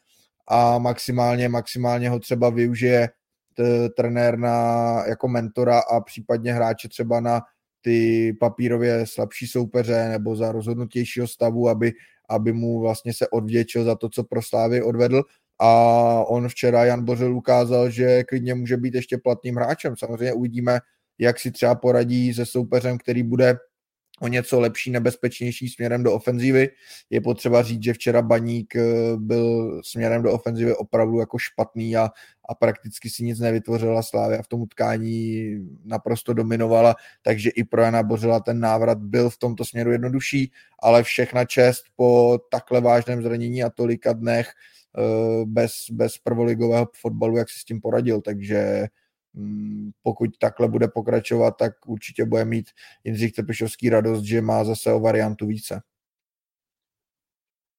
a 0.48 0.78
maximálně, 0.78 1.48
maximálně 1.48 2.10
ho 2.10 2.18
třeba 2.18 2.50
využije 2.50 3.08
t- 3.56 3.88
trenér 3.88 4.38
na, 4.38 5.04
jako 5.06 5.28
mentora 5.28 5.78
a 5.78 6.00
případně 6.00 6.52
hráče 6.52 6.88
třeba 6.88 7.20
na 7.20 7.42
ty 7.80 8.32
papírově 8.40 9.06
slabší 9.06 9.46
soupeře 9.46 10.08
nebo 10.08 10.36
za 10.36 10.52
rozhodnutějšího 10.52 11.28
stavu, 11.28 11.68
aby, 11.68 11.92
aby 12.28 12.52
mu 12.52 12.80
vlastně 12.80 13.12
se 13.12 13.28
odvděčil 13.28 13.84
za 13.84 13.94
to, 13.94 14.08
co 14.08 14.24
pro 14.24 14.42
Slávy 14.42 14.82
odvedl. 14.82 15.22
A 15.58 15.68
on 16.26 16.48
včera, 16.48 16.84
Jan 16.84 17.04
Bořil, 17.04 17.36
ukázal, 17.36 17.90
že 17.90 18.24
klidně 18.24 18.54
může 18.54 18.76
být 18.76 18.94
ještě 18.94 19.18
platným 19.18 19.56
hráčem. 19.56 19.94
Samozřejmě 19.96 20.32
uvidíme, 20.32 20.80
jak 21.18 21.40
si 21.40 21.50
třeba 21.50 21.74
poradí 21.74 22.34
se 22.34 22.46
soupeřem, 22.46 22.98
který 22.98 23.22
bude 23.22 23.58
o 24.20 24.28
něco 24.28 24.60
lepší, 24.60 24.90
nebezpečnější 24.90 25.68
směrem 25.68 26.02
do 26.02 26.12
ofenzívy. 26.12 26.68
Je 27.10 27.20
potřeba 27.20 27.62
říct, 27.62 27.82
že 27.82 27.92
včera 27.92 28.22
Baník 28.22 28.76
eh, 28.76 28.82
byl 29.16 29.80
směrem 29.84 30.22
do 30.22 30.32
ofenzívy 30.32 30.76
opravdu 30.76 31.18
jako 31.18 31.38
špatný 31.38 31.96
a, 31.96 32.08
a 32.48 32.54
prakticky 32.54 33.10
si 33.10 33.24
nic 33.24 33.40
nevytvořila 33.40 34.02
Slávia 34.02 34.42
v 34.42 34.48
tom 34.48 34.60
utkání 34.60 35.48
naprosto 35.84 36.34
dominovala, 36.34 36.94
takže 37.22 37.50
i 37.50 37.64
pro 37.64 37.82
Jana 37.82 38.02
Bořila 38.02 38.40
ten 38.40 38.60
návrat 38.60 38.98
byl 38.98 39.30
v 39.30 39.38
tomto 39.38 39.64
směru 39.64 39.92
jednodušší, 39.92 40.52
ale 40.78 41.02
všechna 41.02 41.44
čest 41.44 41.84
po 41.96 42.38
takhle 42.50 42.80
vážném 42.80 43.22
zranění 43.22 43.62
a 43.62 43.70
tolika 43.70 44.12
dnech 44.12 44.50
bez, 45.44 45.72
bez 45.90 46.18
prvoligového 46.18 46.88
fotbalu, 47.00 47.36
jak 47.36 47.50
si 47.50 47.58
s 47.58 47.64
tím 47.64 47.80
poradil, 47.80 48.20
takže 48.20 48.86
Mm, 49.34 49.90
pokud 50.02 50.30
takhle 50.38 50.68
bude 50.68 50.88
pokračovat, 50.88 51.50
tak 51.50 51.86
určitě 51.86 52.24
bude 52.24 52.44
mít 52.44 52.66
Jindřich 53.04 53.32
Tepišovský 53.32 53.88
radost, 53.88 54.24
že 54.24 54.40
má 54.40 54.64
zase 54.64 54.92
o 54.92 55.00
variantu 55.00 55.46
více. 55.46 55.82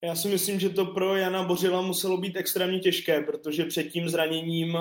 Já 0.03 0.15
si 0.15 0.27
myslím, 0.27 0.59
že 0.59 0.69
to 0.69 0.85
pro 0.85 1.15
Jana 1.15 1.43
Bořila 1.43 1.81
muselo 1.81 2.17
být 2.17 2.35
extrémně 2.35 2.79
těžké, 2.79 3.21
protože 3.21 3.65
před 3.65 3.83
tím 3.83 4.09
zraněním 4.09 4.77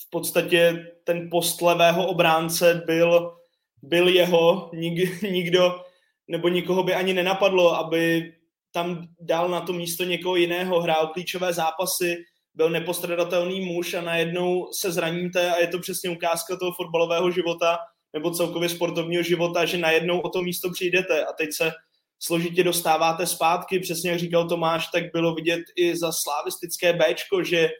v 0.00 0.10
podstatě 0.10 0.86
ten 1.04 1.30
post 1.30 1.62
levého 1.62 2.06
obránce 2.06 2.82
byl, 2.86 3.36
byl 3.82 4.08
jeho, 4.08 4.70
Nik, 4.74 5.22
nikdo 5.22 5.84
nebo 6.28 6.48
nikoho 6.48 6.82
by 6.82 6.94
ani 6.94 7.14
nenapadlo, 7.14 7.76
aby 7.76 8.32
tam 8.72 9.06
dal 9.20 9.48
na 9.48 9.60
to 9.60 9.72
místo 9.72 10.04
někoho 10.04 10.36
jiného, 10.36 10.80
hrál 10.80 11.06
klíčové 11.06 11.52
zápasy, 11.52 12.16
byl 12.54 12.70
nepostradatelný 12.70 13.60
muž 13.60 13.94
a 13.94 14.00
najednou 14.00 14.68
se 14.72 14.92
zraníte 14.92 15.50
a 15.50 15.60
je 15.60 15.66
to 15.66 15.78
přesně 15.78 16.10
ukázka 16.10 16.56
toho 16.56 16.72
fotbalového 16.72 17.30
života 17.30 17.78
nebo 18.12 18.30
celkově 18.30 18.68
sportovního 18.68 19.22
života, 19.22 19.64
že 19.64 19.78
najednou 19.78 20.20
o 20.20 20.28
to 20.28 20.42
místo 20.42 20.70
přijdete 20.70 21.24
a 21.24 21.32
teď 21.32 21.48
se 21.52 21.72
složitě 22.18 22.64
dostáváte 22.64 23.26
zpátky, 23.26 23.78
přesně 23.78 24.10
jak 24.10 24.18
říkal 24.18 24.48
Tomáš, 24.48 24.86
tak 24.92 25.12
bylo 25.12 25.34
vidět 25.34 25.60
i 25.76 25.96
za 25.96 26.12
slavistické 26.12 26.92
Bčko, 26.92 27.44
že 27.44 27.70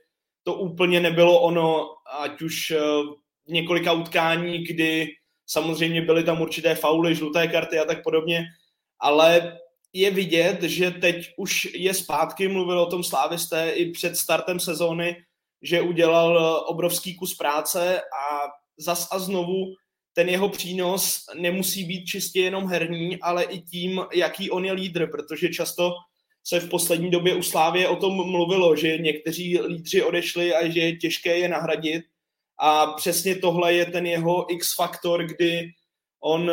to 0.43 0.55
úplně 0.55 1.01
nebylo 1.01 1.41
ono, 1.41 1.87
ať 2.19 2.43
už 2.43 2.71
eh, 2.71 2.81
několika 3.49 3.93
utkání, 3.93 4.59
kdy 4.65 5.09
samozřejmě 5.47 6.03
byly 6.03 6.25
tam 6.25 6.41
určité 6.41 6.75
fauly, 6.75 7.15
žluté 7.15 7.49
karty 7.49 7.79
a 7.79 7.85
tak 7.85 8.03
podobně, 8.03 8.45
ale 9.01 9.59
je 9.93 10.11
vidět, 10.11 10.63
že 10.63 10.91
teď 10.91 11.29
už 11.37 11.69
je 11.75 11.95
zpátky, 11.95 12.49
mluvil 12.49 12.81
o 12.81 12.91
tom 12.91 13.05
slávisté 13.05 13.71
i 13.71 13.91
před 13.91 14.17
startem 14.17 14.61
sezóny, 14.61 15.17
že 15.63 15.81
udělal 15.81 16.65
obrovský 16.69 17.17
kus 17.17 17.35
práce 17.35 18.01
a 18.01 18.49
zas 18.79 19.09
a 19.13 19.19
znovu 19.19 19.75
ten 20.13 20.29
jeho 20.29 20.49
přínos 20.49 21.25
nemusí 21.35 21.85
být 21.85 22.05
čistě 22.05 22.41
jenom 22.41 22.67
herní, 22.67 23.21
ale 23.21 23.45
i 23.45 23.61
tím, 23.61 24.01
jaký 24.15 24.51
on 24.51 24.65
je 24.65 24.73
lídr, 24.73 25.07
protože 25.11 25.49
často 25.49 25.93
se 26.45 26.61
v 26.61 26.69
poslední 26.69 27.11
době 27.11 27.35
u 27.35 27.43
Slávě 27.43 27.89
o 27.89 27.97
tom 27.97 28.31
mluvilo, 28.31 28.77
že 28.77 28.99
někteří 28.99 29.61
lídři 29.61 30.03
odešli 30.03 30.55
a 30.55 30.69
že 30.69 30.81
je 30.81 30.97
těžké 30.97 31.39
je 31.39 31.49
nahradit. 31.49 32.05
A 32.59 32.87
přesně 32.87 33.37
tohle 33.37 33.75
je 33.75 33.87
ten 33.87 34.07
jeho 34.07 34.53
X-faktor, 34.55 35.25
kdy 35.27 35.71
on 36.21 36.51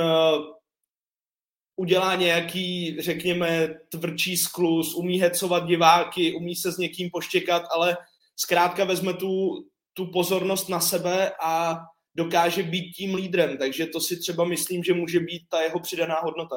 udělá 1.80 2.15
nějaký, 2.15 2.97
řekněme, 3.01 3.67
tvrdší 3.89 4.38
sklus, 4.38 4.95
umí 4.95 5.19
hecovat 5.19 5.65
diváky, 5.65 6.34
umí 6.34 6.55
se 6.55 6.71
s 6.71 6.77
někým 6.77 7.09
poštěkat, 7.09 7.63
ale 7.75 7.97
zkrátka 8.36 8.84
vezme 8.84 9.13
tu, 9.13 9.63
tu 9.93 10.11
pozornost 10.11 10.69
na 10.69 10.80
sebe 10.80 11.32
a 11.43 11.80
dokáže 12.15 12.63
být 12.63 12.91
tím 12.91 13.15
lídrem, 13.15 13.57
takže 13.57 13.86
to 13.86 14.01
si 14.01 14.19
třeba 14.19 14.45
myslím, 14.45 14.84
že 14.84 14.93
může 14.93 15.19
být 15.19 15.41
ta 15.49 15.61
jeho 15.61 15.80
přidaná 15.80 16.15
hodnota. 16.19 16.55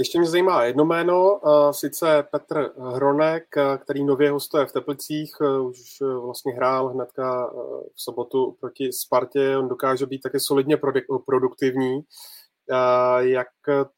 Ještě 0.00 0.18
mě 0.18 0.28
zajímá 0.28 0.64
jedno 0.64 0.84
jméno, 0.84 1.40
sice 1.70 2.24
Petr 2.30 2.72
Hronek, 2.78 3.44
který 3.78 4.04
nově 4.04 4.30
hostuje 4.30 4.66
v 4.66 4.72
Teplicích, 4.72 5.32
už 5.62 5.80
vlastně 6.20 6.52
hrál 6.52 6.88
hnedka 6.88 7.50
v 7.94 8.02
sobotu 8.02 8.56
proti 8.60 8.92
Spartě, 8.92 9.56
on 9.56 9.68
dokáže 9.68 10.06
být 10.06 10.18
také 10.18 10.40
solidně 10.40 10.78
produktivní. 11.26 12.00
Jak 13.18 13.48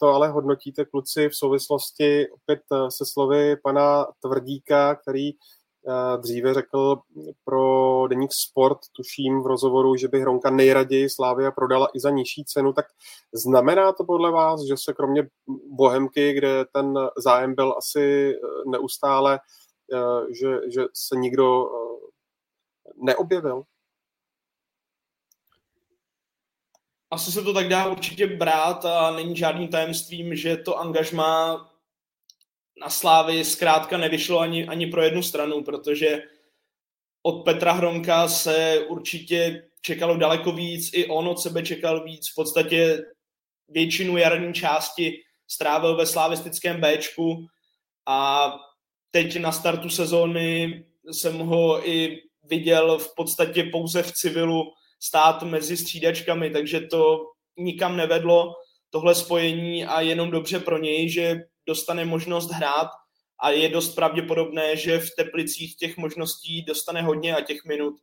to 0.01 0.09
ale 0.09 0.29
hodnotíte, 0.29 0.85
kluci, 0.85 1.29
v 1.29 1.37
souvislosti 1.37 2.27
opět 2.31 2.61
se 2.89 3.05
slovy 3.07 3.57
pana 3.57 4.07
Tvrdíka, 4.21 4.95
který 4.95 5.31
dříve 6.17 6.55
řekl 6.55 7.01
pro 7.45 8.07
deník 8.09 8.31
Sport, 8.33 8.79
tuším 8.93 9.43
v 9.43 9.47
rozhovoru, 9.47 9.97
že 9.97 10.09
by 10.09 10.21
Hronka 10.21 10.51
nejraději 10.51 11.11
Slávia 11.11 11.51
prodala 11.51 11.89
i 11.95 12.01
za 12.01 12.11
nižší 12.11 12.45
cenu, 12.45 12.73
tak 12.73 12.87
znamená 13.33 13.93
to 13.93 14.05
podle 14.05 14.31
vás, 14.31 14.61
že 14.69 14.75
se 14.77 14.93
kromě 14.93 15.29
Bohemky, 15.71 16.33
kde 16.33 16.65
ten 16.73 16.95
zájem 17.17 17.55
byl 17.55 17.75
asi 17.79 18.35
neustále, 18.67 19.41
že, 20.41 20.71
že 20.75 20.83
se 20.95 21.17
nikdo 21.17 21.67
neobjevil? 22.97 23.63
Asi 27.11 27.33
se 27.33 27.43
to 27.43 27.55
tak 27.55 27.69
dá 27.69 27.87
určitě 27.87 28.27
brát 28.27 28.85
a 28.85 29.11
není 29.11 29.37
žádným 29.37 29.69
tajemstvím, 29.69 30.37
že 30.37 30.57
to 30.57 30.79
angažma 30.79 31.72
na 32.81 32.91
Slávy 32.91 33.45
zkrátka 33.45 33.97
nevyšlo 33.97 34.39
ani, 34.39 34.67
ani 34.67 34.87
pro 34.87 35.03
jednu 35.03 35.23
stranu, 35.23 35.65
protože 35.65 36.23
od 37.23 37.45
Petra 37.45 37.73
Hronka 37.73 38.29
se 38.29 38.85
určitě 38.89 39.69
čekalo 39.81 40.17
daleko 40.17 40.53
víc, 40.53 40.91
i 40.95 41.07
on 41.07 41.29
od 41.29 41.41
sebe 41.41 41.63
čekal 41.63 42.05
víc, 42.05 42.31
v 42.31 42.35
podstatě 42.35 43.05
většinu 43.69 44.17
jarní 44.17 44.55
části 44.55 45.13
strávil 45.49 45.97
ve 45.97 46.07
slavistickém 46.07 46.81
Bčku 46.81 47.47
a 48.07 48.53
teď 49.11 49.41
na 49.41 49.53
startu 49.53 49.91
sezóny 49.91 50.85
jsem 51.11 51.39
ho 51.39 51.89
i 51.89 52.23
viděl 52.43 52.99
v 52.99 53.15
podstatě 53.17 53.65
pouze 53.73 54.03
v 54.03 54.13
civilu 54.13 54.63
stát 55.01 55.43
mezi 55.43 55.77
střídačkami, 55.77 56.51
takže 56.51 56.81
to 56.81 57.19
nikam 57.59 57.97
nevedlo. 57.97 58.55
Tohle 58.91 59.15
spojení 59.15 59.87
a 59.87 60.01
jenom 60.01 60.31
dobře 60.31 60.61
pro 60.61 60.79
něj, 60.79 61.09
že 61.11 61.41
dostane 61.67 62.05
možnost 62.05 62.51
hrát 62.51 62.89
a 63.39 63.51
je 63.51 63.69
dost 63.69 63.95
pravděpodobné, 63.95 64.77
že 64.77 64.99
v 64.99 65.11
Teplicích 65.17 65.77
těch 65.77 65.97
možností 65.97 66.63
dostane 66.63 67.03
hodně 67.03 67.37
a 67.37 67.41
těch 67.41 67.65
minut. 67.65 68.01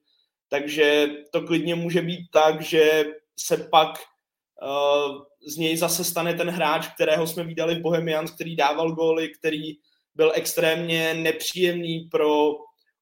Takže 0.50 1.08
to 1.32 1.42
klidně 1.42 1.76
může 1.76 2.02
být 2.02 2.32
tak, 2.32 2.62
že 2.62 3.06
se 3.40 3.58
pak 3.58 3.90
uh, 3.90 5.22
z 5.48 5.58
něj 5.58 5.78
zase 5.78 6.04
stane 6.04 6.34
ten 6.34 6.50
hráč, 6.50 6.88
kterého 6.88 7.28
jsme 7.28 7.44
viděli 7.44 7.76
v 7.76 7.82
Bohemians, 7.82 8.32
který 8.32 8.56
dával 8.56 8.92
góly, 8.92 9.30
který 9.30 9.74
byl 10.16 10.32
extrémně 10.36 11.14
nepříjemný 11.14 12.00
pro 12.12 12.52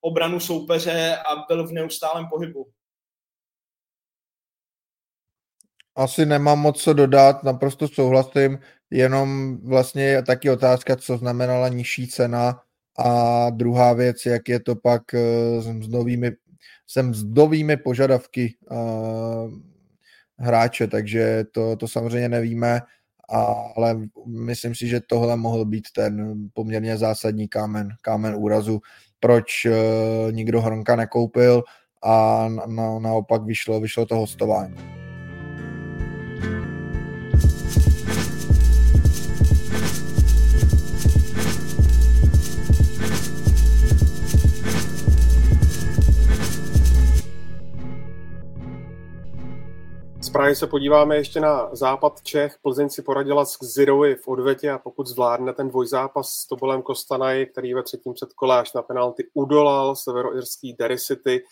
obranu 0.02 0.40
soupeře 0.40 1.18
a 1.18 1.36
byl 1.48 1.68
v 1.68 1.72
neustálém 1.72 2.28
pohybu. 2.30 2.68
Asi 5.96 6.26
nemám 6.26 6.60
moc 6.60 6.84
co 6.84 6.94
dodat, 6.94 7.44
naprosto 7.44 7.88
souhlasím, 7.88 8.60
jenom 8.92 9.58
vlastně 9.64 10.04
je 10.04 10.24
taky 10.24 10.50
otázka, 10.50 10.96
co 10.96 11.18
znamenala 11.18 11.68
nižší 11.68 12.08
cena 12.08 12.62
a 12.98 13.50
druhá 13.50 13.94
věc, 13.94 14.26
jak 14.26 14.50
je 14.50 14.60
to 14.60 14.76
pak 14.76 15.14
eh, 15.14 15.62
s 15.62 15.68
mzdovými, 15.68 16.32
se 16.88 17.04
mzdovými 17.04 17.78
požadavky 17.78 18.56
uh, 18.72 19.52
hráče, 20.40 20.88
takže 20.88 21.44
to, 21.52 21.76
to 21.76 21.88
samozřejmě 21.88 22.30
nevíme, 22.30 22.82
ale 23.76 24.00
myslím 24.26 24.76
si, 24.76 24.88
že 24.88 25.02
tohle 25.08 25.38
mohl 25.38 25.66
být 25.66 25.88
ten 25.96 26.36
poměrně 26.54 26.98
zásadní 26.98 27.48
kámen, 27.48 27.90
kámen 28.02 28.36
úrazu, 28.38 28.80
proč 29.20 29.66
uh, 29.66 30.32
nikdo 30.32 30.62
Hronka 30.62 30.96
nekoupil 30.96 31.64
a 32.04 32.48
na, 32.68 33.00
naopak 33.00 33.44
vyšlo, 33.44 33.80
vyšlo 33.80 34.06
to 34.06 34.16
hostování. 34.16 35.07
Prahy 50.48 50.56
se 50.56 50.68
podíváme 50.68 51.16
ještě 51.16 51.40
na 51.40 51.76
západ 51.76 52.22
Čech. 52.22 52.56
Plzeň 52.62 52.90
si 52.90 53.02
poradila 53.02 53.46
s 53.46 53.58
Zirovi 53.62 54.16
v 54.16 54.28
odvetě 54.28 54.72
a 54.72 54.78
pokud 54.78 55.08
zvládne 55.08 55.54
ten 55.54 55.70
dvojzápas 55.70 56.30
s 56.30 56.48
Tobolem 56.48 56.82
Kostanaj, 56.82 57.46
který 57.46 57.74
ve 57.74 57.84
třetím 57.84 58.14
předkole 58.14 58.60
až 58.60 58.74
na 58.74 58.82
penalty 58.82 59.30
udolal 59.34 59.96
severoirský 59.96 60.74
Derry 60.74 60.98
City, 61.00 61.44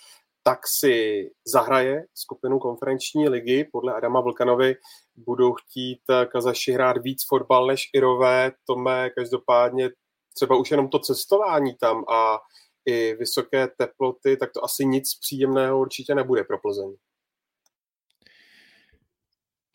tak 0.43 0.59
si 0.67 1.29
zahraje 1.47 2.05
skupinu 2.13 2.59
konferenční 2.59 3.29
ligy. 3.29 3.69
Podle 3.71 3.93
Adama 3.93 4.21
Vlkanovi 4.21 4.75
budou 5.15 5.53
chtít 5.53 5.99
Kazaši 6.31 6.71
hrát 6.71 6.97
víc 6.97 7.27
fotbal 7.27 7.67
než 7.67 7.89
Irové. 7.93 8.51
Tome, 8.67 9.09
každopádně 9.09 9.89
třeba 10.33 10.55
už 10.55 10.71
jenom 10.71 10.89
to 10.89 10.99
cestování 10.99 11.75
tam 11.75 12.03
a 12.09 12.37
i 12.85 13.15
vysoké 13.15 13.67
teploty, 13.77 14.37
tak 14.37 14.51
to 14.51 14.63
asi 14.63 14.85
nic 14.85 15.19
příjemného 15.19 15.79
určitě 15.79 16.15
nebude 16.15 16.43
pro 16.43 16.57
Plzeň. 16.57 16.95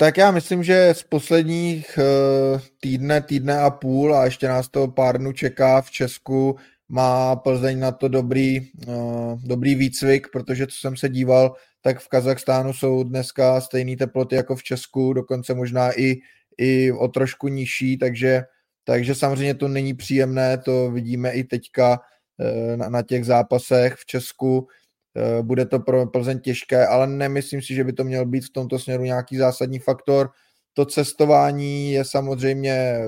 Tak 0.01 0.17
já 0.17 0.31
myslím, 0.31 0.63
že 0.63 0.95
z 0.95 1.03
posledních 1.03 1.99
uh, 1.99 2.61
týdne, 2.81 3.21
týdne 3.21 3.59
a 3.61 3.71
půl 3.71 4.17
a 4.17 4.25
ještě 4.25 4.49
nás 4.49 4.69
to 4.69 4.89
pár 4.89 5.19
dnů 5.19 5.33
čeká 5.33 5.81
v 5.81 5.91
Česku, 5.91 6.57
má 6.89 7.37
Plzeň 7.37 7.79
na 7.79 7.93
to 7.93 8.09
dobrý, 8.09 8.61
uh, 8.87 9.41
dobrý 9.45 9.75
výcvik, 9.75 10.27
protože 10.33 10.67
co 10.67 10.77
jsem 10.77 10.97
se 10.97 11.09
díval, 11.09 11.55
tak 11.81 12.01
v 12.01 12.09
Kazachstánu 12.09 12.73
jsou 12.73 13.03
dneska 13.03 13.61
stejné 13.61 13.97
teploty 13.97 14.37
jako 14.37 14.57
v 14.57 14.63
Česku, 14.63 15.13
dokonce 15.13 15.55
možná 15.55 16.01
i, 16.01 16.17
i 16.59 16.93
o 16.93 17.09
trošku 17.09 17.49
nižší, 17.49 17.99
takže, 17.99 18.43
takže 18.85 19.15
samozřejmě 19.15 19.55
to 19.55 19.69
není 19.69 19.95
příjemné, 19.95 20.59
to 20.59 20.91
vidíme 20.91 21.33
i 21.33 21.45
teďka 21.45 22.01
uh, 22.39 22.77
na, 22.77 22.89
na 22.89 23.03
těch 23.03 23.25
zápasech 23.25 23.95
v 23.95 24.07
Česku. 24.07 24.69
Eh, 25.17 25.43
bude 25.43 25.67
to 25.67 25.81
pro 25.81 26.07
Plzeň 26.07 26.41
těžké, 26.41 26.87
ale 26.87 27.07
nemyslím 27.07 27.63
si, 27.63 27.75
že 27.75 27.85
by 27.85 27.93
to 27.93 28.05
měl 28.05 28.27
být 28.27 28.45
v 28.45 28.53
tomto 28.53 28.79
směru 28.79 29.05
nějaký 29.05 29.37
zásadní 29.37 29.79
faktor. 29.79 30.31
To 30.75 30.85
cestování 30.85 31.93
je 31.93 32.05
samozřejmě 32.05 32.73
eh, 32.73 33.07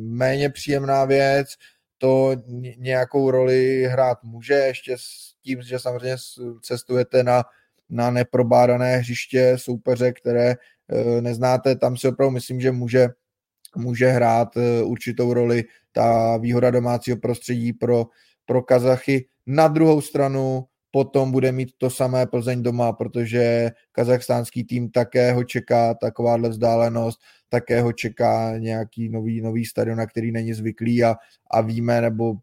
méně 0.00 0.50
příjemná 0.50 1.04
věc, 1.04 1.48
to 1.98 2.36
nějakou 2.76 3.30
roli 3.30 3.84
hrát 3.84 4.18
může, 4.22 4.54
ještě 4.54 4.96
s 4.98 5.34
tím, 5.42 5.62
že 5.62 5.78
samozřejmě 5.78 6.16
cestujete 6.62 7.22
na, 7.22 7.44
na 7.90 8.10
neprobádané 8.10 8.96
hřiště 8.96 9.54
soupeře, 9.56 10.12
které 10.12 10.50
eh, 10.50 11.20
neznáte, 11.20 11.76
tam 11.76 11.96
si 11.96 12.08
opravdu 12.08 12.30
myslím, 12.30 12.60
že 12.60 12.72
může, 12.72 13.08
může 13.76 14.08
hrát 14.08 14.48
určitou 14.84 15.32
roli 15.32 15.64
ta 15.92 16.36
výhoda 16.36 16.70
domácího 16.70 17.16
prostředí 17.16 17.72
pro, 17.72 18.06
pro 18.46 18.62
Kazachy. 18.62 19.26
Na 19.46 19.68
druhou 19.68 20.00
stranu 20.00 20.64
potom 20.92 21.32
bude 21.32 21.52
mít 21.52 21.70
to 21.78 21.90
samé 21.90 22.26
Plzeň 22.26 22.62
doma, 22.62 22.92
protože 22.92 23.70
kazachstánský 23.92 24.64
tým 24.64 24.90
také 24.90 25.32
ho 25.32 25.44
čeká 25.44 25.94
takováhle 25.94 26.48
vzdálenost, 26.48 27.20
také 27.48 27.80
ho 27.80 27.92
čeká 27.92 28.58
nějaký 28.58 29.08
nový, 29.08 29.40
nový 29.40 29.64
stadion, 29.64 29.98
na 29.98 30.06
který 30.06 30.32
není 30.32 30.52
zvyklý 30.54 31.04
a, 31.04 31.16
a 31.50 31.60
víme, 31.60 32.00
nebo 32.00 32.34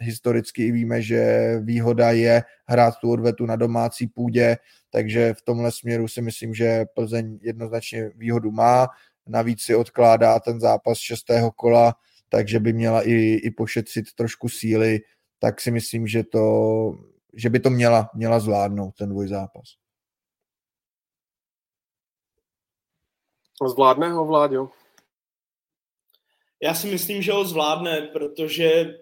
historicky 0.00 0.72
víme, 0.72 1.02
že 1.02 1.52
výhoda 1.62 2.10
je 2.10 2.42
hrát 2.66 2.94
tu 3.00 3.10
odvetu 3.10 3.46
na 3.46 3.56
domácí 3.56 4.06
půdě, 4.06 4.56
takže 4.90 5.34
v 5.34 5.42
tomhle 5.42 5.72
směru 5.72 6.08
si 6.08 6.22
myslím, 6.22 6.54
že 6.54 6.84
Plzeň 6.94 7.38
jednoznačně 7.42 8.10
výhodu 8.16 8.50
má, 8.50 8.88
navíc 9.26 9.62
si 9.62 9.74
odkládá 9.74 10.40
ten 10.40 10.60
zápas 10.60 10.98
šestého 10.98 11.50
kola, 11.50 11.94
takže 12.28 12.60
by 12.60 12.72
měla 12.72 13.02
i, 13.08 13.14
i 13.34 13.50
pošetřit 13.50 14.04
trošku 14.14 14.48
síly, 14.48 15.00
tak 15.38 15.60
si 15.60 15.70
myslím, 15.70 16.06
že 16.06 16.24
to 16.24 16.44
že 17.36 17.50
by 17.50 17.60
to 17.60 17.70
měla, 17.70 18.10
měla 18.14 18.40
zvládnout 18.40 18.94
ten 18.98 19.08
dvojzápas. 19.08 19.64
Zvládne 23.68 24.12
ho, 24.12 24.26
Vláďo? 24.26 24.68
Já 26.62 26.74
si 26.74 26.86
myslím, 26.86 27.22
že 27.22 27.32
ho 27.32 27.44
zvládne, 27.44 28.00
protože 28.00 28.98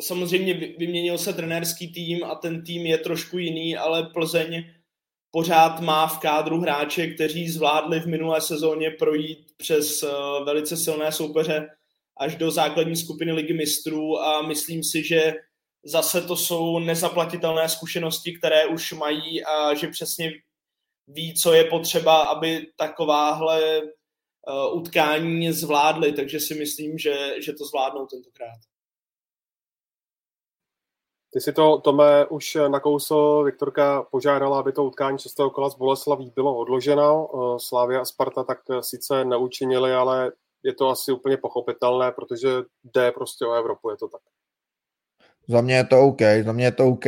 samozřejmě 0.00 0.54
vyměnil 0.54 1.18
se 1.18 1.32
trenérský 1.32 1.92
tým 1.92 2.24
a 2.24 2.34
ten 2.34 2.64
tým 2.64 2.86
je 2.86 2.98
trošku 2.98 3.38
jiný, 3.38 3.76
ale 3.76 4.10
Plzeň 4.14 4.64
pořád 5.30 5.80
má 5.80 6.06
v 6.06 6.18
kádru 6.18 6.60
hráče, 6.60 7.06
kteří 7.06 7.48
zvládli 7.48 8.00
v 8.00 8.06
minulé 8.06 8.40
sezóně 8.40 8.90
projít 8.90 9.52
přes 9.56 10.02
eh, 10.02 10.08
velice 10.44 10.76
silné 10.76 11.12
soupeře 11.12 11.68
až 12.16 12.36
do 12.36 12.50
základní 12.50 12.96
skupiny 12.96 13.32
ligy 13.32 13.54
mistrů 13.54 14.20
a 14.20 14.42
myslím 14.42 14.84
si, 14.84 15.04
že 15.04 15.32
zase 15.84 16.22
to 16.22 16.36
jsou 16.36 16.78
nezaplatitelné 16.78 17.68
zkušenosti, 17.68 18.38
které 18.38 18.66
už 18.66 18.92
mají 18.92 19.44
a 19.44 19.74
že 19.74 19.88
přesně 19.88 20.32
ví, 21.06 21.34
co 21.34 21.52
je 21.52 21.64
potřeba, 21.64 22.22
aby 22.22 22.66
takováhle 22.76 23.82
uh, 23.82 24.78
utkání 24.78 25.52
zvládli, 25.52 26.12
takže 26.12 26.40
si 26.40 26.54
myslím, 26.54 26.98
že, 26.98 27.42
že 27.42 27.52
to 27.52 27.64
zvládnou 27.64 28.06
tentokrát. 28.06 28.58
Ty 31.32 31.40
si 31.40 31.52
to, 31.52 31.78
Tome, 31.78 32.26
už 32.26 32.56
nakousl, 32.68 33.42
Viktorka 33.44 34.02
požádala, 34.02 34.60
aby 34.60 34.72
to 34.72 34.84
utkání 34.84 35.18
6. 35.18 35.36
kola 35.52 35.70
z 35.70 35.74
Boleslaví 35.74 36.32
bylo 36.34 36.56
odloženo. 36.56 37.28
Eh, 37.34 37.58
Slávia 37.60 38.00
a 38.00 38.04
Sparta 38.04 38.44
tak 38.44 38.58
sice 38.80 39.24
neučinili, 39.24 39.94
ale 39.94 40.32
je 40.62 40.74
to 40.74 40.88
asi 40.88 41.12
úplně 41.12 41.36
pochopitelné, 41.36 42.12
protože 42.12 42.48
jde 42.84 43.12
prostě 43.12 43.46
o 43.46 43.52
Evropu, 43.52 43.90
je 43.90 43.96
to 43.96 44.08
tak. 44.08 44.20
Za 45.48 45.60
mě 45.60 45.74
je 45.74 45.84
to 45.84 46.00
OK, 46.00 46.20
za 46.44 46.52
mě 46.52 46.64
je 46.64 46.72
to 46.72 46.86
OK, 46.86 47.04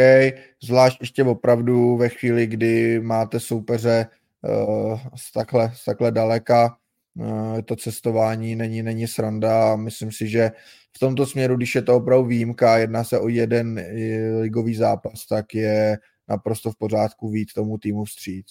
zvlášť 0.62 1.00
ještě 1.00 1.24
opravdu 1.24 1.96
ve 1.96 2.08
chvíli, 2.08 2.46
kdy 2.46 3.00
máte 3.00 3.40
soupeře 3.40 4.06
uh, 4.42 5.00
z, 5.14 5.32
takhle, 5.32 5.72
z 5.74 5.84
takhle 5.84 6.12
daleka, 6.12 6.76
uh, 7.14 7.60
to 7.64 7.76
cestování 7.76 8.56
není, 8.56 8.82
není 8.82 9.06
sranda 9.06 9.72
a 9.72 9.76
myslím 9.76 10.12
si, 10.12 10.28
že 10.28 10.50
v 10.96 10.98
tomto 10.98 11.26
směru, 11.26 11.56
když 11.56 11.74
je 11.74 11.82
to 11.82 11.96
opravdu 11.96 12.26
výjimka, 12.26 12.78
jedná 12.78 13.04
se 13.04 13.18
o 13.18 13.28
jeden 13.28 13.78
eh, 13.78 14.40
ligový 14.40 14.74
zápas, 14.74 15.26
tak 15.26 15.54
je 15.54 15.98
naprosto 16.28 16.72
v 16.72 16.76
pořádku 16.76 17.30
vít 17.30 17.52
tomu 17.54 17.78
týmu 17.78 18.04
vstříc. 18.04 18.46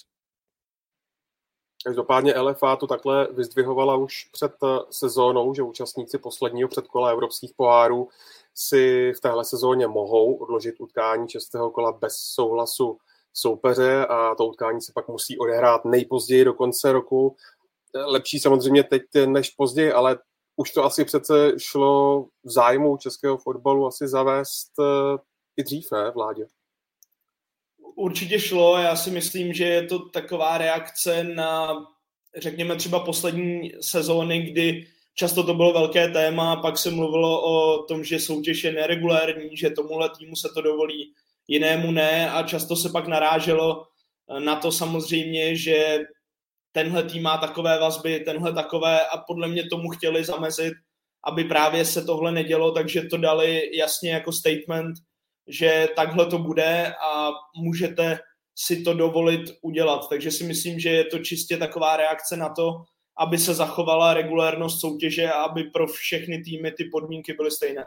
Každopádně 1.86 2.39
LFA 2.39 2.75
to 2.75 2.88
takhle 2.88 3.27
vyzdvihovala 3.31 3.95
už 3.95 4.29
před 4.31 4.51
sezónou, 4.89 5.53
že 5.53 5.63
účastníci 5.63 6.17
posledního 6.17 6.69
předkola 6.69 7.09
evropských 7.09 7.53
pohárů 7.55 8.09
si 8.55 9.13
v 9.17 9.19
téhle 9.19 9.45
sezóně 9.45 9.88
mohou 9.88 10.36
odložit 10.36 10.75
utkání 10.79 11.27
čestého 11.27 11.71
kola 11.71 11.91
bez 11.91 12.13
souhlasu 12.15 12.97
soupeře 13.33 14.05
a 14.05 14.36
to 14.36 14.45
utkání 14.45 14.81
se 14.81 14.91
pak 14.95 15.07
musí 15.07 15.38
odehrát 15.38 15.86
nejpozději 15.86 16.45
do 16.45 16.53
konce 16.53 16.91
roku. 16.91 17.36
Lepší 17.93 18.39
samozřejmě 18.39 18.83
teď 18.83 19.01
než 19.25 19.49
později, 19.49 19.91
ale 19.91 20.17
už 20.55 20.71
to 20.71 20.83
asi 20.83 21.05
přece 21.05 21.51
šlo 21.57 22.23
v 22.43 22.51
zájmu 22.51 22.97
českého 22.97 23.38
fotbalu 23.38 23.88
asi 23.88 24.07
zavést 24.07 24.71
eh, 24.79 25.17
i 25.57 25.63
dřív, 25.63 25.88
ne, 25.91 26.11
vládě? 26.11 26.47
Určitě 27.95 28.39
šlo, 28.39 28.77
já 28.77 28.95
si 28.95 29.11
myslím, 29.11 29.53
že 29.53 29.65
je 29.65 29.83
to 29.83 29.99
taková 29.99 30.57
reakce 30.57 31.23
na, 31.23 31.75
řekněme 32.37 32.75
třeba 32.75 32.99
poslední 32.99 33.71
sezóny, 33.81 34.41
kdy 34.41 34.87
často 35.13 35.43
to 35.43 35.53
bylo 35.53 35.73
velké 35.73 36.07
téma, 36.07 36.55
pak 36.55 36.77
se 36.77 36.91
mluvilo 36.91 37.41
o 37.43 37.83
tom, 37.83 38.03
že 38.03 38.19
soutěž 38.19 38.63
je 38.63 38.71
neregulární, 38.71 39.57
že 39.57 39.69
tomuhle 39.69 40.09
týmu 40.17 40.35
se 40.35 40.49
to 40.53 40.61
dovolí, 40.61 41.13
jinému 41.47 41.91
ne. 41.91 42.31
A 42.31 42.43
často 42.43 42.75
se 42.75 42.89
pak 42.89 43.07
naráželo 43.07 43.87
na 44.39 44.55
to 44.55 44.71
samozřejmě, 44.71 45.55
že 45.55 45.99
tenhle 46.71 47.03
tým 47.03 47.23
má 47.23 47.37
takové 47.37 47.79
vazby, 47.79 48.19
tenhle 48.19 48.53
takové 48.53 49.07
a 49.07 49.17
podle 49.17 49.47
mě 49.47 49.69
tomu 49.69 49.89
chtěli 49.89 50.23
zamezit, 50.23 50.73
aby 51.23 51.43
právě 51.43 51.85
se 51.85 52.05
tohle 52.05 52.31
nedělo, 52.31 52.71
takže 52.71 53.01
to 53.01 53.17
dali 53.17 53.77
jasně 53.77 54.11
jako 54.11 54.31
statement, 54.31 54.95
že 55.47 55.87
takhle 55.95 56.25
to 56.25 56.37
bude 56.37 56.93
a 56.93 57.31
můžete 57.57 58.19
si 58.55 58.81
to 58.81 58.93
dovolit 58.93 59.41
udělat. 59.61 60.09
Takže 60.09 60.31
si 60.31 60.43
myslím, 60.43 60.79
že 60.79 60.89
je 60.89 61.03
to 61.03 61.19
čistě 61.19 61.57
taková 61.57 61.97
reakce 61.97 62.37
na 62.37 62.49
to, 62.49 62.83
aby 63.17 63.37
se 63.37 63.53
zachovala 63.53 64.13
regulérnost 64.13 64.81
soutěže 64.81 65.31
a 65.31 65.41
aby 65.41 65.63
pro 65.63 65.87
všechny 65.87 66.41
týmy 66.41 66.71
ty 66.71 66.83
podmínky 66.83 67.33
byly 67.33 67.51
stejné. 67.51 67.85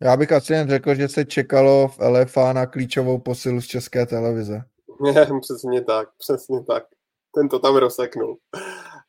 Já 0.00 0.16
bych 0.16 0.32
asi 0.32 0.52
jen 0.52 0.68
řekl, 0.68 0.94
že 0.94 1.08
se 1.08 1.24
čekalo 1.24 1.88
v 1.88 1.98
LFA 1.98 2.52
na 2.52 2.66
klíčovou 2.66 3.18
posilu 3.18 3.60
z 3.60 3.66
české 3.66 4.06
televize. 4.06 4.62
přesně 5.40 5.84
tak, 5.84 6.08
přesně 6.18 6.62
tak. 6.62 6.84
Ten 7.34 7.48
to 7.48 7.58
tam 7.58 7.76
rozseknul. 7.76 8.38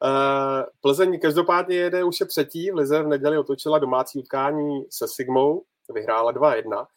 Uh, 0.03 0.63
Plzeň 0.81 1.19
každopádně 1.19 1.75
jede 1.75 2.03
už 2.03 2.19
je 2.19 2.25
třetí. 2.25 2.71
V 2.71 2.75
Lize 2.75 3.03
v 3.03 3.07
neděli 3.07 3.38
otočila 3.38 3.79
domácí 3.79 4.19
utkání 4.19 4.85
se 4.89 5.07
Sigmou, 5.07 5.63
vyhrála 5.93 6.33
2-1. 6.33 6.88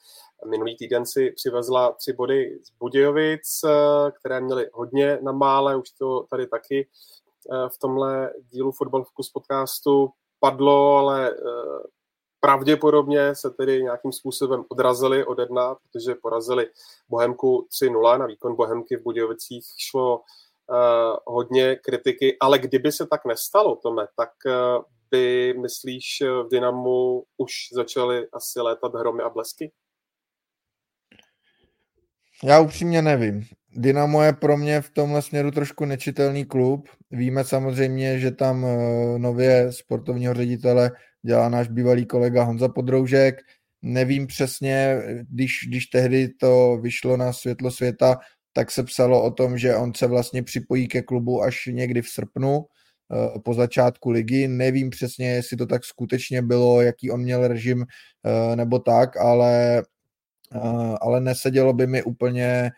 Minulý 0.47 0.77
týden 0.77 1.07
si 1.07 1.31
přivezla 1.31 1.93
tři 1.93 2.13
body 2.13 2.59
z 2.65 2.71
Budějovic, 2.79 3.61
eh, 3.65 3.71
které 4.11 4.41
měly 4.41 4.71
hodně 4.73 5.19
na 5.23 5.33
mále, 5.33 5.77
už 5.77 5.91
to 5.91 6.27
tady 6.31 6.47
taky 6.47 6.87
Eh, 7.53 7.69
v 7.69 7.79
tomhle 7.79 8.33
dílu 8.51 8.73
Fotbal 8.73 9.05
Focus 9.05 9.31
podcastu 9.31 10.11
padlo, 10.41 10.97
ale 10.97 11.31
eh, 11.31 11.35
pravděpodobně 12.41 13.35
se 13.35 13.51
tedy 13.51 13.83
nějakým 13.83 14.13
způsobem 14.13 14.65
odrazili 14.69 15.25
od 15.25 15.39
jedna, 15.39 15.75
protože 15.75 16.15
porazili 16.15 16.69
Bohemku 17.09 17.67
3-0. 17.71 18.19
Na 18.19 18.27
výkon 18.27 18.57
Bohemky 18.57 18.97
v 18.97 19.03
Budějovicích 19.03 19.65
šlo 19.77 20.23
hodně 21.27 21.77
kritiky, 21.77 22.37
ale 22.41 22.59
kdyby 22.59 22.93
se 22.93 23.07
tak 23.07 23.25
nestalo, 23.25 23.77
Tome, 23.77 24.07
tak 24.17 24.31
by, 25.11 25.55
myslíš, 25.61 26.05
v 26.45 26.49
Dynamu 26.51 27.25
už 27.37 27.53
začaly 27.73 28.27
asi 28.33 28.61
létat 28.61 28.95
hromy 28.95 29.23
a 29.23 29.31
blesky? 29.31 29.73
Já 32.45 32.61
upřímně 32.61 33.03
nevím. 33.03 33.45
Dynamo 33.73 34.23
je 34.23 34.33
pro 34.33 34.57
mě 34.57 34.81
v 34.81 34.91
tomhle 34.91 35.23
směru 35.23 35.51
trošku 35.51 35.85
nečitelný 35.85 36.45
klub. 36.45 36.89
Víme 37.11 37.45
samozřejmě, 37.45 38.19
že 38.19 38.31
tam 38.31 38.65
eh, 38.65 39.19
nově 39.19 39.73
sportovního 39.73 40.35
ředitele 40.35 40.91
dělá 41.23 41.49
náš 41.49 41.69
bývalý 41.69 42.07
kolega 42.07 42.43
Honza 42.43 42.69
Podroužek. 42.69 43.37
Nevím 43.83 44.27
přesně, 44.27 45.03
když, 45.31 45.53
když 45.69 45.87
tehdy 45.87 46.29
to 46.29 46.79
vyšlo 46.83 47.17
na 47.17 47.33
světlo 47.33 47.71
světa, 47.71 48.19
tak 48.53 48.71
se 48.71 48.83
psalo 48.83 49.23
o 49.23 49.31
tom, 49.31 49.59
že 49.59 49.77
on 49.77 49.95
se 49.95 50.07
vlastně 50.07 50.43
připojí 50.43 50.89
ke 50.89 51.03
klubu 51.03 51.43
až 51.43 51.67
někdy 51.67 52.03
v 52.03 52.09
srpnu 52.09 52.65
eh, 52.65 52.80
po 53.45 53.55
začátku 53.55 54.11
ligy. 54.11 54.49
Nevím 54.49 54.91
přesně, 54.91 55.31
jestli 55.31 55.57
to 55.57 55.67
tak 55.67 55.85
skutečně 55.85 56.43
bylo, 56.43 56.83
jaký 56.83 57.11
on 57.11 57.21
měl 57.21 57.49
režim 57.49 57.87
eh, 58.25 58.57
nebo 58.57 58.79
tak, 58.79 59.17
ale 59.17 59.83
ale 61.01 61.21
nesedělo 61.21 61.73
by 61.73 61.87
mi 61.87 62.03
úplně 62.03 62.71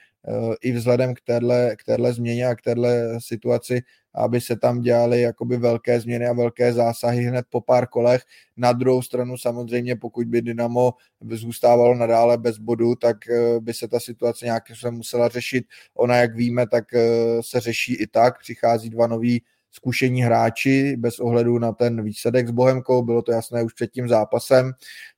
i 0.62 0.72
vzhledem 0.72 1.14
k 1.14 1.20
téhle, 1.20 1.76
k 1.76 1.84
téhle 1.84 2.12
změně 2.12 2.46
a 2.46 2.54
k 2.54 2.62
téhle 2.62 3.20
situaci, 3.20 3.82
aby 4.14 4.40
se 4.40 4.56
tam 4.56 4.80
dělaly 4.80 5.20
jakoby 5.20 5.56
velké 5.56 6.00
změny 6.00 6.26
a 6.26 6.32
velké 6.32 6.72
zásahy 6.72 7.22
hned 7.22 7.46
po 7.50 7.60
pár 7.60 7.86
kolech. 7.86 8.22
Na 8.56 8.72
druhou 8.72 9.02
stranu 9.02 9.36
samozřejmě, 9.36 9.96
pokud 9.96 10.26
by 10.26 10.42
Dynamo 10.42 10.92
zůstávalo 11.30 11.94
nadále 11.94 12.38
bez 12.38 12.58
bodu, 12.58 12.94
tak 12.94 13.16
eh, 13.28 13.60
by 13.60 13.74
se 13.74 13.88
ta 13.88 14.00
situace 14.00 14.44
nějak 14.44 14.62
se 14.80 14.90
musela 14.90 15.28
řešit. 15.28 15.64
Ona, 15.94 16.16
jak 16.16 16.36
víme, 16.36 16.66
tak 16.66 16.94
eh, 16.94 17.02
se 17.40 17.60
řeší 17.60 17.94
i 17.94 18.06
tak. 18.06 18.38
Přichází 18.38 18.90
dva 18.90 19.06
noví 19.06 19.42
zkušení 19.72 20.22
hráči 20.22 20.96
bez 20.96 21.18
ohledu 21.18 21.58
na 21.58 21.72
ten 21.72 22.04
výsledek 22.04 22.48
s 22.48 22.50
Bohemkou, 22.50 23.02
bylo 23.02 23.22
to 23.22 23.32
jasné 23.32 23.62
už 23.62 23.72
před 23.72 23.90
tím 23.90 24.08
zápasem, 24.08 24.72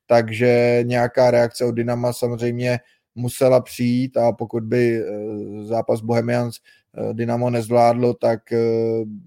takže 0.05 0.79
nějaká 0.83 1.31
reakce 1.31 1.65
od 1.65 1.71
Dynama 1.71 2.13
samozřejmě 2.13 2.79
musela 3.15 3.61
přijít 3.61 4.17
a 4.17 4.31
pokud 4.31 4.63
by 4.63 4.99
eh, 4.99 5.03
zápas 5.63 6.01
Bohemians 6.01 6.55
eh, 6.57 7.13
Dynamo 7.13 7.49
nezvládlo, 7.49 8.13
tak 8.13 8.51
eh, 8.51 8.59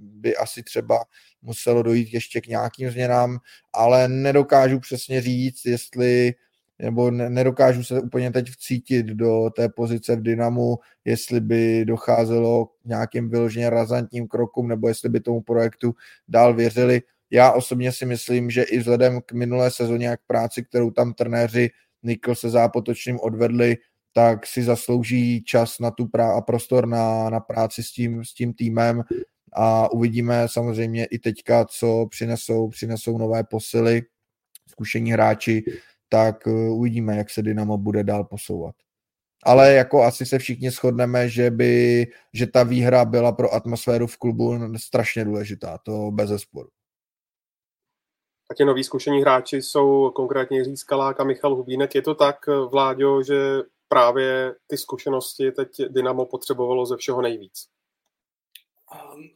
by 0.01 0.37
asi 0.37 0.63
třeba 0.63 1.05
muselo 1.43 1.83
dojít 1.83 2.15
ještě 2.15 2.41
k 2.41 2.47
nějakým 2.47 2.91
změnám, 2.91 3.39
ale 3.73 4.09
nedokážu 4.09 4.81
přesně 4.81 5.21
říct, 5.21 5.65
jestli 5.65 6.35
nebo 6.83 7.11
nedokážu 7.11 7.85
se 7.85 8.01
úplně 8.01 8.31
teď 8.31 8.51
vcítit 8.51 9.07
do 9.07 9.51
té 9.57 9.69
pozice 9.69 10.17
v 10.17 10.23
Dynamu, 10.23 10.79
jestli 11.05 11.41
by 11.41 11.85
docházelo 11.85 12.67
k 12.67 12.85
nějakým 12.85 13.31
vyloženě 13.31 13.71
razantním 13.71 14.29
krokům, 14.29 14.69
nebo 14.69 14.89
jestli 14.89 15.09
by 15.09 15.21
tomu 15.21 15.41
projektu 15.41 15.95
dál 16.29 16.55
věřili. 16.55 17.03
Já 17.31 17.53
osobně 17.53 17.93
si 17.93 18.07
myslím, 18.07 18.51
že 18.51 18.63
i 18.63 18.79
vzhledem 18.79 19.21
k 19.27 19.33
minulé 19.33 19.71
sezóně 19.71 20.11
a 20.11 20.17
k 20.17 20.21
práci, 20.27 20.65
kterou 20.65 20.91
tam 20.91 21.15
trenéři 21.15 21.71
Nikl 22.03 22.35
se 22.35 22.51
zápotočným 22.51 23.21
odvedli, 23.21 23.77
tak 24.13 24.47
si 24.47 24.63
zaslouží 24.63 25.43
čas 25.43 25.79
na 25.79 25.91
tu 25.91 26.05
prá- 26.05 26.37
a 26.37 26.41
prostor 26.41 26.87
na, 26.87 27.31
na 27.31 27.41
práci 27.41 27.83
s 27.83 27.93
tím, 27.93 28.25
s 28.25 28.35
tím 28.35 28.55
týmem 28.55 29.03
a 29.53 29.93
uvidíme 29.93 30.47
samozřejmě 30.47 31.05
i 31.05 31.19
teďka, 31.19 31.65
co 31.65 32.07
přinesou, 32.11 32.69
přinesou 32.69 33.19
nové 33.19 33.45
posily, 33.45 34.03
zkušení 34.69 35.13
hráči, 35.13 35.65
tak 36.09 36.47
uh, 36.47 36.53
uvidíme, 36.53 37.17
jak 37.17 37.31
se 37.31 37.43
Dynamo 37.43 37.79
bude 37.79 38.05
dál 38.05 38.25
posouvat. 38.25 38.75
Ale 39.45 39.73
jako 39.73 40.03
asi 40.03 40.27
se 40.27 40.39
všichni 40.39 40.71
shodneme, 40.71 41.29
že 41.29 41.51
by, 41.51 42.07
že 42.35 42.47
ta 42.47 42.63
výhra 42.63 43.05
byla 43.05 43.33
pro 43.33 43.55
atmosféru 43.55 44.07
v 44.07 44.17
klubu 44.17 44.59
strašně 44.77 45.25
důležitá, 45.25 45.79
to 45.79 46.11
bez 46.11 46.29
zesporu. 46.29 46.69
A 48.51 48.55
ti 48.55 48.65
noví 48.65 48.85
zkušení 48.85 49.21
hráči 49.21 49.63
jsou 49.63 50.11
konkrétně 50.11 50.59
Jiří 50.59 50.77
Skalák 50.77 51.21
a 51.21 51.25
Michal 51.25 51.55
Hubínek. 51.55 51.95
Je 51.95 52.03
to 52.03 52.15
tak, 52.15 52.37
Vláďo, 52.71 53.23
že 53.23 53.35
právě 53.89 54.55
ty 54.67 54.77
zkušenosti 54.79 55.53
teď 55.53 55.69
Dynamo 55.89 56.27
potřebovalo 56.27 56.87
ze 56.87 56.97
všeho 56.97 57.23
nejvíc? 57.23 57.69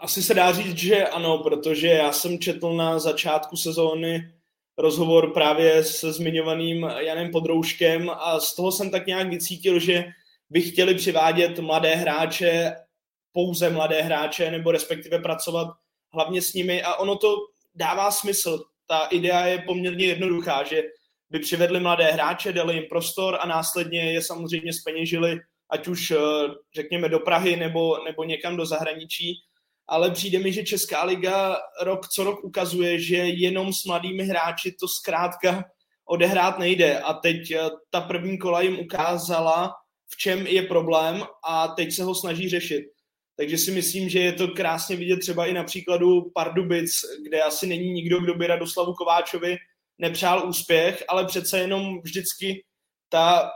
Asi 0.01 0.23
se 0.23 0.35
dá 0.35 0.53
říct, 0.53 0.79
že 0.79 1.09
ano, 1.09 1.39
protože 1.39 1.87
já 1.89 2.13
jsem 2.13 2.39
četl 2.39 2.77
na 2.77 2.99
začátku 2.99 3.57
sezóny 3.57 4.35
rozhovor 4.83 5.33
právě 5.33 5.85
se 5.85 6.13
zmiňovaným 6.13 6.83
Janem 6.99 7.31
Podrouškem 7.31 8.11
a 8.11 8.41
z 8.41 8.55
toho 8.55 8.73
jsem 8.73 8.91
tak 8.91 9.07
nějak 9.07 9.29
vycítil, 9.29 9.79
že 9.79 10.05
by 10.51 10.61
chtěli 10.61 10.95
přivádět 10.95 11.59
mladé 11.59 11.95
hráče, 11.95 12.73
pouze 13.33 13.71
mladé 13.71 14.03
hráče, 14.03 14.51
nebo 14.51 14.71
respektive 14.71 15.19
pracovat 15.19 15.69
hlavně 16.13 16.43
s 16.43 16.53
nimi 16.53 16.83
a 16.83 16.95
ono 16.95 17.17
to 17.17 17.37
dává 17.75 18.11
smysl 18.11 18.65
ta 18.87 19.05
idea 19.05 19.47
je 19.47 19.59
poměrně 19.67 20.07
jednoduchá, 20.07 20.63
že 20.63 20.83
by 21.31 21.39
přivedli 21.39 21.81
mladé 21.81 22.05
hráče, 22.05 22.53
dali 22.53 22.75
jim 22.75 22.85
prostor 22.89 23.39
a 23.41 23.47
následně 23.47 24.13
je 24.13 24.23
samozřejmě 24.23 24.73
speněžili, 24.73 25.41
ať 25.71 25.89
už 25.89 26.11
eh, 26.11 26.17
řekněme 26.75 27.09
do 27.09 27.19
Prahy 27.19 27.57
nebo, 27.57 28.05
nebo 28.05 28.25
někam 28.25 28.57
do 28.57 28.67
zahraničí. 28.67 29.43
Ale 29.89 30.11
přijde 30.11 30.39
mi, 30.39 30.53
že 30.53 30.65
Česká 30.65 31.05
liga 31.05 31.57
rok 31.83 32.09
co 32.09 32.25
rok 32.25 32.45
ukazuje, 32.45 33.01
že 33.01 33.17
jenom 33.17 33.73
s 33.73 33.85
mladými 33.85 34.25
hráči 34.25 34.73
to 34.81 34.89
zkrátka 34.89 35.65
odehrát 36.05 36.59
nejde. 36.59 37.01
A 37.01 37.15
teď 37.15 37.51
eh, 37.51 37.71
ta 37.91 38.01
první 38.01 38.39
kola 38.39 38.61
jim 38.61 38.79
ukázala, 38.79 39.75
v 40.09 40.17
čem 40.17 40.47
je 40.47 40.63
problém 40.63 41.25
a 41.49 41.69
teď 41.69 41.93
se 41.93 42.03
ho 42.03 42.15
snaží 42.15 42.49
řešit. 42.49 42.85
Takže 43.37 43.59
si 43.59 43.71
myslím, 43.71 44.09
že 44.09 44.19
je 44.19 44.33
to 44.33 44.49
krásně 44.49 44.97
vidět 44.97 45.17
třeba 45.17 45.47
i 45.47 45.53
na 45.53 45.65
příkladu 45.65 46.31
Pardubic, 46.35 46.91
kde 47.23 47.43
asi 47.43 47.67
není 47.67 47.93
nikdo, 47.93 48.21
kdo 48.21 48.35
by 48.35 48.47
Radoslavu 48.47 48.95
Kováčovi 48.95 49.57
nepřál 49.99 50.49
úspěch, 50.49 51.05
ale 51.09 51.27
přece 51.27 51.59
jenom 51.59 52.01
vždycky 52.01 52.65
ta 53.09 53.51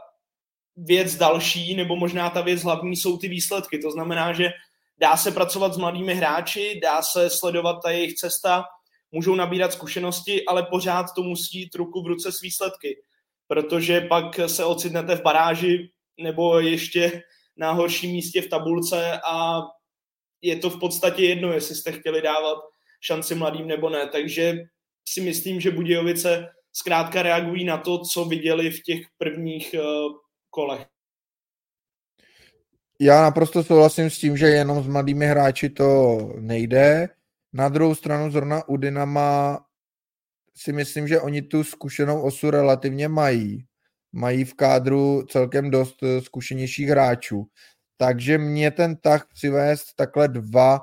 věc 0.76 1.14
další, 1.16 1.74
nebo 1.74 1.96
možná 1.96 2.30
ta 2.30 2.40
věc 2.40 2.62
hlavní 2.62 2.96
jsou 2.96 3.18
ty 3.18 3.28
výsledky. 3.28 3.78
To 3.78 3.90
znamená, 3.90 4.32
že 4.32 4.50
dá 4.98 5.16
se 5.16 5.30
pracovat 5.30 5.74
s 5.74 5.76
mladými 5.76 6.14
hráči, 6.14 6.80
dá 6.82 7.02
se 7.02 7.30
sledovat 7.30 7.76
ta 7.84 7.90
jejich 7.90 8.14
cesta, 8.14 8.64
můžou 9.12 9.34
nabírat 9.34 9.72
zkušenosti, 9.72 10.44
ale 10.44 10.62
pořád 10.62 11.06
to 11.16 11.22
musí 11.22 11.58
jít 11.58 11.74
ruku 11.74 12.02
v 12.02 12.06
ruce 12.06 12.32
s 12.32 12.40
výsledky, 12.40 12.96
protože 13.48 14.00
pak 14.00 14.40
se 14.46 14.64
ocitnete 14.64 15.16
v 15.16 15.22
baráži 15.22 15.90
nebo 16.20 16.60
ještě 16.60 17.22
na 17.56 17.72
horším 17.72 18.10
místě 18.10 18.42
v 18.42 18.48
tabulce 18.48 19.20
a 19.30 19.62
je 20.42 20.56
to 20.56 20.70
v 20.70 20.80
podstatě 20.80 21.24
jedno, 21.24 21.52
jestli 21.52 21.74
jste 21.74 21.92
chtěli 21.92 22.22
dávat 22.22 22.58
šanci 23.00 23.34
mladým 23.34 23.66
nebo 23.66 23.90
ne. 23.90 24.08
Takže 24.08 24.56
si 25.08 25.20
myslím, 25.20 25.60
že 25.60 25.70
Budějovice 25.70 26.48
zkrátka 26.72 27.22
reagují 27.22 27.64
na 27.64 27.78
to, 27.78 27.98
co 27.98 28.24
viděli 28.24 28.70
v 28.70 28.82
těch 28.82 29.00
prvních 29.18 29.74
uh, 29.74 30.12
kolech. 30.50 30.86
Já 33.00 33.22
naprosto 33.22 33.64
souhlasím 33.64 34.10
s 34.10 34.18
tím, 34.18 34.36
že 34.36 34.46
jenom 34.46 34.82
s 34.82 34.86
mladými 34.86 35.26
hráči 35.26 35.68
to 35.68 36.18
nejde. 36.40 37.08
Na 37.52 37.68
druhou 37.68 37.94
stranu 37.94 38.30
zrovna 38.30 38.68
u 38.68 38.76
Dynama 38.76 39.60
si 40.56 40.72
myslím, 40.72 41.08
že 41.08 41.20
oni 41.20 41.42
tu 41.42 41.64
zkušenou 41.64 42.22
osu 42.22 42.50
relativně 42.50 43.08
mají. 43.08 43.66
Mají 44.12 44.44
v 44.44 44.54
kádru 44.54 45.22
celkem 45.30 45.70
dost 45.70 46.02
eh, 46.02 46.20
zkušenějších 46.20 46.88
hráčů. 46.88 47.46
Takže 47.96 48.38
mě 48.38 48.70
ten 48.70 48.96
tah 48.96 49.26
přivést 49.34 49.94
takhle 49.96 50.28
dva, 50.28 50.80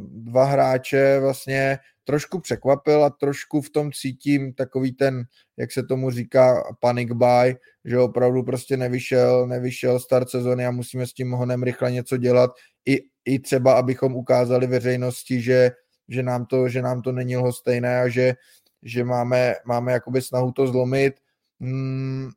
dva 0.00 0.44
hráče 0.44 1.20
vlastně 1.20 1.78
trošku 2.04 2.40
překvapil 2.40 3.04
a 3.04 3.10
trošku 3.10 3.60
v 3.60 3.70
tom 3.70 3.92
cítím 3.92 4.52
takový 4.52 4.92
ten, 4.92 5.24
jak 5.56 5.72
se 5.72 5.82
tomu 5.82 6.10
říká, 6.10 6.62
panic 6.80 7.12
buy, 7.12 7.56
že 7.84 7.98
opravdu 7.98 8.42
prostě 8.42 8.76
nevyšel, 8.76 9.46
nevyšel 9.46 10.00
start 10.00 10.30
sezony 10.30 10.66
a 10.66 10.70
musíme 10.70 11.06
s 11.06 11.12
tím 11.12 11.30
honem 11.30 11.62
rychle 11.62 11.92
něco 11.92 12.16
dělat. 12.16 12.50
I, 12.86 12.98
i 13.24 13.38
třeba, 13.38 13.72
abychom 13.72 14.16
ukázali 14.16 14.66
veřejnosti, 14.66 15.42
že, 15.42 15.70
že, 16.08 16.22
nám, 16.22 16.46
to, 16.46 16.68
že 16.68 16.82
nám 16.82 17.02
to 17.02 17.12
není 17.12 17.36
lhostejné 17.36 18.00
a 18.00 18.08
že, 18.08 18.34
že 18.82 19.04
máme, 19.04 19.54
máme 19.66 19.92
jakoby 19.92 20.22
snahu 20.22 20.52
to 20.52 20.66
zlomit. 20.66 21.14
Hmm, 21.60 22.30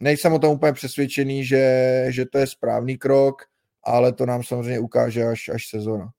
nejsem 0.00 0.32
o 0.32 0.38
tom 0.38 0.50
úplně 0.50 0.72
přesvědčený, 0.72 1.44
že, 1.44 2.04
že 2.08 2.26
to 2.26 2.38
je 2.38 2.46
správný 2.46 2.98
krok, 2.98 3.42
ale 3.84 4.12
to 4.12 4.26
nám 4.26 4.42
samozřejmě 4.42 4.78
ukáže 4.78 5.24
až, 5.24 5.48
až 5.48 5.68
sezona. 5.68 6.10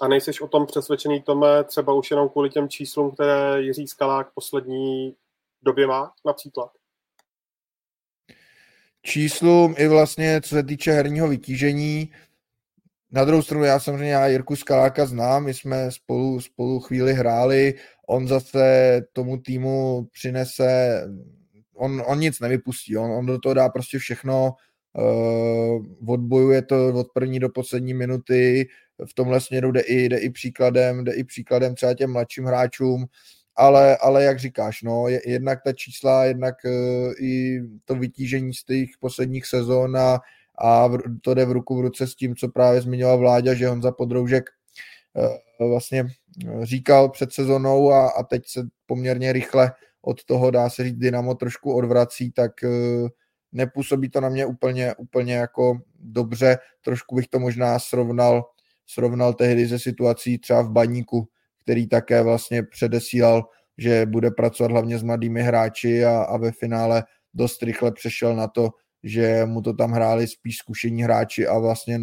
A 0.00 0.08
nejsiš 0.08 0.40
o 0.40 0.48
tom 0.48 0.66
přesvědčený, 0.66 1.22
Tome, 1.22 1.64
třeba 1.64 1.92
už 1.92 2.10
jenom 2.10 2.28
kvůli 2.28 2.50
těm 2.50 2.68
číslům, 2.68 3.10
které 3.10 3.62
Jiří 3.62 3.86
Skalák 3.86 4.30
poslední 4.34 5.14
době 5.62 5.86
má 5.86 6.12
například? 6.26 6.70
Číslům 9.02 9.74
i 9.78 9.88
vlastně, 9.88 10.40
co 10.40 10.48
se 10.48 10.62
týče 10.62 10.92
herního 10.92 11.28
vytížení. 11.28 12.12
Na 13.10 13.24
druhou 13.24 13.42
stranu, 13.42 13.64
já 13.64 13.80
samozřejmě 13.80 14.12
já 14.12 14.26
Jirku 14.26 14.56
Skaláka 14.56 15.06
znám, 15.06 15.44
my 15.44 15.54
jsme 15.54 15.90
spolu, 15.90 16.40
spolu 16.40 16.80
chvíli 16.80 17.14
hráli, 17.14 17.74
on 18.08 18.28
zase 18.28 19.00
tomu 19.12 19.38
týmu 19.38 20.08
přinese 20.12 21.02
on, 21.82 22.02
on 22.06 22.18
nic 22.18 22.40
nevypustí, 22.40 22.96
on, 22.96 23.10
on 23.10 23.26
do 23.26 23.38
toho 23.38 23.54
dá 23.54 23.68
prostě 23.68 23.98
všechno, 23.98 24.54
uh, 24.92 26.12
odbojuje 26.12 26.62
to 26.62 26.88
od 26.94 27.06
první 27.14 27.40
do 27.40 27.48
poslední 27.48 27.94
minuty, 27.94 28.68
v 29.10 29.14
tomhle 29.14 29.40
směru 29.40 29.72
jde 29.72 29.80
i, 29.80 30.08
jde 30.08 30.18
i 30.18 30.30
příkladem, 30.30 31.04
jde 31.04 31.12
i 31.12 31.24
příkladem 31.24 31.74
třeba 31.74 31.94
těm 31.94 32.12
mladším 32.12 32.44
hráčům, 32.44 33.06
ale, 33.56 33.96
ale 33.96 34.24
jak 34.24 34.38
říkáš, 34.38 34.82
no, 34.82 35.08
je, 35.08 35.20
jednak 35.26 35.58
ta 35.64 35.72
čísla, 35.72 36.24
jednak 36.24 36.54
uh, 36.64 37.12
i 37.20 37.60
to 37.84 37.94
vytížení 37.94 38.54
z 38.54 38.64
těch 38.64 38.88
posledních 39.00 39.46
sezon 39.46 39.96
a, 39.96 40.20
a 40.58 40.86
v, 40.86 40.98
to 41.20 41.34
jde 41.34 41.44
v 41.44 41.52
ruku 41.52 41.76
v 41.76 41.80
ruce 41.80 42.06
s 42.06 42.14
tím, 42.14 42.36
co 42.36 42.48
právě 42.48 42.80
zmiňoval 42.80 43.18
Vláďa, 43.18 43.54
že 43.54 43.68
Honza 43.68 43.92
Podroužek 43.92 44.44
uh, 45.60 45.68
vlastně 45.68 46.06
říkal 46.62 47.08
před 47.08 47.32
sezonou 47.32 47.92
a, 47.92 48.08
a 48.08 48.22
teď 48.22 48.42
se 48.46 48.66
poměrně 48.86 49.32
rychle 49.32 49.72
od 50.02 50.24
toho, 50.24 50.50
dá 50.50 50.70
se 50.70 50.84
říct, 50.84 50.98
Dynamo 50.98 51.34
trošku 51.34 51.72
odvrací, 51.72 52.32
tak 52.32 52.64
eh, 52.64 53.08
nepůsobí 53.52 54.10
to 54.10 54.20
na 54.20 54.28
mě 54.28 54.46
úplně, 54.46 54.94
úplně 54.94 55.34
jako 55.34 55.78
dobře. 56.00 56.58
Trošku 56.84 57.14
bych 57.14 57.28
to 57.28 57.38
možná 57.38 57.78
srovnal, 57.78 58.44
srovnal 58.86 59.34
tehdy 59.34 59.66
ze 59.66 59.78
situací 59.78 60.38
třeba 60.38 60.62
v 60.62 60.70
Baníku, 60.70 61.28
který 61.62 61.86
také 61.86 62.22
vlastně 62.22 62.62
předesílal, 62.62 63.44
že 63.78 64.06
bude 64.06 64.30
pracovat 64.30 64.72
hlavně 64.72 64.98
s 64.98 65.02
mladými 65.02 65.42
hráči 65.42 66.04
a, 66.04 66.22
a 66.22 66.36
ve 66.36 66.52
finále 66.52 67.04
dost 67.34 67.62
rychle 67.62 67.92
přešel 67.92 68.36
na 68.36 68.48
to, 68.48 68.70
že 69.02 69.42
mu 69.46 69.62
to 69.62 69.72
tam 69.74 69.92
hráli 69.92 70.26
spíš 70.26 70.56
zkušení 70.56 71.02
hráči 71.02 71.46
a 71.46 71.58
vlastně 71.58 72.00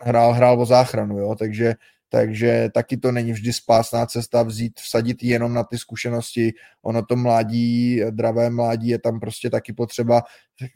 hrál, 0.00 0.32
hrál 0.32 0.60
o 0.60 0.66
záchranu, 0.66 1.18
jo? 1.18 1.34
takže 1.34 1.74
takže 2.12 2.68
taky 2.74 2.96
to 2.96 3.12
není 3.12 3.32
vždy 3.32 3.52
spásná 3.52 4.06
cesta 4.06 4.42
vzít, 4.42 4.80
vsadit 4.80 5.22
jenom 5.22 5.54
na 5.54 5.64
ty 5.64 5.78
zkušenosti. 5.78 6.52
Ono 6.82 7.02
to 7.02 7.16
mládí, 7.16 8.00
dravé 8.10 8.50
mládí 8.50 8.88
je 8.88 8.98
tam 8.98 9.20
prostě 9.20 9.50
taky 9.50 9.72
potřeba, 9.72 10.22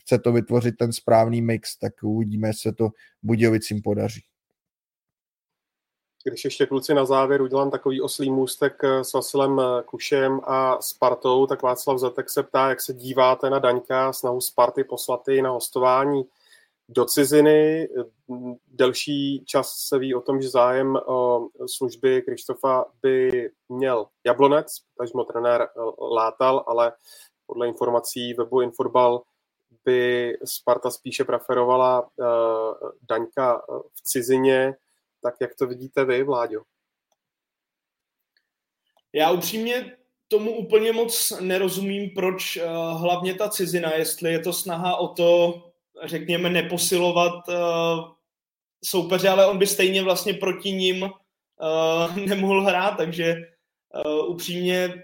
chce 0.00 0.18
to 0.18 0.32
vytvořit 0.32 0.74
ten 0.78 0.92
správný 0.92 1.42
mix, 1.42 1.78
tak 1.78 1.92
uvidíme, 2.02 2.48
jestli 2.48 2.70
se 2.70 2.72
to 2.72 2.88
Budějovicím 3.22 3.82
podaří. 3.82 4.22
Když 6.24 6.44
ještě 6.44 6.66
kluci 6.66 6.94
na 6.94 7.04
závěr 7.04 7.42
udělám 7.42 7.70
takový 7.70 8.00
oslý 8.00 8.30
můstek 8.30 8.84
s 8.84 9.12
Vasilem 9.12 9.60
Kušem 9.86 10.40
a 10.44 10.82
Spartou, 10.82 11.46
tak 11.46 11.62
Václav 11.62 11.98
Zetek 11.98 12.30
se 12.30 12.42
ptá, 12.42 12.68
jak 12.68 12.80
se 12.80 12.94
díváte 12.94 13.50
na 13.50 13.58
Daňka, 13.58 14.12
snahu 14.12 14.40
Sparty 14.40 14.84
poslat 14.84 15.22
na 15.42 15.50
hostování 15.50 16.24
do 16.88 17.04
ciziny. 17.04 17.88
Delší 18.72 19.44
čas 19.44 19.74
se 19.76 19.98
ví 19.98 20.14
o 20.14 20.20
tom, 20.20 20.42
že 20.42 20.48
zájem 20.48 20.98
o 21.06 21.48
služby 21.66 22.22
Krištofa 22.22 22.84
by 23.02 23.50
měl 23.68 24.06
Jablonec, 24.26 24.76
takže 24.98 25.12
mu 25.14 25.24
trenér 25.24 25.62
eh, 25.62 25.80
látal, 26.14 26.64
ale 26.66 26.92
podle 27.46 27.68
informací 27.68 28.34
webu 28.34 28.60
Infotbal 28.60 29.22
by 29.84 30.32
Sparta 30.44 30.90
spíše 30.90 31.24
preferovala 31.24 32.08
Daňka 33.08 33.54
eh, 33.54 33.78
v 33.94 34.02
cizině. 34.02 34.76
Tak 35.24 35.34
jak 35.40 35.54
to 35.54 35.66
vidíte 35.66 36.04
vy, 36.04 36.22
Vláďo? 36.22 36.62
Já 39.12 39.30
upřímně 39.30 39.96
tomu 40.28 40.56
úplně 40.56 40.92
moc 40.92 41.32
nerozumím, 41.40 42.10
proč 42.10 42.56
uh, 42.56 43.00
hlavně 43.00 43.34
ta 43.34 43.48
cizina, 43.48 43.94
jestli 43.94 44.32
je 44.32 44.38
to 44.38 44.52
snaha 44.52 44.96
o 44.96 45.08
to 45.08 45.62
řekněme, 46.02 46.50
neposilovat 46.50 47.48
uh, 47.48 47.54
soupeře, 48.84 49.28
ale 49.28 49.46
on 49.46 49.58
by 49.58 49.66
stejně 49.66 50.02
vlastně 50.02 50.34
proti 50.34 50.72
ním 50.72 51.02
uh, 51.02 52.16
nemohl 52.26 52.62
hrát, 52.62 52.96
takže 52.96 53.36
upřímně 54.26 54.94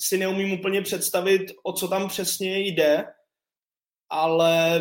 si 0.00 0.18
neumím 0.18 0.52
úplně 0.52 0.82
představit, 0.82 1.52
o 1.62 1.72
co 1.72 1.88
tam 1.88 2.08
přesně 2.08 2.58
jde, 2.58 3.04
ale 4.10 4.80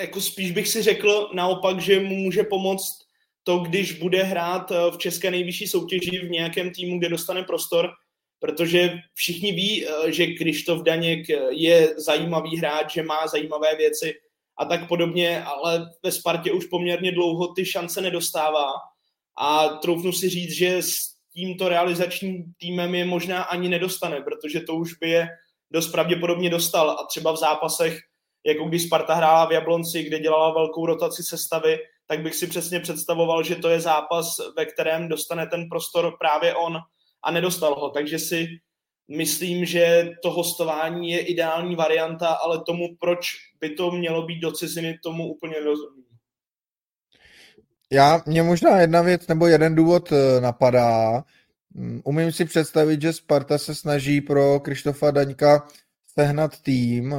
jako 0.00 0.20
spíš 0.20 0.52
bych 0.52 0.68
si 0.68 0.82
řekl 0.82 1.30
naopak, 1.34 1.80
že 1.80 2.00
mu 2.00 2.14
může 2.14 2.42
pomoct 2.42 3.09
to, 3.50 3.58
když 3.58 3.92
bude 3.92 4.22
hrát 4.22 4.70
v 4.90 4.98
české 4.98 5.30
nejvyšší 5.30 5.66
soutěži 5.66 6.18
v 6.18 6.30
nějakém 6.30 6.70
týmu, 6.70 6.98
kde 6.98 7.08
dostane 7.08 7.42
prostor, 7.42 7.90
protože 8.38 8.92
všichni 9.14 9.52
ví, 9.52 9.86
eh, 9.86 10.12
že 10.12 10.26
Krištof 10.26 10.82
Daněk 10.82 11.30
eh, 11.30 11.38
je 11.50 11.94
zajímavý 11.98 12.56
hráč, 12.56 12.92
že 12.94 13.02
má 13.02 13.26
zajímavé 13.26 13.76
věci 13.76 14.14
a 14.58 14.64
tak 14.64 14.88
podobně, 14.88 15.42
ale 15.42 15.90
ve 16.02 16.12
Spartě 16.12 16.52
už 16.52 16.66
poměrně 16.66 17.12
dlouho 17.12 17.54
ty 17.54 17.66
šance 17.66 18.00
nedostává. 18.00 18.72
A 19.38 19.68
troufnu 19.68 20.12
si 20.12 20.28
říct, 20.28 20.52
že 20.52 20.76
s 20.76 20.94
tímto 21.34 21.68
realizačním 21.68 22.54
týmem 22.58 22.94
je 22.94 23.04
možná 23.04 23.42
ani 23.42 23.68
nedostane, 23.68 24.20
protože 24.20 24.60
to 24.60 24.74
už 24.74 24.94
by 24.94 25.10
je 25.10 25.28
dost 25.70 25.88
pravděpodobně 25.88 26.50
dostal. 26.50 26.90
A 26.90 27.06
třeba 27.06 27.32
v 27.32 27.36
zápasech, 27.36 27.98
jako 28.46 28.64
když 28.64 28.82
Sparta 28.82 29.14
hrála 29.14 29.46
v 29.46 29.52
Jablonci, 29.52 30.02
kde 30.02 30.18
dělala 30.18 30.54
velkou 30.54 30.86
rotaci 30.86 31.22
sestavy, 31.22 31.78
tak 32.10 32.22
bych 32.22 32.34
si 32.34 32.46
přesně 32.46 32.80
představoval, 32.80 33.42
že 33.42 33.56
to 33.56 33.68
je 33.68 33.80
zápas, 33.80 34.36
ve 34.56 34.66
kterém 34.66 35.08
dostane 35.08 35.46
ten 35.46 35.68
prostor 35.68 36.16
právě 36.18 36.54
on 36.54 36.78
a 37.24 37.30
nedostal 37.30 37.74
ho. 37.74 37.90
Takže 37.90 38.18
si 38.18 38.48
myslím, 39.08 39.64
že 39.64 40.10
to 40.22 40.30
hostování 40.30 41.10
je 41.10 41.20
ideální 41.20 41.76
varianta, 41.76 42.28
ale 42.28 42.62
tomu, 42.66 42.86
proč 43.00 43.26
by 43.60 43.70
to 43.70 43.90
mělo 43.90 44.26
být 44.26 44.40
do 44.40 44.52
ciziny, 44.52 44.98
tomu 45.02 45.28
úplně 45.28 45.52
nerozumím. 45.52 46.04
Já, 47.92 48.22
mě 48.26 48.42
možná 48.42 48.80
jedna 48.80 49.02
věc 49.02 49.26
nebo 49.26 49.46
jeden 49.46 49.74
důvod 49.74 50.12
eh, 50.12 50.40
napadá. 50.40 51.24
Mm, 51.74 52.00
umím 52.04 52.32
si 52.32 52.44
představit, 52.44 53.02
že 53.02 53.12
Sparta 53.12 53.58
se 53.58 53.74
snaží 53.74 54.20
pro 54.20 54.60
Krištofa 54.60 55.10
Daňka 55.10 55.66
sehnat 56.20 56.60
tým, 56.60 57.14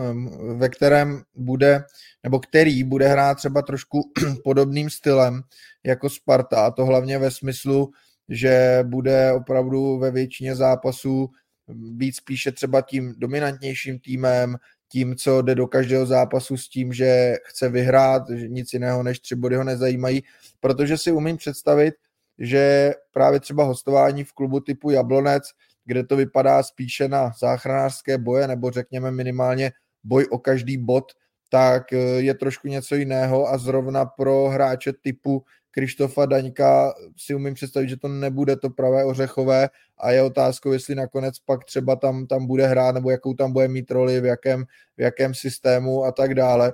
ve 0.57 0.69
kterém 0.69 1.22
bude, 1.36 1.84
nebo 2.23 2.40
který 2.40 2.84
bude 2.84 3.07
hrát 3.07 3.38
třeba 3.38 3.61
trošku 3.61 4.11
podobným 4.44 4.90
stylem 4.90 5.41
jako 5.84 6.10
Sparta, 6.10 6.65
a 6.65 6.72
to 6.72 6.86
hlavně 6.86 7.18
ve 7.18 7.32
smyslu, 7.32 7.91
že 8.30 8.80
bude 8.84 9.32
opravdu 9.32 9.98
ve 9.98 10.11
většině 10.11 10.56
zápasů 10.56 11.30
být 11.73 12.15
spíše 12.15 12.52
třeba 12.52 12.82
tím 12.82 13.14
dominantnějším 13.18 13.99
týmem, 13.99 14.57
tím, 14.91 15.15
co 15.15 15.41
jde 15.41 15.56
do 15.56 15.68
každého 15.68 16.06
zápasu 16.06 16.57
s 16.57 16.69
tím, 16.69 16.94
že 16.94 17.36
chce 17.45 17.69
vyhrát, 17.69 18.30
že 18.30 18.48
nic 18.48 18.73
jiného 18.73 19.03
než 19.03 19.19
tři 19.19 19.36
body 19.36 19.56
ho 19.56 19.64
nezajímají, 19.64 20.23
protože 20.60 20.98
si 20.98 21.11
umím 21.11 21.38
představit, 21.38 21.94
že 22.40 22.94
právě 23.11 23.40
třeba 23.40 23.64
hostování 23.64 24.23
v 24.23 24.34
klubu 24.34 24.60
typu 24.60 24.90
Jablonec, 24.90 25.44
kde 25.85 26.03
to 26.03 26.15
vypadá 26.15 26.63
spíše 26.63 27.07
na 27.07 27.31
záchranářské 27.39 28.17
boje, 28.17 28.47
nebo 28.47 28.71
řekněme 28.71 29.11
minimálně 29.11 29.71
boj 30.03 30.27
o 30.31 30.37
každý 30.37 30.77
bod, 30.77 31.11
tak 31.49 31.93
eh, 31.93 31.97
je 31.97 32.33
trošku 32.33 32.67
něco 32.67 32.95
jiného 32.95 33.47
a 33.47 33.57
zrovna 33.57 34.05
pro 34.05 34.49
hráče 34.49 34.93
typu 34.93 35.43
Krištofa 35.71 36.25
Daňka 36.25 36.93
si 37.17 37.35
umím 37.35 37.53
představit, 37.53 37.89
že 37.89 37.97
to 37.97 38.07
nebude 38.07 38.55
to 38.55 38.69
pravé 38.69 39.05
ořechové 39.05 39.69
a 39.97 40.11
je 40.11 40.21
otázkou, 40.21 40.71
jestli 40.71 40.95
nakonec 40.95 41.39
pak 41.39 41.65
třeba 41.65 41.95
tam, 41.95 42.27
tam 42.27 42.47
bude 42.47 42.67
hrát 42.67 42.95
nebo 42.95 43.11
jakou 43.11 43.33
tam 43.33 43.53
bude 43.53 43.67
mít 43.67 43.91
roli, 43.91 44.21
v 44.21 44.25
jakém, 44.25 44.65
v 44.97 45.01
jakém 45.01 45.33
systému 45.33 46.03
a 46.03 46.11
tak 46.11 46.35
dále. 46.35 46.73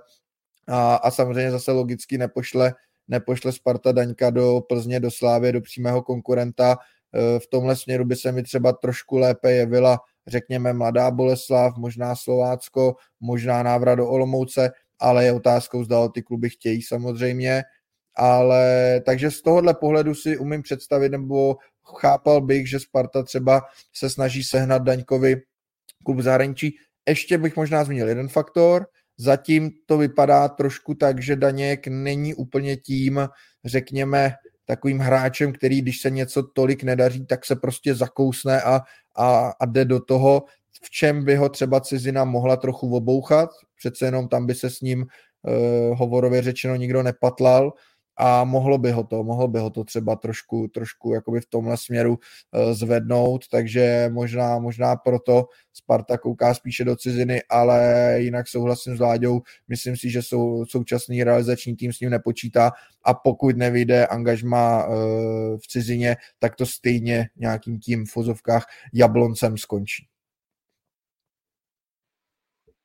A, 0.68 0.96
a 0.96 1.12
samozřejmě 1.12 1.52
zase 1.52 1.72
logicky 1.72 2.18
nepošle, 2.18 2.74
nepošle 3.08 3.52
Sparta 3.52 3.92
Daňka 3.92 4.30
do 4.30 4.62
Plzně, 4.62 5.00
do 5.00 5.12
Slávy, 5.12 5.52
do 5.52 5.62
přímého 5.62 6.02
konkurenta. 6.02 6.78
E, 7.14 7.40
v 7.40 7.48
tomhle 7.48 7.76
směru 7.76 8.06
by 8.06 8.16
se 8.16 8.32
mi 8.32 8.44
třeba 8.44 8.74
trošku 8.74 9.18
lépe 9.18 9.52
jevila, 9.52 10.00
řekněme, 10.28 10.74
Mladá 10.74 11.12
Boleslav, 11.12 11.78
možná 11.78 12.16
Slovácko, 12.16 12.96
možná 13.20 13.64
návrat 13.64 13.96
do 13.96 14.08
Olomouce, 14.08 14.72
ale 15.00 15.26
je 15.26 15.34
otázkou, 15.34 15.84
zda 15.84 16.08
ty 16.08 16.24
kluby 16.24 16.50
chtějí 16.50 16.82
samozřejmě 16.82 17.64
ale 18.18 19.02
takže 19.06 19.32
z 19.32 19.42
tohohle 19.42 19.74
pohledu 19.74 20.16
si 20.16 20.38
umím 20.38 20.62
představit, 20.62 21.10
nebo 21.10 21.58
chápal 22.00 22.42
bych, 22.42 22.70
že 22.70 22.80
Sparta 22.80 23.24
třeba 23.24 23.62
se 23.94 24.10
snaží 24.10 24.44
sehnat 24.44 24.84
Daňkovi 24.84 25.42
klub 26.06 26.20
zahraničí. 26.20 26.78
Ještě 27.08 27.38
bych 27.38 27.56
možná 27.56 27.84
zmínil 27.84 28.08
jeden 28.08 28.28
faktor, 28.28 28.88
zatím 29.18 29.72
to 29.86 29.98
vypadá 29.98 30.48
trošku 30.48 30.94
tak, 30.94 31.22
že 31.22 31.36
Daněk 31.36 31.88
není 31.88 32.34
úplně 32.34 32.78
tím, 32.78 33.30
řekněme, 33.66 34.34
takovým 34.68 35.00
hráčem, 35.00 35.54
který 35.54 35.82
když 35.82 36.02
se 36.02 36.10
něco 36.10 36.44
tolik 36.44 36.84
nedaří, 36.84 37.26
tak 37.26 37.46
se 37.46 37.56
prostě 37.56 37.96
zakousne 37.96 38.62
a, 38.62 38.82
a, 39.16 39.52
a 39.60 39.66
jde 39.66 39.86
do 39.86 40.00
toho, 40.00 40.44
v 40.82 40.90
čem 40.90 41.26
by 41.26 41.36
ho 41.36 41.50
třeba 41.50 41.82
cizina 41.82 42.26
mohla 42.26 42.56
trochu 42.56 42.96
obouchat, 42.96 43.50
přece 43.78 44.06
jenom 44.06 44.28
tam 44.28 44.46
by 44.46 44.56
se 44.56 44.70
s 44.70 44.82
ním 44.82 45.02
uh, 45.02 45.98
hovorově 45.98 46.42
řečeno 46.42 46.76
nikdo 46.76 47.04
nepatlal, 47.04 47.74
a 48.18 48.44
mohlo 48.44 48.78
by 48.78 48.92
ho 48.92 49.04
to, 49.04 49.24
mohlo 49.24 49.48
by 49.48 49.60
ho 49.60 49.70
to 49.70 49.84
třeba 49.84 50.16
trošku, 50.16 50.68
trošku 50.68 51.14
jakoby 51.14 51.42
v 51.42 51.46
tomhle 51.46 51.78
směru 51.78 52.12
uh, 52.12 52.74
zvednout, 52.74 53.48
takže 53.48 54.10
možná, 54.14 54.60
možná 54.60 54.96
proto 54.96 55.46
Sparta 55.74 56.18
kouká 56.18 56.54
spíše 56.54 56.86
do 56.86 56.96
ciziny, 56.96 57.42
ale 57.50 58.16
jinak 58.18 58.48
souhlasím 58.48 58.98
s 58.98 59.00
Láďou, 59.00 59.42
myslím 59.68 59.98
si, 59.98 60.10
že 60.10 60.22
sou, 60.22 60.66
současný 60.66 61.24
realizační 61.24 61.76
tým 61.76 61.94
s 61.94 62.00
ním 62.00 62.10
nepočítá 62.10 62.72
a 63.04 63.14
pokud 63.14 63.58
nevyjde 63.58 64.08
angažma 64.08 64.88
uh, 64.88 64.96
v 65.58 65.68
cizině, 65.68 66.16
tak 66.40 66.56
to 66.56 66.66
stejně 66.66 67.30
nějakým 67.36 67.80
tím 67.80 68.06
v 68.06 68.12
fozovkách 68.12 68.66
jabloncem 68.94 69.58
skončí. 69.58 70.08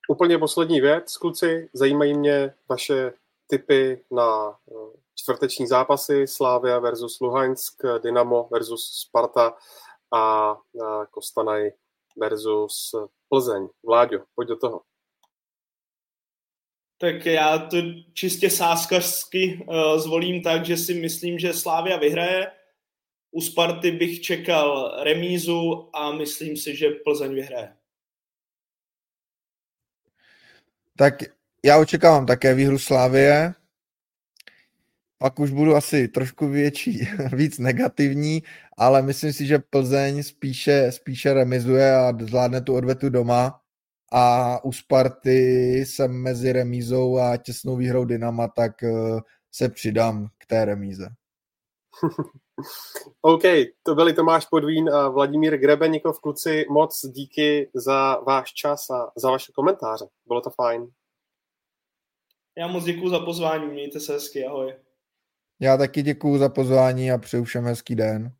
Úplně 0.09 0.37
poslední 0.37 0.81
věc, 0.81 1.17
kluci, 1.17 1.69
zajímají 1.73 2.13
mě 2.13 2.53
vaše 2.69 3.13
typy 3.47 4.01
na 4.11 4.57
eh, 4.71 5.02
čtvrteční 5.23 5.67
zápasy 5.67 6.27
Slávia 6.27 6.79
versus 6.79 7.19
Luhansk, 7.19 7.81
Dynamo 8.03 8.47
versus 8.51 8.91
Sparta 8.93 9.53
a 10.15 10.55
Kostanaj 11.11 11.71
versus 12.17 12.95
Plzeň. 13.29 13.67
Vláďo, 13.85 14.19
pojď 14.35 14.47
do 14.47 14.57
toho. 14.57 14.81
Tak 16.97 17.25
já 17.25 17.57
to 17.57 17.77
čistě 18.13 18.49
sáskařsky 18.49 19.65
uh, 19.67 19.99
zvolím 19.99 20.43
tak, 20.43 20.65
že 20.65 20.77
si 20.77 20.93
myslím, 20.93 21.39
že 21.39 21.53
Slávia 21.53 21.97
vyhraje. 21.97 22.51
U 23.31 23.41
Sparty 23.41 23.91
bych 23.91 24.21
čekal 24.21 24.99
remízu 25.03 25.89
a 25.93 26.11
myslím 26.11 26.57
si, 26.57 26.75
že 26.75 26.89
Plzeň 26.89 27.33
vyhraje. 27.33 27.77
Tak 30.97 31.13
já 31.65 31.79
očekávám 31.79 32.25
také 32.25 32.53
výhru 32.55 32.79
Slávie 32.79 33.53
pak 35.23 35.39
už 35.39 35.51
budu 35.51 35.75
asi 35.75 36.07
trošku 36.07 36.47
větší, 36.47 37.07
víc 37.35 37.59
negativní, 37.59 38.43
ale 38.77 39.01
myslím 39.01 39.33
si, 39.33 39.45
že 39.45 39.59
Plzeň 39.59 40.23
spíše, 40.23 40.91
spíše 40.91 41.33
remizuje 41.33 41.95
a 41.95 42.13
zvládne 42.21 42.61
tu 42.61 42.75
odvetu 42.75 43.09
doma 43.09 43.59
a 44.13 44.57
u 44.63 44.71
Sparty 44.71 45.39
jsem 45.79 46.11
mezi 46.11 46.51
remízou 46.51 47.17
a 47.17 47.37
těsnou 47.37 47.75
výhrou 47.75 48.05
Dynama, 48.05 48.47
tak 48.47 48.83
eh, 48.83 48.91
se 49.51 49.69
přidám 49.69 50.27
k 50.37 50.45
té 50.45 50.65
remíze. 50.65 51.07
OK, 53.21 53.43
to 53.83 53.95
byli 53.95 54.13
Tomáš 54.13 54.45
Podvín 54.45 54.89
a 54.89 55.09
Vladimír 55.09 55.57
Grebenikov. 55.57 56.19
Kluci, 56.19 56.65
moc 56.69 57.05
díky 57.05 57.71
za 57.73 58.15
váš 58.15 58.53
čas 58.53 58.89
a 58.89 59.11
za 59.15 59.31
vaše 59.31 59.51
komentáře. 59.51 60.05
Bylo 60.27 60.41
to 60.41 60.49
fajn. 60.49 60.87
Já 62.57 62.67
moc 62.67 62.83
děkuji 62.83 63.09
za 63.09 63.19
pozvání, 63.19 63.65
mějte 63.65 63.99
se 63.99 64.13
hezky, 64.13 64.45
ahoj. 64.45 64.73
Já 65.63 65.77
taky 65.77 66.01
děkuji 66.01 66.37
za 66.37 66.49
pozvání 66.49 67.11
a 67.11 67.17
přeju 67.17 67.43
všem 67.43 67.65
hezký 67.65 67.95
den. 67.95 68.31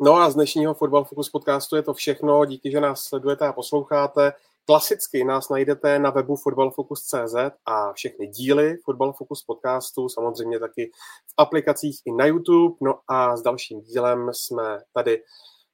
No 0.00 0.14
a 0.14 0.30
z 0.30 0.34
dnešního 0.34 0.74
Football 0.74 1.04
Focus 1.04 1.30
podcastu 1.30 1.76
je 1.76 1.82
to 1.82 1.94
všechno. 1.94 2.44
Díky, 2.44 2.70
že 2.70 2.80
nás 2.80 3.00
sledujete 3.00 3.46
a 3.46 3.52
posloucháte. 3.52 4.32
Klasicky 4.64 5.24
nás 5.24 5.48
najdete 5.48 5.98
na 5.98 6.10
webu 6.10 6.36
footballfocus.cz 6.36 7.34
a 7.66 7.92
všechny 7.92 8.26
díly 8.26 8.76
Football 8.84 9.12
Focus 9.12 9.42
podcastu 9.42 10.08
samozřejmě 10.08 10.60
taky 10.60 10.90
v 11.26 11.34
aplikacích 11.36 12.00
i 12.04 12.12
na 12.12 12.26
YouTube. 12.26 12.76
No 12.80 12.98
a 13.08 13.36
s 13.36 13.42
dalším 13.42 13.80
dílem 13.80 14.30
jsme 14.32 14.78
tady 14.92 15.22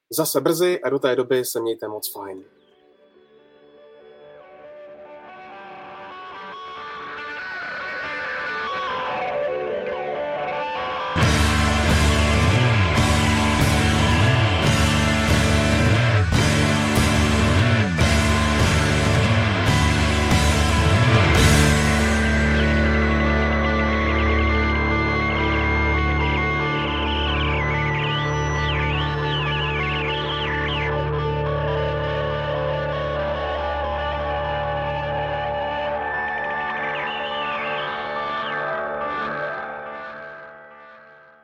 zase 0.09 0.41
brzy 0.41 0.81
a 0.81 0.89
do 0.89 0.99
té 0.99 1.15
doby 1.15 1.45
se 1.45 1.61
mějte 1.61 1.87
moc 1.87 2.13
fajn. 2.13 2.43